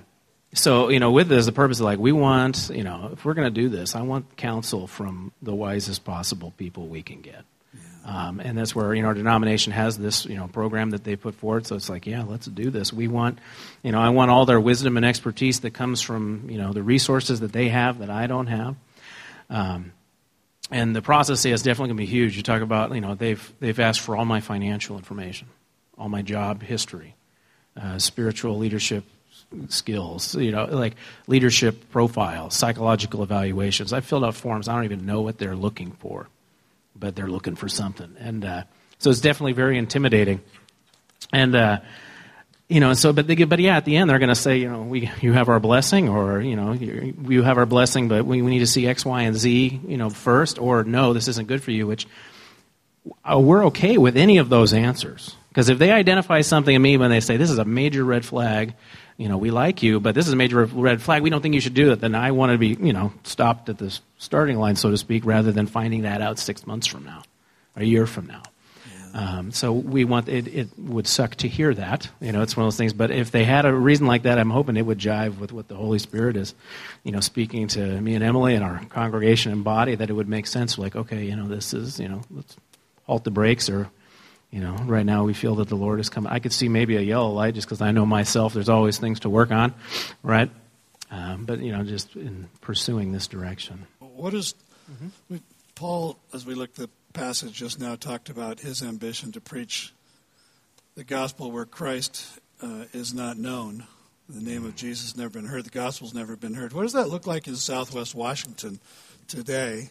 so, 0.56 0.89
you 0.89 0.99
know, 0.99 1.12
with 1.12 1.28
this, 1.28 1.45
the 1.45 1.51
purpose 1.51 1.78
is 1.78 1.82
like, 1.82 1.99
we 1.99 2.14
want, 2.14 2.70
you 2.74 2.84
know, 2.84 3.10
if 3.12 3.26
we're 3.26 3.34
going 3.34 3.53
to 3.53 3.62
do 3.62 3.68
this, 3.68 3.93
I 3.93 4.01
want 4.03 4.38
counsel 4.38 4.88
from 4.88 5.34
the 5.41 5.53
wisest 5.53 6.06
possible 6.06 6.53
people 6.58 6.88
we 6.88 7.03
can 7.03 7.22
get. 7.22 7.43
Um, 8.06 8.39
and 8.39 8.56
that's 8.56 8.76
where 8.76 8.93
you 8.93 9.01
know 9.01 9.08
our 9.08 9.14
denomination 9.16 9.74
has 9.74 9.97
this 9.97 10.28
you 10.28 10.36
know 10.36 10.47
program 10.47 10.91
that 10.91 11.03
they 11.03 11.16
put 11.16 11.34
forward. 11.34 11.66
So 11.66 11.76
it's 11.76 11.89
like, 11.89 12.06
yeah, 12.06 12.24
let's 12.24 12.45
do 12.45 12.70
this. 12.70 12.93
We 12.93 13.08
want, 13.08 13.39
you 13.82 13.91
know, 13.91 13.99
I 13.99 14.10
want 14.10 14.30
all 14.30 14.45
their 14.45 14.60
wisdom 14.60 14.95
and 14.95 15.03
expertise 15.03 15.62
that 15.62 15.72
comes 15.72 16.01
from 16.01 16.47
you 16.47 16.60
know 16.60 16.72
the 16.72 16.84
resources 16.84 17.39
that 17.39 17.51
they 17.51 17.70
have 17.70 17.99
that 17.99 18.12
I 18.12 18.28
don't 18.28 18.45
have. 18.45 18.76
Um, 19.49 19.91
and 20.70 20.95
the 20.95 21.01
process 21.01 21.43
is 21.45 21.64
definitely 21.64 21.89
going 21.89 21.97
to 21.97 22.01
be 22.03 22.06
huge. 22.06 22.38
You 22.38 22.43
talk 22.43 22.62
about, 22.62 22.93
you 22.93 23.01
know, 23.01 23.16
they've 23.16 23.53
they've 23.60 23.80
asked 23.80 24.01
for 24.01 24.16
all 24.16 24.26
my 24.26 24.39
financial 24.39 24.97
information, 24.97 25.47
all 25.97 26.08
my 26.08 26.22
job 26.22 26.62
history, 26.62 27.16
uh, 27.76 27.97
spiritual 27.97 28.60
leadership 28.60 29.03
skills, 29.70 30.36
you 30.36 30.51
know, 30.51 30.66
like 30.66 30.95
leadership 31.28 31.89
profiles, 31.91 32.56
psychological 32.56 33.24
evaluations. 33.24 33.93
I 33.93 34.01
filled 34.01 34.24
out 34.24 34.36
forms. 34.36 34.68
I 34.68 34.76
don't 34.76 34.86
even 34.86 35.06
know 35.06 35.22
what 35.22 35.38
they're 35.38 35.56
looking 35.56 35.91
for 35.91 36.28
but 36.95 37.16
they're 37.16 37.28
looking 37.28 37.56
for 37.56 37.68
something. 37.68 38.16
And 38.20 38.45
uh, 38.45 38.64
so 38.99 39.10
it's 39.10 39.20
definitely 39.20 39.53
very 39.53 39.78
intimidating. 39.78 40.41
And 41.34 41.56
uh, 41.56 41.80
you 42.68 42.80
know, 42.80 42.93
so 42.93 43.14
but 43.14 43.28
they 43.28 43.36
but 43.36 43.60
yeah, 43.60 43.78
at 43.78 43.86
the 43.86 43.97
end 43.97 44.10
they're 44.10 44.20
going 44.20 44.30
to 44.30 44.36
say, 44.36 44.58
you 44.58 44.70
know, 44.70 44.84
we 44.84 45.12
you 45.22 45.34
have 45.34 45.49
our 45.49 45.60
blessing, 45.60 46.10
or 46.10 46.41
you 46.41 46.56
know, 46.56 46.72
you, 46.74 47.14
you 47.28 47.43
have 47.43 47.58
our 47.58 47.66
blessing, 47.66 48.08
but 48.08 48.26
we, 48.26 48.41
we 48.41 48.49
need 48.49 48.60
to 48.60 48.68
see 48.68 48.88
X, 48.88 49.06
Y, 49.06 49.24
and 49.24 49.36
Z, 49.36 49.82
you 49.88 49.97
know, 49.97 50.10
first, 50.10 50.60
or 50.60 50.84
no, 50.84 51.14
this 51.14 51.28
isn't 51.28 51.47
good 51.47 51.62
for 51.62 51.72
you. 51.72 51.86
Which 51.88 52.08
uh, 53.24 53.39
we're 53.39 53.66
okay 53.68 53.97
with 53.97 54.18
any 54.18 54.38
of 54.38 54.49
those 54.49 54.74
answers 54.74 55.36
because 55.56 55.70
if 55.70 55.80
they 55.80 55.89
identify 55.89 56.41
something 56.41 56.76
in 56.76 56.82
me 56.82 56.97
when 56.97 57.10
they 57.10 57.22
say 57.22 57.38
this 57.38 57.49
is 57.49 57.60
a 57.60 57.64
major 57.64 58.03
red 58.03 58.26
flag, 58.26 58.74
you 59.16 59.30
know, 59.30 59.38
we 59.38 59.51
like 59.51 59.84
you, 59.84 60.01
but 60.01 60.14
this 60.14 60.28
is 60.28 60.34
a 60.34 60.36
major 60.36 60.66
red 60.66 61.01
flag. 61.01 61.24
We 61.24 61.30
don't 61.30 61.41
think 61.41 61.56
you 61.56 61.62
should 61.62 61.74
do 61.74 61.93
it. 61.93 62.01
Then 62.01 62.14
I 62.14 62.32
want 62.32 62.51
to 62.51 62.58
be, 62.58 62.76
you 62.86 62.91
know, 62.91 63.14
stopped 63.24 63.70
at 63.70 63.78
the 63.78 63.97
starting 64.18 64.58
line, 64.58 64.76
so 64.76 64.91
to 64.91 64.97
speak, 64.97 65.26
rather 65.26 65.53
than 65.53 65.68
finding 65.68 66.01
that 66.01 66.22
out 66.22 66.39
six 66.39 66.68
months 66.68 66.88
from 66.88 67.06
now, 67.06 67.24
a 67.78 67.86
year 67.86 68.06
from 68.06 68.28
now. 68.28 68.43
Um, 69.14 69.53
so 69.53 69.72
we 69.72 70.03
want 70.03 70.28
it, 70.28 70.49
it 70.49 70.68
would 70.78 71.08
suck 71.08 71.36
to 71.36 71.47
hear 71.47 71.74
that. 71.74 72.10
You 72.20 72.34
know, 72.34 72.41
it's 72.41 72.58
one 72.58 72.66
of 72.66 72.68
those 72.68 72.78
things. 72.78 72.91
But 72.91 73.12
if 73.12 73.32
they 73.32 73.45
had 73.45 73.66
a 73.66 73.74
reason 73.74 74.08
like 74.08 74.24
that, 74.24 74.38
I'm 74.38 74.49
hoping 74.49 74.76
it 74.76 74.86
would 74.86 74.99
jive 74.99 75.39
with 75.39 75.53
what 75.53 75.70
the 75.70 75.76
Holy 75.76 75.99
Spirit 75.99 76.36
is, 76.36 76.53
you 77.06 77.14
know, 77.14 77.22
speaking 77.22 77.70
to 77.70 78.01
me 78.01 78.16
and 78.16 78.26
Emily 78.26 78.56
and 78.56 78.64
our 78.66 78.84
congregation 78.89 79.53
and 79.53 79.64
body. 79.64 79.95
That 79.95 80.10
it 80.10 80.14
would 80.14 80.28
make 80.28 80.47
sense. 80.47 80.78
Like, 80.78 80.97
okay, 80.97 81.24
you 81.24 81.38
know, 81.38 81.47
this 81.47 81.74
is, 81.74 81.97
you 81.97 82.10
know, 82.10 82.24
let's 82.30 82.58
halt 83.06 83.24
the 83.24 83.32
brakes 83.32 83.70
or 83.70 83.89
you 84.56 84.62
know, 84.62 84.74
right 84.86 85.06
now 85.06 85.26
we 85.26 85.34
feel 85.34 85.56
that 85.56 85.68
the 85.68 85.76
Lord 85.76 85.99
is 85.99 86.08
coming. 86.08 86.32
I 86.32 86.39
could 86.39 86.53
see 86.53 86.70
maybe 86.70 86.95
a 86.95 87.01
yellow 87.01 87.30
light 87.30 87.56
just 87.56 87.68
because 87.68 87.82
I 87.82 87.91
know 87.91 88.06
myself. 88.06 88.53
There's 88.53 88.70
always 88.70 88.97
things 88.97 89.20
to 89.20 89.30
work 89.30 89.51
on, 89.51 89.74
right? 90.24 90.49
Um, 91.12 91.43
but 91.43 91.60
you 91.60 91.74
know, 91.74 91.84
just 91.84 92.16
in 92.16 92.47
pursuing 92.62 93.12
this 93.12 93.28
direction. 93.28 93.86
What 93.99 94.34
is 94.34 94.56
we, 95.30 95.41
Paul, 95.76 96.18
as 96.34 96.45
we 96.45 96.53
looked 96.53 96.80
at 96.80 96.88
the 96.88 96.89
passage 97.12 97.51
just 97.51 97.82
now, 97.82 97.97
talked 97.97 98.30
about 98.30 98.62
his 98.62 98.82
ambition 98.82 99.34
to 99.34 99.41
preach 99.41 99.93
the 100.95 101.03
gospel 101.03 101.51
where 101.51 101.66
Christ 101.66 102.39
uh, 102.62 102.86
is 102.93 103.14
not 103.14 103.38
known. 103.38 103.86
The 104.30 104.41
name 104.41 104.64
of 104.64 104.78
Jesus 104.78 105.12
has 105.12 105.18
never 105.18 105.32
been 105.32 105.47
heard. 105.47 105.66
The 105.66 105.70
gospel's 105.70 106.14
never 106.14 106.38
been 106.38 106.53
heard. 106.53 106.72
What 106.72 106.84
does 106.84 106.93
that 106.93 107.10
look 107.10 107.28
like 107.28 107.49
in 107.49 107.58
Southwest 107.58 108.16
Washington 108.16 108.80
today? 109.28 109.89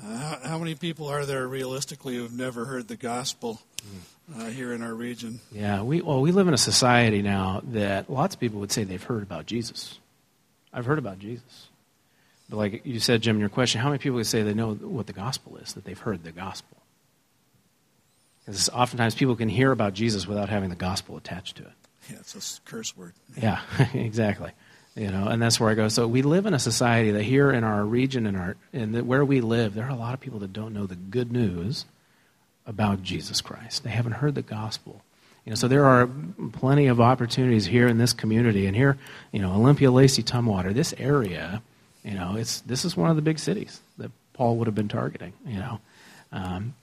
Uh, 0.00 0.16
how, 0.16 0.38
how 0.44 0.58
many 0.58 0.74
people 0.74 1.08
are 1.08 1.26
there 1.26 1.46
realistically 1.46 2.16
who 2.16 2.22
have 2.22 2.32
never 2.32 2.64
heard 2.64 2.88
the 2.88 2.96
gospel 2.96 3.60
uh, 4.36 4.46
here 4.46 4.72
in 4.72 4.82
our 4.82 4.94
region? 4.94 5.40
Yeah, 5.50 5.82
we 5.82 6.00
well, 6.00 6.20
we 6.20 6.32
live 6.32 6.48
in 6.48 6.54
a 6.54 6.58
society 6.58 7.22
now 7.22 7.62
that 7.64 8.10
lots 8.10 8.34
of 8.34 8.40
people 8.40 8.60
would 8.60 8.72
say 8.72 8.84
they've 8.84 9.02
heard 9.02 9.22
about 9.22 9.46
Jesus. 9.46 9.98
I've 10.72 10.86
heard 10.86 10.98
about 10.98 11.18
Jesus. 11.18 11.68
But 12.48 12.56
like 12.56 12.86
you 12.86 13.00
said, 13.00 13.22
Jim, 13.22 13.36
in 13.36 13.40
your 13.40 13.48
question, 13.48 13.80
how 13.80 13.88
many 13.88 13.98
people 13.98 14.16
would 14.16 14.26
say 14.26 14.42
they 14.42 14.54
know 14.54 14.74
what 14.74 15.06
the 15.06 15.12
gospel 15.12 15.56
is, 15.56 15.74
that 15.74 15.84
they've 15.84 15.98
heard 15.98 16.24
the 16.24 16.32
gospel? 16.32 16.76
Because 18.44 18.68
oftentimes 18.70 19.14
people 19.14 19.36
can 19.36 19.48
hear 19.48 19.70
about 19.70 19.94
Jesus 19.94 20.26
without 20.26 20.48
having 20.48 20.68
the 20.68 20.76
gospel 20.76 21.16
attached 21.16 21.56
to 21.56 21.62
it. 21.62 21.72
Yeah, 22.10 22.16
it's 22.18 22.58
a 22.58 22.68
curse 22.68 22.96
word. 22.96 23.14
Yeah, 23.36 23.60
exactly. 23.94 24.50
You 24.94 25.10
know, 25.10 25.26
and 25.26 25.40
that's 25.40 25.58
where 25.58 25.70
I 25.70 25.74
go. 25.74 25.88
So 25.88 26.06
we 26.06 26.20
live 26.20 26.44
in 26.44 26.52
a 26.52 26.58
society 26.58 27.12
that 27.12 27.22
here 27.22 27.50
in 27.50 27.64
our 27.64 27.82
region 27.84 28.26
and 28.26 28.36
our 28.36 28.56
in 28.74 29.06
where 29.06 29.24
we 29.24 29.40
live, 29.40 29.74
there 29.74 29.86
are 29.86 29.90
a 29.90 29.96
lot 29.96 30.12
of 30.12 30.20
people 30.20 30.40
that 30.40 30.52
don't 30.52 30.74
know 30.74 30.86
the 30.86 30.96
good 30.96 31.32
news 31.32 31.86
about 32.66 33.02
Jesus 33.02 33.40
Christ. 33.40 33.84
They 33.84 33.90
haven't 33.90 34.12
heard 34.12 34.34
the 34.34 34.42
gospel. 34.42 35.02
You 35.44 35.50
know, 35.50 35.56
so 35.56 35.66
there 35.66 35.86
are 35.86 36.08
plenty 36.52 36.86
of 36.86 37.00
opportunities 37.00 37.66
here 37.66 37.88
in 37.88 37.98
this 37.98 38.12
community, 38.12 38.66
and 38.66 38.76
here, 38.76 38.96
you 39.32 39.40
know, 39.40 39.52
Olympia, 39.52 39.90
Lacey, 39.90 40.22
Tumwater, 40.22 40.72
this 40.72 40.94
area, 40.98 41.62
you 42.04 42.14
know, 42.14 42.36
it's 42.36 42.60
this 42.60 42.84
is 42.84 42.96
one 42.96 43.10
of 43.10 43.16
the 43.16 43.22
big 43.22 43.38
cities 43.38 43.80
that 43.98 44.10
Paul 44.34 44.56
would 44.56 44.66
have 44.66 44.74
been 44.74 44.88
targeting. 44.88 45.32
You 45.46 45.58
know, 45.58 45.80
um, 46.32 46.74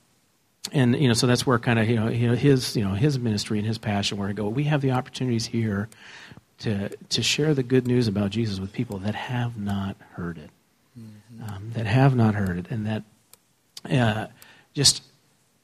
and 0.72 1.00
you 1.00 1.08
know, 1.08 1.14
so 1.14 1.26
that's 1.26 1.46
where 1.46 1.58
kind 1.58 1.78
of 1.78 1.88
you 1.88 1.96
know 2.28 2.34
his 2.34 2.76
you 2.76 2.84
know 2.84 2.94
his 2.94 3.18
ministry 3.18 3.58
and 3.58 3.66
his 3.66 3.78
passion 3.78 4.18
where 4.18 4.28
I 4.28 4.32
go. 4.32 4.48
We 4.48 4.64
have 4.64 4.80
the 4.80 4.92
opportunities 4.92 5.46
here 5.46 5.88
to 6.60 6.88
to 6.88 7.22
share 7.22 7.54
the 7.54 7.62
good 7.62 7.86
news 7.86 8.08
about 8.08 8.30
Jesus 8.30 8.60
with 8.60 8.72
people 8.72 8.98
that 8.98 9.14
have 9.14 9.58
not 9.58 9.96
heard 10.12 10.38
it, 10.38 10.50
mm-hmm. 10.98 11.42
um, 11.42 11.70
that 11.74 11.86
have 11.86 12.14
not 12.14 12.34
heard 12.34 12.58
it, 12.58 12.66
and 12.70 12.86
that 12.86 13.02
uh, 13.90 14.26
just 14.74 15.02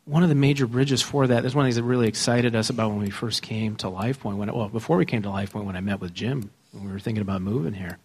one 0.04 0.22
of 0.22 0.28
the 0.28 0.34
major 0.34 0.66
bridges 0.66 1.02
for 1.02 1.26
that. 1.26 1.42
that 1.42 1.46
is 1.46 1.54
one 1.54 1.64
of 1.64 1.66
the 1.66 1.68
things 1.68 1.76
that 1.76 1.82
really 1.84 2.08
excited 2.08 2.54
us 2.54 2.70
about 2.70 2.90
when 2.90 3.00
we 3.00 3.10
first 3.10 3.42
came 3.42 3.76
to 3.76 3.88
Life 3.88 4.20
Point. 4.20 4.38
When 4.38 4.52
well, 4.52 4.68
before 4.68 4.96
we 4.96 5.06
came 5.06 5.22
to 5.22 5.30
Life 5.30 5.52
Point, 5.52 5.66
when 5.66 5.76
I 5.76 5.80
met 5.80 6.00
with 6.00 6.14
Jim, 6.14 6.50
when 6.72 6.84
we 6.84 6.92
were 6.92 7.00
thinking 7.00 7.22
about 7.22 7.42
moving 7.42 7.74
here, 7.74 7.98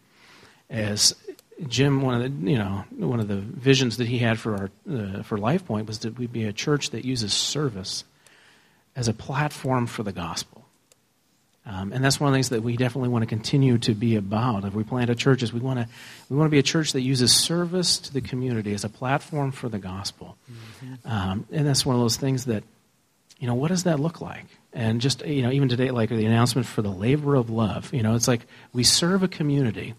as 0.70 1.16
Jim, 1.68 2.02
one 2.02 2.22
of 2.22 2.22
the 2.24 2.52
you 2.52 2.58
know 2.58 2.84
one 2.98 3.20
of 3.20 3.28
the 3.28 3.38
visions 3.38 3.98
that 3.98 4.08
he 4.08 4.20
had 4.20 4.40
for 4.40 4.56
our 4.56 4.72
uh, 4.94 5.24
for 5.24 5.38
Life 5.38 5.66
Point 5.66 5.88
was 5.88 6.00
that 6.00 6.18
we'd 6.18 6.34
be 6.34 6.46
a 6.46 6.54
church 6.54 6.90
that 6.90 7.06
uses 7.06 7.34
service 7.34 8.04
as 8.96 9.08
a 9.08 9.14
platform 9.14 9.88
for 9.88 10.04
the 10.04 10.12
gospel. 10.12 10.61
Um, 11.72 11.94
and 11.94 12.04
that's 12.04 12.20
one 12.20 12.28
of 12.28 12.34
the 12.34 12.36
things 12.36 12.50
that 12.50 12.64
we 12.64 12.76
definitely 12.76 13.10
want 13.10 13.22
to 13.22 13.28
continue 13.28 13.78
to 13.80 13.94
be 13.94 14.18
about. 14.18 14.66
If 14.66 14.74
we 14.74 14.84
plant 14.84 15.10
a 15.10 15.16
church, 15.16 15.42
is 15.42 15.54
we 15.54 15.62
want 15.62 15.80
to 15.80 15.88
we 16.30 16.36
want 16.36 16.48
to 16.48 16.52
be 16.52 16.60
a 16.60 16.64
church 16.64 16.92
that 16.94 17.02
uses 17.02 17.34
service 17.34 17.98
to 18.00 18.14
the 18.14 18.20
community 18.20 18.74
as 18.74 18.84
a 18.84 18.90
platform 18.90 19.52
for 19.52 19.70
the 19.70 19.80
gospel. 19.80 20.38
Mm-hmm. 20.52 21.08
Um, 21.10 21.46
and 21.52 21.66
that's 21.66 21.86
one 21.86 21.96
of 21.96 22.02
those 22.02 22.18
things 22.18 22.46
that, 22.46 22.64
you 23.40 23.48
know, 23.48 23.56
what 23.56 23.70
does 23.70 23.84
that 23.84 24.00
look 24.00 24.20
like? 24.20 24.46
And 24.74 25.00
just 25.00 25.26
you 25.26 25.44
know, 25.44 25.52
even 25.52 25.70
today, 25.70 25.92
like 25.92 26.10
the 26.10 26.26
announcement 26.26 26.68
for 26.68 26.82
the 26.82 26.92
labor 26.92 27.36
of 27.36 27.50
love. 27.50 27.94
You 27.94 28.04
know, 28.04 28.16
it's 28.16 28.28
like 28.28 28.42
we 28.74 28.84
serve 28.84 29.24
a 29.24 29.30
community, 29.30 29.94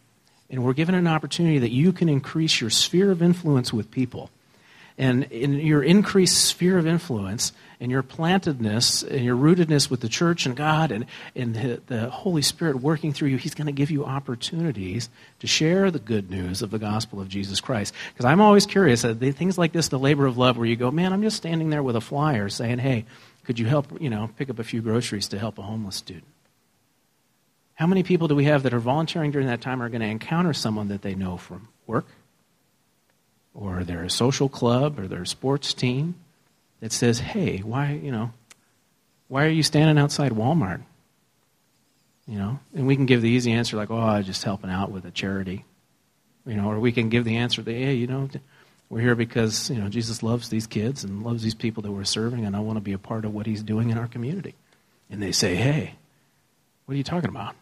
and 0.50 0.62
we're 0.64 0.74
given 0.74 0.94
an 0.94 1.06
opportunity 1.06 1.58
that 1.60 1.70
you 1.70 1.92
can 1.92 2.10
increase 2.10 2.60
your 2.60 2.70
sphere 2.70 3.10
of 3.10 3.22
influence 3.22 3.72
with 3.72 3.90
people. 3.90 4.30
And 4.99 5.24
in 5.24 5.55
your 5.55 5.82
increased 5.82 6.45
sphere 6.45 6.78
of 6.78 6.86
influence, 6.86 7.53
and 7.82 7.90
your 7.90 8.05
plantedness 8.05 9.03
and 9.03 9.24
your 9.24 9.36
rootedness 9.36 9.90
with 9.90 9.99
the 9.99 10.09
church 10.09 10.47
and 10.47 10.55
God 10.55 10.93
and, 10.93 11.05
and 11.34 11.53
the, 11.53 11.82
the 11.88 12.11
Holy 12.11 12.40
Spirit 12.40 12.76
working 12.76 13.12
through 13.12 13.30
you, 13.30 13.38
He's 13.38 13.57
going 13.57 13.66
to 13.66 13.72
give 13.72 13.90
you 13.90 14.05
opportunities 14.05 15.11
to 15.40 15.49
share 15.49 15.90
the 15.90 15.99
good 15.99 16.30
news 16.30 16.62
of 16.62 16.70
the 16.70 16.78
gospel 16.78 17.20
of 17.20 17.28
Jesus 17.28 17.61
Christ. 17.61 17.93
Because 18.12 18.24
I'm 18.24 18.40
always 18.40 18.66
curious, 18.66 19.05
uh, 19.05 19.14
things 19.14 19.59
like 19.59 19.72
this, 19.72 19.88
the 19.88 19.99
labor 19.99 20.26
of 20.26 20.38
love, 20.38 20.57
where 20.57 20.66
you 20.66 20.76
go, 20.76 20.93
man, 20.93 21.12
I'm 21.12 21.22
just 21.22 21.36
standing 21.36 21.70
there 21.70 21.82
with 21.82 21.97
a 21.97 22.01
flyer 22.01 22.49
saying, 22.49 22.78
hey, 22.78 23.05
could 23.43 23.59
you 23.59 23.66
help, 23.66 24.01
you 24.01 24.11
know, 24.11 24.30
pick 24.36 24.49
up 24.49 24.61
a 24.61 24.64
few 24.64 24.80
groceries 24.80 25.26
to 25.28 25.38
help 25.40 25.59
a 25.59 25.62
homeless 25.62 25.97
student? 25.97 26.28
How 27.74 27.88
many 27.88 28.05
people 28.05 28.28
do 28.28 28.36
we 28.36 28.45
have 28.45 28.62
that 28.62 28.72
are 28.72 28.78
volunteering 28.78 29.32
during 29.32 29.49
that 29.49 29.61
time 29.61 29.82
are 29.82 29.88
going 29.88 30.03
to 30.03 30.07
encounter 30.07 30.53
someone 30.53 30.86
that 30.86 31.03
they 31.03 31.16
know 31.16 31.36
from 31.36 31.66
work 31.88 32.07
or 33.55 33.84
their 33.84 34.09
social 34.09 34.48
club 34.48 34.98
or 34.98 35.07
their 35.07 35.24
sports 35.24 35.74
team 35.74 36.14
that 36.80 36.92
says, 36.92 37.18
hey, 37.18 37.59
why, 37.59 37.92
you 37.92 38.11
know, 38.11 38.32
why 39.28 39.44
are 39.44 39.50
you 39.50 39.62
standing 39.62 39.98
outside 39.98 40.32
Walmart? 40.32 40.82
You 42.26 42.38
know, 42.38 42.61
and 42.74 42.86
we 42.86 42.96
can 42.96 43.07
give 43.07 43.22
the 43.22 43.28
easy 43.28 43.53
answer 43.53 43.76
like, 43.76 43.90
oh, 43.90 43.98
I'm 43.98 44.24
just 44.24 44.44
helping 44.44 44.70
out 44.70 44.90
with 44.90 45.05
a 45.05 45.11
charity. 45.11 45.64
You 46.46 46.55
know, 46.55 46.70
or 46.70 46.80
we 46.80 46.92
can 46.92 47.09
give 47.09 47.24
the 47.24 47.36
answer 47.36 47.62
that, 47.62 47.72
hey, 47.72 47.94
you 47.94 48.07
know, 48.07 48.28
we're 48.88 49.00
here 49.00 49.14
because, 49.14 49.70
you 49.70 49.76
know, 49.76 49.88
Jesus 49.88 50.22
loves 50.22 50.48
these 50.48 50.66
kids 50.66 51.05
and 51.05 51.22
loves 51.22 51.42
these 51.42 51.55
people 51.55 51.82
that 51.84 51.92
we're 51.92 52.05
serving, 52.05 52.44
and 52.44 52.55
I 52.55 52.61
want 52.61 52.76
to 52.76 52.82
be 52.82 52.92
a 52.92 52.98
part 52.98 53.24
of 53.24 53.32
what 53.32 53.46
he's 53.46 53.62
doing 53.62 53.90
in 53.90 53.98
our 53.98 54.07
community. 54.07 54.55
And 55.09 55.22
they 55.22 55.32
say, 55.32 55.55
hey, 55.55 55.94
what 56.84 56.94
are 56.94 56.98
you 56.98 57.05
talking 57.05 57.30
about? 57.30 57.55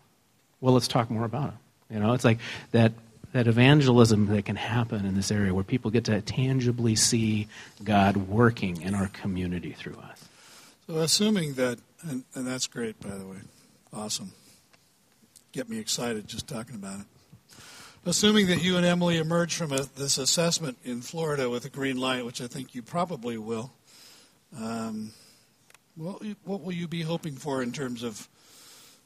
Well, 0.61 0.74
let's 0.74 0.88
talk 0.88 1.11
more 1.11 1.24
about 1.24 1.51
it. 1.51 1.95
You 1.95 2.01
know, 2.01 2.14
it's 2.14 2.24
like 2.24 2.38
that 2.72 2.93
that 3.33 3.47
evangelism 3.47 4.26
that 4.26 4.45
can 4.45 4.57
happen 4.57 5.05
in 5.05 5.14
this 5.14 5.31
area 5.31 5.55
where 5.55 5.64
people 5.64 5.91
get 5.91 6.05
to 6.05 6.20
tangibly 6.20 6.97
see 6.97 7.49
God 7.83 8.16
working 8.16 8.83
in 8.83 8.95
our 8.95 9.09
community 9.09 9.72
through 9.72 9.97
us. 9.97 10.28
So, 10.87 10.97
assuming 10.97 11.55
that, 11.55 11.78
and, 12.03 12.24
and 12.35 12.47
that's 12.47 12.66
great, 12.66 12.99
by 13.01 13.16
the 13.16 13.26
way, 13.26 13.39
awesome. 13.93 14.33
Get 15.53 15.68
me 15.68 15.78
excited 15.78 16.26
just 16.26 16.49
talking 16.49 16.74
about 16.74 17.01
it. 17.01 17.07
Assuming 18.07 18.47
that 18.47 18.62
you 18.62 18.76
and 18.76 18.87
Emily 18.87 19.18
emerge 19.18 19.55
from 19.55 19.72
a, 19.72 19.83
this 19.97 20.16
assessment 20.16 20.78
in 20.85 21.03
Florida 21.03 21.51
with 21.51 21.64
a 21.66 21.68
green 21.68 21.99
light, 21.99 22.24
which 22.24 22.41
I 22.41 22.47
think 22.47 22.74
you 22.74 22.83
probably 22.83 23.37
will, 23.37 23.72
um, 24.59 25.12
well, 25.97 26.20
what 26.45 26.62
will 26.62 26.72
you 26.72 26.89
be 26.89 27.03
hoping 27.03 27.35
for 27.35 27.62
in 27.62 27.72
terms 27.72 28.03
of 28.03 28.26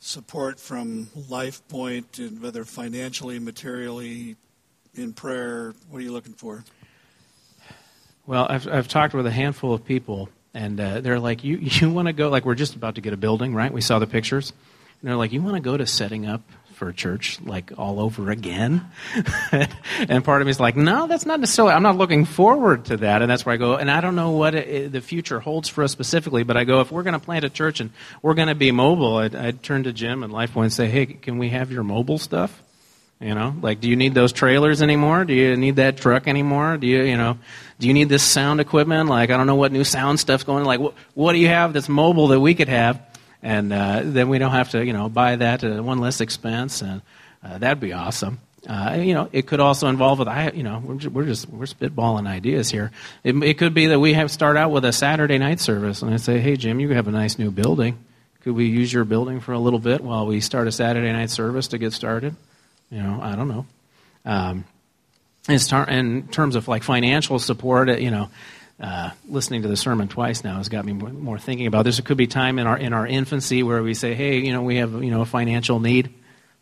support 0.04 0.60
from 0.60 1.06
LifePoint, 1.16 2.18
and 2.18 2.40
whether 2.42 2.64
financially, 2.64 3.38
materially, 3.38 4.36
in 4.94 5.12
prayer? 5.12 5.74
What 5.88 5.98
are 5.98 6.02
you 6.02 6.12
looking 6.12 6.34
for? 6.34 6.64
Well, 8.26 8.46
I've, 8.48 8.68
I've 8.68 8.88
talked 8.88 9.14
with 9.14 9.26
a 9.26 9.30
handful 9.30 9.72
of 9.72 9.84
people, 9.84 10.28
and 10.52 10.78
uh, 10.78 11.00
they're 11.00 11.18
like, 11.18 11.42
"You 11.42 11.56
you 11.60 11.90
want 11.90 12.06
to 12.06 12.12
go? 12.12 12.28
Like, 12.28 12.44
we're 12.44 12.54
just 12.54 12.74
about 12.74 12.96
to 12.96 13.00
get 13.00 13.12
a 13.12 13.16
building, 13.16 13.54
right? 13.54 13.72
We 13.72 13.80
saw 13.80 13.98
the 13.98 14.06
pictures, 14.06 14.52
and 15.00 15.08
they're 15.08 15.16
like, 15.16 15.32
"You 15.32 15.42
want 15.42 15.56
to 15.56 15.60
go 15.60 15.76
to 15.76 15.86
setting 15.86 16.26
up 16.26 16.42
for 16.74 16.88
a 16.88 16.94
church 16.94 17.40
like 17.42 17.72
all 17.78 18.00
over 18.00 18.30
again. 18.30 18.90
and 19.52 20.24
part 20.24 20.42
of 20.42 20.46
me 20.46 20.50
is 20.50 20.60
like, 20.60 20.76
no, 20.76 21.06
that's 21.06 21.26
not 21.26 21.40
necessarily. 21.40 21.74
I'm 21.74 21.82
not 21.82 21.96
looking 21.96 22.24
forward 22.24 22.86
to 22.86 22.96
that. 22.98 23.22
And 23.22 23.30
that's 23.30 23.46
where 23.46 23.54
I 23.54 23.56
go. 23.56 23.76
And 23.76 23.90
I 23.90 24.00
don't 24.00 24.16
know 24.16 24.32
what 24.32 24.54
it, 24.54 24.92
the 24.92 25.00
future 25.00 25.40
holds 25.40 25.68
for 25.68 25.84
us 25.84 25.92
specifically, 25.92 26.42
but 26.42 26.56
I 26.56 26.64
go, 26.64 26.80
if 26.80 26.92
we're 26.92 27.02
going 27.02 27.18
to 27.18 27.24
plant 27.24 27.44
a 27.44 27.50
church 27.50 27.80
and 27.80 27.90
we're 28.22 28.34
going 28.34 28.48
to 28.48 28.54
be 28.54 28.70
mobile, 28.72 29.16
I'd, 29.16 29.34
I'd 29.34 29.62
turn 29.62 29.84
to 29.84 29.92
Jim 29.92 30.22
and 30.22 30.32
LifePoint 30.32 30.64
and 30.64 30.72
say, 30.72 30.88
hey, 30.88 31.06
can 31.06 31.38
we 31.38 31.50
have 31.50 31.72
your 31.72 31.84
mobile 31.84 32.18
stuff? 32.18 32.62
You 33.20 33.34
know, 33.34 33.54
like, 33.62 33.80
do 33.80 33.88
you 33.88 33.96
need 33.96 34.12
those 34.12 34.32
trailers 34.32 34.82
anymore? 34.82 35.24
Do 35.24 35.32
you 35.32 35.56
need 35.56 35.76
that 35.76 35.96
truck 35.96 36.26
anymore? 36.26 36.76
Do 36.76 36.86
you, 36.86 37.02
you 37.04 37.16
know, 37.16 37.38
do 37.78 37.86
you 37.86 37.94
need 37.94 38.08
this 38.08 38.22
sound 38.22 38.60
equipment? 38.60 39.08
Like, 39.08 39.30
I 39.30 39.36
don't 39.36 39.46
know 39.46 39.54
what 39.54 39.72
new 39.72 39.84
sound 39.84 40.20
stuff's 40.20 40.44
going. 40.44 40.60
on. 40.60 40.66
Like, 40.66 40.80
what, 40.80 40.94
what 41.14 41.32
do 41.32 41.38
you 41.38 41.48
have 41.48 41.72
that's 41.72 41.88
mobile 41.88 42.28
that 42.28 42.40
we 42.40 42.54
could 42.54 42.68
have? 42.68 43.00
And 43.44 43.74
uh, 43.74 44.00
then 44.02 44.30
we 44.30 44.38
don't 44.38 44.52
have 44.52 44.70
to, 44.70 44.84
you 44.84 44.94
know, 44.94 45.10
buy 45.10 45.36
that 45.36 45.62
at 45.62 45.84
one 45.84 45.98
less 45.98 46.22
expense, 46.22 46.80
and 46.80 47.02
uh, 47.44 47.58
that'd 47.58 47.78
be 47.78 47.92
awesome. 47.92 48.40
Uh, 48.66 48.96
you 48.98 49.12
know, 49.12 49.28
it 49.32 49.46
could 49.46 49.60
also 49.60 49.86
involve 49.88 50.18
with 50.18 50.28
I, 50.28 50.48
you 50.48 50.62
know, 50.62 50.82
we're 50.82 50.94
just, 50.94 51.14
we're 51.14 51.26
just 51.26 51.48
we're 51.50 51.66
spitballing 51.66 52.26
ideas 52.26 52.70
here. 52.70 52.90
It, 53.22 53.36
it, 53.42 53.58
could 53.58 53.74
be 53.74 53.88
that 53.88 54.00
we 54.00 54.14
have 54.14 54.30
start 54.30 54.56
out 54.56 54.70
with 54.70 54.86
a 54.86 54.92
Saturday 54.92 55.36
night 55.36 55.60
service, 55.60 56.00
and 56.00 56.12
I 56.12 56.16
say, 56.16 56.40
hey 56.40 56.56
Jim, 56.56 56.80
you 56.80 56.88
have 56.94 57.06
a 57.06 57.10
nice 57.10 57.38
new 57.38 57.50
building. 57.50 57.98
Could 58.40 58.54
we 58.54 58.64
use 58.64 58.90
your 58.90 59.04
building 59.04 59.40
for 59.40 59.52
a 59.52 59.58
little 59.58 59.78
bit 59.78 60.00
while 60.00 60.26
we 60.26 60.40
start 60.40 60.66
a 60.66 60.72
Saturday 60.72 61.12
night 61.12 61.28
service 61.28 61.68
to 61.68 61.78
get 61.78 61.92
started? 61.92 62.34
You 62.90 63.02
know, 63.02 63.20
I 63.22 63.36
don't 63.36 63.48
know. 63.48 63.66
Um, 64.24 64.64
in 65.46 66.28
terms 66.28 66.56
of 66.56 66.66
like 66.66 66.82
financial 66.82 67.38
support, 67.38 67.98
you 68.00 68.10
know, 68.10 68.30
uh, 68.80 69.10
listening 69.28 69.62
to 69.62 69.68
the 69.68 69.76
sermon 69.76 70.08
twice 70.08 70.42
now 70.42 70.56
has 70.56 70.68
got 70.68 70.84
me 70.84 70.92
more, 70.92 71.10
more, 71.10 71.38
thinking 71.38 71.66
about 71.66 71.84
this. 71.84 71.98
It 71.98 72.04
could 72.04 72.16
be 72.16 72.26
time 72.26 72.58
in 72.58 72.66
our 72.66 72.76
in 72.76 72.92
our 72.92 73.06
infancy 73.06 73.62
where 73.62 73.82
we 73.82 73.94
say, 73.94 74.14
"Hey, 74.14 74.38
you 74.38 74.52
know, 74.52 74.62
we 74.62 74.76
have 74.76 75.02
you 75.02 75.10
know 75.10 75.20
a 75.20 75.26
financial 75.26 75.78
need, 75.78 76.12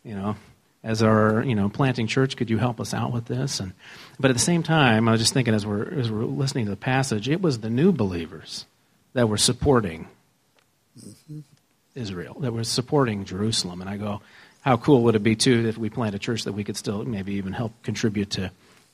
you 0.03 0.15
know, 0.15 0.35
as 0.83 1.01
our 1.01 1.43
you 1.43 1.55
know 1.55 1.69
planting 1.69 2.07
church. 2.07 2.37
Could 2.37 2.49
you 2.49 2.57
help 2.57 2.79
us 2.79 2.93
out 2.93 3.11
with 3.11 3.25
this?" 3.25 3.59
And 3.59 3.73
but 4.19 4.29
at 4.29 4.35
the 4.35 4.43
same 4.43 4.61
time, 4.61 5.07
I 5.07 5.11
was 5.11 5.21
just 5.21 5.33
thinking 5.33 5.55
as 5.55 5.65
we're 5.65 5.91
as 5.99 6.11
we're 6.11 6.25
listening 6.25 6.65
to 6.65 6.71
the 6.71 6.77
passage, 6.77 7.27
it 7.27 7.41
was 7.41 7.59
the 7.59 7.69
new 7.69 7.91
believers 7.91 8.65
that 9.13 9.27
were 9.27 9.37
supporting 9.37 10.07
mm-hmm. 10.99 11.39
Israel, 11.95 12.35
that 12.41 12.53
were 12.53 12.63
supporting 12.63 13.25
Jerusalem, 13.25 13.81
and 13.81 13.89
I 13.89 13.97
go, 13.97 14.21
how 14.61 14.77
cool 14.77 15.03
would 15.03 15.15
it 15.15 15.23
be 15.23 15.35
too 15.35 15.67
if 15.67 15.77
we 15.77 15.89
plant 15.89 16.15
a 16.15 16.19
church 16.19 16.43
that 16.43 16.53
we 16.53 16.63
could 16.63 16.77
still 16.77 17.03
maybe 17.03 17.33
even 17.33 17.53
help 17.53 17.73
contribute 17.83 18.31
to 18.31 18.51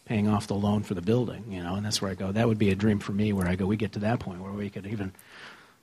paying 0.10 0.28
off 0.28 0.48
the 0.48 0.56
loan 0.56 0.82
for 0.82 0.96
the 0.96 1.04
building, 1.04 1.46
you 1.52 1.62
know, 1.62 1.76
and 1.76 1.86
that's 1.86 2.02
where 2.02 2.10
I 2.10 2.16
go. 2.16 2.32
That 2.32 2.48
would 2.48 2.58
be 2.58 2.72
a 2.72 2.76
dream 2.76 2.98
for 2.98 3.12
me 3.12 3.32
where 3.32 3.48
I 3.48 3.56
go, 3.56 3.68
we 3.68 3.78
get 3.78 3.92
to 3.92 4.00
that 4.00 4.20
point 4.20 4.42
where 4.42 4.52
we 4.52 4.72
could 4.72 4.88
even, 4.88 5.14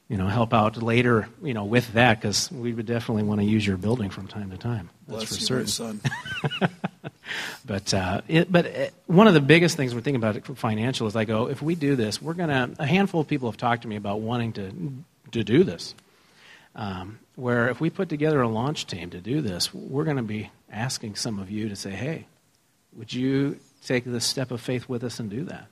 you 0.08 0.16
know, 0.16 0.26
help 0.26 0.52
out 0.52 0.76
later, 0.82 1.28
you 1.40 1.54
know, 1.54 1.64
with 1.64 1.92
that 1.92 2.20
because 2.20 2.50
we 2.50 2.72
would 2.72 2.86
definitely 2.86 3.22
want 3.22 3.40
to 3.40 3.46
use 3.46 3.64
your 3.64 3.76
building 3.76 4.10
from 4.10 4.26
time 4.26 4.50
to 4.50 4.58
time. 4.58 4.90
That's 5.06 5.18
Bless 5.18 5.28
for 5.28 5.54
you, 5.60 5.66
certain. 5.66 5.66
son. 5.68 6.00
but 7.64 7.94
uh, 7.94 8.22
it, 8.26 8.50
but 8.50 8.66
it, 8.66 8.94
one 9.06 9.28
of 9.28 9.34
the 9.34 9.40
biggest 9.40 9.76
things 9.76 9.94
we're 9.94 10.00
thinking 10.00 10.20
about 10.20 10.58
financial 10.58 11.06
is 11.06 11.14
I 11.14 11.24
go, 11.24 11.48
if 11.48 11.62
we 11.62 11.76
do 11.76 11.94
this, 11.94 12.20
we're 12.20 12.34
gonna. 12.34 12.70
A 12.80 12.86
handful 12.86 13.20
of 13.20 13.28
people 13.28 13.48
have 13.48 13.56
talked 13.56 13.82
to 13.82 13.88
me 13.88 13.94
about 13.94 14.20
wanting 14.20 14.54
to 14.54 14.72
to 15.30 15.44
do 15.44 15.62
this. 15.62 15.94
Um, 16.74 17.20
where 17.36 17.68
if 17.68 17.80
we 17.80 17.90
put 17.90 18.08
together 18.08 18.42
a 18.42 18.48
launch 18.48 18.88
team 18.88 19.10
to 19.10 19.20
do 19.20 19.40
this, 19.40 19.72
we're 19.72 20.04
going 20.04 20.16
to 20.16 20.22
be 20.22 20.50
asking 20.70 21.14
some 21.14 21.38
of 21.38 21.48
you 21.48 21.68
to 21.68 21.76
say, 21.76 21.90
hey, 21.90 22.26
would 22.92 23.12
you 23.12 23.58
take 23.86 24.04
the 24.04 24.20
step 24.20 24.50
of 24.50 24.60
faith 24.60 24.88
with 24.88 25.04
us 25.04 25.20
and 25.20 25.30
do 25.30 25.44
that. 25.44 25.66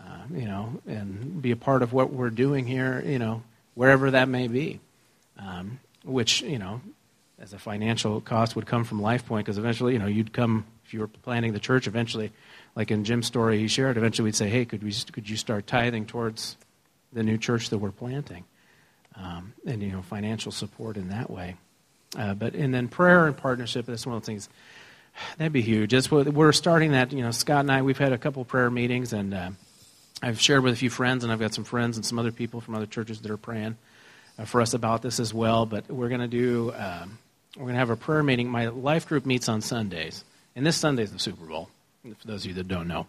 Uh, 0.00 0.22
you 0.34 0.46
know, 0.46 0.80
and 0.86 1.40
be 1.40 1.52
a 1.52 1.56
part 1.56 1.82
of 1.82 1.92
what 1.92 2.12
we're 2.12 2.30
doing 2.30 2.66
here, 2.66 3.02
you 3.06 3.18
know, 3.18 3.42
wherever 3.74 4.10
that 4.10 4.28
may 4.28 4.48
be. 4.48 4.80
Um, 5.38 5.78
which, 6.04 6.42
you 6.42 6.58
know, 6.58 6.80
as 7.38 7.52
a 7.52 7.58
financial 7.58 8.20
cost 8.20 8.56
would 8.56 8.66
come 8.66 8.84
from 8.84 9.00
LifePoint, 9.00 9.38
because 9.38 9.58
eventually, 9.58 9.92
you 9.92 9.98
know, 9.98 10.06
you'd 10.06 10.32
come, 10.32 10.66
if 10.84 10.92
you 10.92 11.00
were 11.00 11.08
planning 11.08 11.52
the 11.52 11.60
church, 11.60 11.86
eventually, 11.86 12.32
like 12.74 12.90
in 12.90 13.04
Jim's 13.04 13.26
story 13.26 13.58
he 13.58 13.68
shared, 13.68 13.96
eventually 13.96 14.24
we'd 14.24 14.36
say, 14.36 14.48
hey, 14.48 14.64
could, 14.64 14.82
we, 14.82 14.92
could 15.12 15.28
you 15.28 15.36
start 15.36 15.66
tithing 15.66 16.06
towards 16.06 16.56
the 17.12 17.22
new 17.22 17.38
church 17.38 17.70
that 17.70 17.78
we're 17.78 17.92
planting? 17.92 18.44
Um, 19.16 19.52
and, 19.66 19.82
you 19.82 19.92
know, 19.92 20.02
financial 20.02 20.52
support 20.52 20.96
in 20.96 21.10
that 21.10 21.30
way. 21.30 21.56
Uh, 22.16 22.34
but, 22.34 22.54
and 22.54 22.74
then 22.74 22.88
prayer 22.88 23.26
and 23.26 23.36
partnership, 23.36 23.86
that's 23.86 24.06
one 24.06 24.16
of 24.16 24.22
the 24.22 24.26
things 24.26 24.48
That'd 25.38 25.52
be 25.52 25.62
huge. 25.62 25.94
It's, 25.94 26.10
we're 26.10 26.52
starting 26.52 26.92
that. 26.92 27.12
You 27.12 27.22
know, 27.22 27.30
Scott 27.30 27.60
and 27.60 27.70
I, 27.70 27.82
we've 27.82 27.98
had 27.98 28.12
a 28.12 28.18
couple 28.18 28.44
prayer 28.44 28.70
meetings, 28.70 29.12
and 29.12 29.34
uh, 29.34 29.50
I've 30.22 30.40
shared 30.40 30.62
with 30.62 30.74
a 30.74 30.76
few 30.76 30.90
friends, 30.90 31.24
and 31.24 31.32
I've 31.32 31.40
got 31.40 31.54
some 31.54 31.64
friends 31.64 31.96
and 31.96 32.04
some 32.04 32.18
other 32.18 32.32
people 32.32 32.60
from 32.60 32.74
other 32.74 32.86
churches 32.86 33.20
that 33.20 33.30
are 33.30 33.36
praying 33.36 33.76
uh, 34.38 34.44
for 34.44 34.60
us 34.60 34.74
about 34.74 35.02
this 35.02 35.20
as 35.20 35.32
well. 35.32 35.66
But 35.66 35.90
we're 35.90 36.08
going 36.08 36.20
to 36.20 36.28
do. 36.28 36.72
Um, 36.76 37.18
we're 37.56 37.64
going 37.64 37.74
to 37.74 37.80
have 37.80 37.90
a 37.90 37.96
prayer 37.96 38.22
meeting. 38.22 38.48
My 38.48 38.68
life 38.68 39.06
group 39.06 39.26
meets 39.26 39.48
on 39.48 39.60
Sundays, 39.60 40.24
and 40.56 40.66
this 40.66 40.76
Sunday 40.76 41.02
is 41.02 41.12
the 41.12 41.18
Super 41.18 41.44
Bowl. 41.44 41.68
For 42.02 42.26
those 42.26 42.44
of 42.44 42.48
you 42.48 42.54
that 42.54 42.66
don't 42.66 42.88
know. 42.88 43.06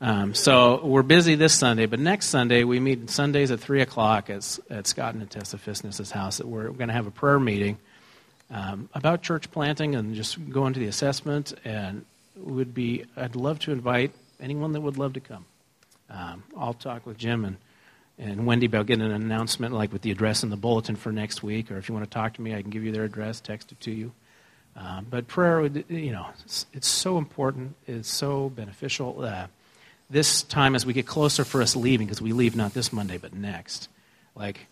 Um, 0.00 0.34
so 0.34 0.84
we're 0.84 1.02
busy 1.02 1.34
this 1.34 1.52
Sunday, 1.52 1.86
but 1.86 2.00
next 2.00 2.26
Sunday 2.26 2.64
we 2.64 2.80
meet 2.80 3.10
Sundays 3.10 3.50
at 3.50 3.60
three 3.60 3.82
o'clock 3.82 4.30
at, 4.30 4.58
at 4.70 4.86
Scott 4.86 5.14
and 5.14 5.30
Tessa 5.30 5.58
Fisness's 5.58 6.10
house. 6.10 6.40
We're 6.40 6.70
going 6.70 6.88
to 6.88 6.94
have 6.94 7.06
a 7.06 7.10
prayer 7.10 7.38
meeting 7.38 7.76
um, 8.50 8.88
about 8.94 9.22
church 9.22 9.50
planting 9.50 9.94
and 9.94 10.14
just 10.14 10.50
go 10.50 10.66
into 10.66 10.80
the 10.80 10.86
assessment. 10.86 11.52
And 11.64 12.04
would 12.36 12.74
be 12.74 13.04
I'd 13.16 13.36
love 13.36 13.58
to 13.60 13.72
invite 13.72 14.12
anyone 14.40 14.72
that 14.72 14.80
would 14.80 14.98
love 14.98 15.14
to 15.14 15.20
come. 15.20 15.44
Um, 16.08 16.42
I'll 16.56 16.74
talk 16.74 17.06
with 17.06 17.18
Jim 17.18 17.44
and 17.44 17.56
and 18.18 18.44
Wendy 18.44 18.66
about 18.66 18.84
getting 18.84 19.04
an 19.04 19.12
announcement 19.12 19.72
like 19.72 19.92
with 19.92 20.02
the 20.02 20.10
address 20.10 20.42
in 20.42 20.50
the 20.50 20.56
bulletin 20.56 20.94
for 20.94 21.10
next 21.10 21.42
week, 21.42 21.70
or 21.70 21.78
if 21.78 21.88
you 21.88 21.94
want 21.94 22.04
to 22.04 22.14
talk 22.14 22.34
to 22.34 22.42
me, 22.42 22.54
I 22.54 22.60
can 22.60 22.70
give 22.70 22.84
you 22.84 22.92
their 22.92 23.04
address, 23.04 23.40
text 23.40 23.72
it 23.72 23.80
to 23.80 23.90
you. 23.90 24.12
Uh, 24.76 25.00
but 25.00 25.26
prayer, 25.26 25.62
would, 25.62 25.86
you 25.88 26.12
know, 26.12 26.26
it's, 26.44 26.66
it's, 26.74 26.86
so 26.86 27.16
important. 27.16 27.76
It's 27.86 28.10
so 28.10 28.50
beneficial. 28.50 29.24
Uh, 29.24 29.46
this 30.10 30.42
time, 30.42 30.74
as 30.74 30.84
we 30.84 30.92
get 30.92 31.06
closer 31.06 31.44
for 31.44 31.62
us 31.62 31.74
leaving, 31.74 32.06
because 32.06 32.20
we 32.20 32.32
leave 32.32 32.54
not 32.54 32.74
this 32.74 32.92
Monday 32.92 33.16
but 33.16 33.32
next, 33.32 33.88
like 34.34 34.66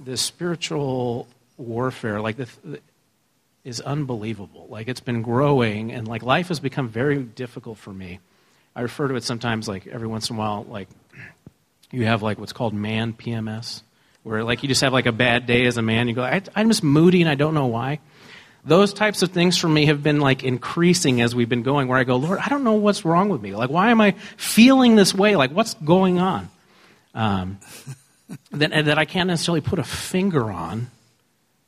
the 0.00 0.16
spiritual 0.16 1.28
warfare, 1.56 2.20
like 2.20 2.36
the, 2.36 2.48
the 2.64 2.80
is 3.66 3.80
unbelievable. 3.80 4.68
Like 4.70 4.86
it's 4.86 5.00
been 5.00 5.22
growing, 5.22 5.90
and 5.92 6.06
like 6.06 6.22
life 6.22 6.48
has 6.48 6.60
become 6.60 6.88
very 6.88 7.18
difficult 7.18 7.78
for 7.78 7.92
me. 7.92 8.20
I 8.76 8.82
refer 8.82 9.08
to 9.08 9.16
it 9.16 9.24
sometimes, 9.24 9.66
like 9.66 9.88
every 9.88 10.06
once 10.06 10.30
in 10.30 10.36
a 10.36 10.38
while, 10.38 10.64
like 10.68 10.88
you 11.90 12.04
have 12.04 12.22
like 12.22 12.38
what's 12.38 12.52
called 12.52 12.74
man 12.74 13.12
PMS, 13.12 13.82
where 14.22 14.44
like 14.44 14.62
you 14.62 14.68
just 14.68 14.82
have 14.82 14.92
like 14.92 15.06
a 15.06 15.12
bad 15.12 15.46
day 15.46 15.66
as 15.66 15.78
a 15.78 15.82
man. 15.82 16.06
You 16.06 16.14
go, 16.14 16.22
I, 16.22 16.42
I'm 16.54 16.68
just 16.68 16.84
moody 16.84 17.22
and 17.22 17.28
I 17.28 17.34
don't 17.34 17.54
know 17.54 17.66
why. 17.66 17.98
Those 18.64 18.92
types 18.92 19.22
of 19.22 19.30
things 19.30 19.58
for 19.58 19.68
me 19.68 19.86
have 19.86 20.00
been 20.00 20.20
like 20.20 20.44
increasing 20.44 21.20
as 21.20 21.34
we've 21.34 21.48
been 21.48 21.64
going. 21.64 21.88
Where 21.88 21.98
I 21.98 22.04
go, 22.04 22.16
Lord, 22.16 22.38
I 22.38 22.48
don't 22.48 22.62
know 22.62 22.74
what's 22.74 23.04
wrong 23.04 23.30
with 23.30 23.42
me. 23.42 23.54
Like, 23.56 23.70
why 23.70 23.90
am 23.90 24.00
I 24.00 24.12
feeling 24.36 24.94
this 24.94 25.12
way? 25.12 25.34
Like, 25.34 25.50
what's 25.50 25.74
going 25.74 26.20
on? 26.20 26.48
Um, 27.14 27.58
that 28.52 28.84
that 28.84 28.98
I 28.98 29.06
can't 29.06 29.26
necessarily 29.26 29.60
put 29.60 29.80
a 29.80 29.84
finger 29.84 30.52
on 30.52 30.90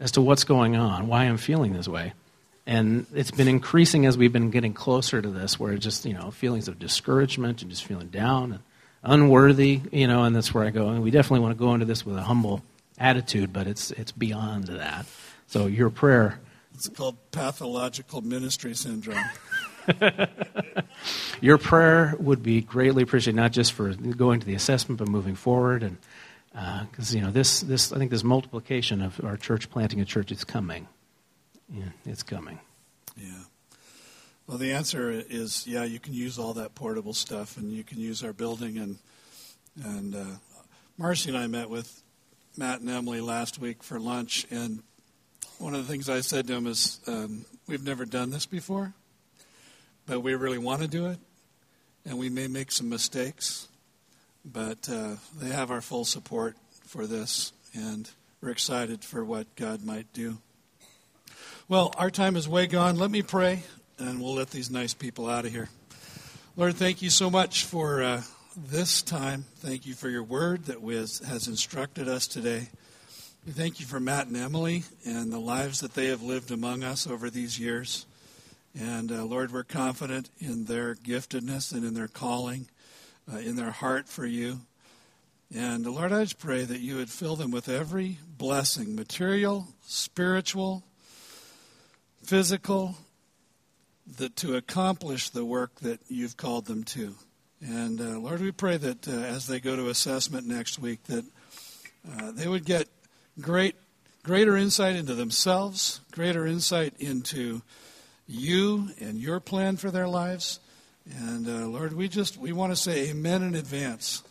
as 0.01 0.13
to 0.13 0.21
what's 0.21 0.45
going 0.45 0.77
on, 0.77 1.09
why 1.09 1.25
I'm 1.25 1.37
feeling 1.37 1.73
this 1.73 1.89
way. 1.89 2.13
And 2.67 3.07
it's 3.15 3.31
been 3.31 3.49
increasing 3.49 4.05
as 4.07 4.19
we've 4.19 4.33
been 4.33 4.51
getting 4.51 4.75
closer 4.75 5.23
to 5.23 5.29
this, 5.29 5.59
where 5.59 5.77
just 5.77 6.05
you 6.05 6.13
know 6.13 6.31
feelings 6.31 6.69
of 6.69 6.79
discouragement 6.79 7.63
and 7.63 7.71
just 7.71 7.85
feeling 7.85 8.09
down 8.09 8.53
and 8.53 8.63
unworthy, 9.03 9.81
you 9.91 10.07
know, 10.07 10.25
and 10.25 10.37
that's 10.37 10.53
where 10.53 10.65
I 10.65 10.71
go. 10.71 10.89
And 10.89 11.03
we 11.03 11.11
definitely 11.11 11.41
want 11.41 11.57
to 11.57 11.59
go 11.59 11.73
into 11.73 11.87
this 11.87 12.05
with 12.05 12.17
a 12.17 12.23
humble 12.23 12.63
attitude, 12.99 13.53
but 13.53 13.67
it's 13.67 13.91
it's 13.93 14.13
beyond 14.13 14.65
that. 14.65 15.07
So 15.47 15.67
your 15.67 15.89
prayer. 15.89 16.41
It's 16.75 16.89
called 16.89 17.17
pathological 17.33 18.21
ministry 18.21 18.75
syndrome. 18.75 19.25
your 21.41 21.59
prayer 21.59 22.15
would 22.19 22.43
be 22.43 22.61
greatly 22.61 23.03
appreciated, 23.03 23.37
not 23.37 23.53
just 23.53 23.73
for 23.73 23.93
going 23.95 24.41
to 24.41 24.47
the 24.47 24.55
assessment, 24.55 24.99
but 24.99 25.09
moving 25.09 25.35
forward, 25.35 25.83
and 25.83 25.97
because 26.91 27.15
uh, 27.15 27.19
you 27.19 27.23
know 27.23 27.31
this 27.31 27.61
this 27.61 27.93
I 27.93 27.99
think 27.99 28.11
this 28.11 28.25
multiplication 28.25 29.01
of 29.01 29.21
our 29.25 29.37
church 29.37 29.71
planting 29.71 30.01
a 30.01 30.05
church 30.05 30.33
is 30.33 30.45
coming. 30.45 30.89
Yeah, 31.73 31.91
it's 32.05 32.23
coming. 32.23 32.59
Yeah. 33.17 33.45
Well, 34.47 34.59
the 34.59 34.73
answer 34.73 35.11
is 35.11 35.67
yeah. 35.67 35.85
You 35.85 36.01
can 36.01 36.15
use 36.15 36.39
all 36.39 36.55
that 36.55 36.75
portable 36.75 37.13
stuff, 37.13 37.57
and 37.57 37.73
you 37.73 37.85
can 37.85 37.99
use 37.99 38.25
our 38.25 38.33
building. 38.33 38.79
And 38.79 38.99
and 39.85 40.17
uh, 40.17 40.37
Marcy 40.97 41.29
and 41.29 41.39
I 41.39 41.47
met 41.47 41.71
with 41.71 42.03
Matt 42.57 42.81
and 42.81 42.91
Emily 42.91 43.21
last 43.21 43.59
week 43.59 43.83
for 43.83 44.01
lunch, 44.01 44.47
and 44.51 44.83
one 45.59 45.75
of 45.75 45.87
the 45.87 45.93
things 45.93 46.09
I 46.09 46.21
said 46.21 46.47
to 46.49 46.55
them 46.55 46.67
is, 46.67 46.99
um, 47.07 47.45
"We've 47.69 47.85
never 47.85 48.05
done 48.05 48.31
this 48.31 48.47
before, 48.47 48.95
but 50.07 50.21
we 50.21 50.35
really 50.35 50.59
want 50.59 50.83
to 50.83 50.89
do 50.89 51.07
it, 51.07 51.19
and 52.05 52.19
we 52.19 52.31
may 52.31 52.49
make 52.49 52.73
some 52.73 52.89
mistakes, 52.89 53.68
but 54.53 54.89
uh, 54.89 55.17
they 55.39 55.51
have 55.51 55.71
our 55.71 55.81
full 55.81 56.05
support 56.05 56.57
for 56.85 57.07
this, 57.07 57.53
and 57.75 58.11
we're 58.41 58.51
excited 58.51 59.05
for 59.05 59.25
what 59.25 59.55
God 59.57 59.85
might 59.85 60.13
do." 60.13 60.39
Well, 61.69 61.93
our 61.99 62.11
time 62.11 62.37
is 62.37 62.49
way 62.49 62.67
gone. 62.67 62.97
Let 62.97 63.11
me 63.11 63.23
pray, 63.23 63.63
and 63.99 64.21
we'll 64.21 64.35
let 64.35 64.51
these 64.51 64.71
nice 64.71 64.95
people 64.95 65.29
out 65.29 65.45
of 65.45 65.53
here. 65.53 65.69
Lord, 66.57 66.75
thank 66.75 67.03
you 67.03 67.11
so 67.11 67.31
much 67.31 67.65
for 67.65 68.03
uh, 68.03 68.23
this 68.57 69.03
time. 69.03 69.45
Thank 69.59 69.87
you 69.87 69.95
for 69.95 70.09
your 70.09 70.25
word 70.25 70.65
that 70.65 70.83
was, 70.83 71.21
has 71.21 71.47
instructed 71.47 72.09
us 72.09 72.27
today. 72.27 72.69
We 73.47 73.53
thank 73.53 73.79
you 73.79 73.87
for 73.87 74.01
Matt 74.01 74.27
and 74.27 74.37
Emily 74.37 74.83
and 75.07 75.33
the 75.33 75.39
lives 75.39 75.81
that 75.81 75.95
they 75.95 76.07
have 76.07 76.23
lived 76.23 76.51
among 76.51 76.83
us 76.83 77.07
over 77.07 77.31
these 77.31 77.59
years. 77.59 78.07
And 78.79 79.13
uh, 79.13 79.25
Lord, 79.25 79.53
we're 79.53 79.63
confident 79.63 80.31
in 80.39 80.65
their 80.65 80.95
giftedness 80.97 81.73
and 81.73 81.85
in 81.85 81.95
their 81.95 82.09
calling, 82.09 82.69
uh, 83.33 83.39
in 83.39 83.57
their 83.57 83.71
heart 83.71 84.09
for 84.09 84.27
you. 84.27 84.61
And 85.55 85.87
uh, 85.87 85.91
Lord, 85.91 86.13
I 86.13 86.23
just 86.23 86.39
pray 86.39 86.65
that 86.65 86.81
you 86.81 86.97
would 86.97 87.11
fill 87.11 87.37
them 87.37 87.51
with 87.51 87.69
every 87.69 88.19
blessing 88.37 88.95
material, 88.95 89.69
spiritual, 89.83 90.85
physical, 92.23 92.97
that 94.19 94.37
to 94.37 94.57
accomplish 94.57 95.31
the 95.31 95.45
work 95.45 95.81
that 95.81 96.01
you've 96.09 96.37
called 96.37 96.67
them 96.67 96.85
to. 96.85 97.15
And 97.61 98.01
uh, 98.01 98.19
Lord, 98.19 98.41
we 98.41 98.53
pray 98.53 98.77
that 98.77 99.09
uh, 99.09 99.13
as 99.13 99.47
they 99.47 99.61
go 99.61 99.75
to 99.77 99.89
assessment 99.89 100.47
next 100.47 100.79
week, 100.79 101.05
that 101.05 101.25
uh, 102.11 102.31
they 102.31 102.47
would 102.47 102.65
get 102.65 102.89
great, 103.41 103.75
greater 104.23 104.57
insight 104.57 104.97
into 104.97 105.15
themselves, 105.15 106.01
greater 106.13 106.47
insight 106.47 106.95
into 106.99 107.63
you 108.27 108.91
and 109.01 109.19
your 109.19 109.41
plan 109.41 109.77
for 109.77 109.91
their 109.91 110.07
lives. 110.07 110.61
And 111.17 111.49
uh, 111.49 111.67
Lord, 111.67 111.95
we 111.95 112.09
just 112.09 112.37
we 112.37 112.53
want 112.53 112.73
to 112.73 112.77
say 112.77 113.11
Amen 113.11 113.43
in 113.43 113.55
advance 113.55 114.23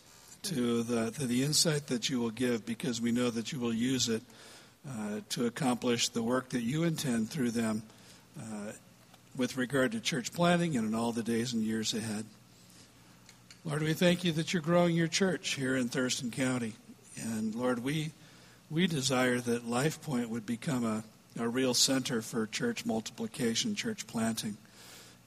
to 0.44 0.84
the 0.84 1.12
to 1.12 1.26
the 1.26 1.44
insight 1.44 1.88
that 1.88 2.10
you 2.10 2.20
will 2.20 2.30
give, 2.30 2.66
because 2.66 3.02
we 3.02 3.12
know 3.12 3.30
that 3.30 3.52
you 3.52 3.60
will 3.60 3.74
use 3.74 4.10
it 4.10 4.22
uh, 4.88 5.22
to 5.30 5.46
accomplish 5.46 6.10
the 6.10 6.24
work 6.24 6.50
that 6.50 6.62
you 6.62 6.84
intend 6.84 7.30
through 7.30 7.52
them 7.52 7.84
uh, 8.40 8.72
with 9.36 9.58
regard 9.58 9.92
to 9.92 10.00
church 10.00 10.34
planting 10.34 10.78
and 10.78 10.88
in 10.88 10.96
all 10.96 11.12
the 11.12 11.24
days 11.24 11.54
and 11.54 11.64
years 11.64 11.94
ahead. 11.94 12.26
Lord, 13.66 13.84
we 13.84 13.94
thank 13.94 14.24
you 14.24 14.32
that 14.34 14.54
you're 14.54 14.62
growing 14.62 14.96
your 14.96 15.10
church 15.10 15.56
here 15.56 15.76
in 15.76 15.90
Thurston 15.90 16.32
County. 16.32 16.74
And 17.22 17.54
Lord, 17.54 17.84
we, 17.84 18.12
we 18.70 18.88
desire 18.88 19.40
that 19.40 19.68
Life 19.68 20.02
Point 20.02 20.30
would 20.30 20.46
become 20.46 20.86
a, 20.86 21.04
a 21.38 21.50
real 21.50 21.74
center 21.74 22.22
for 22.22 22.48
church 22.48 22.86
multiplication, 22.86 23.76
church 23.76 24.08
planting. 24.08 24.56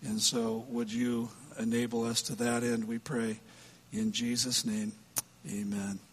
And 0.02 0.20
so, 0.20 0.64
would 0.70 0.90
you 0.90 1.28
enable 1.60 2.04
us 2.04 2.22
to 2.22 2.34
that 2.36 2.64
end, 2.64 2.88
we 2.88 2.98
pray. 2.98 3.38
In 3.92 4.12
Jesus' 4.12 4.64
name, 4.64 4.92
amen. 5.48 6.00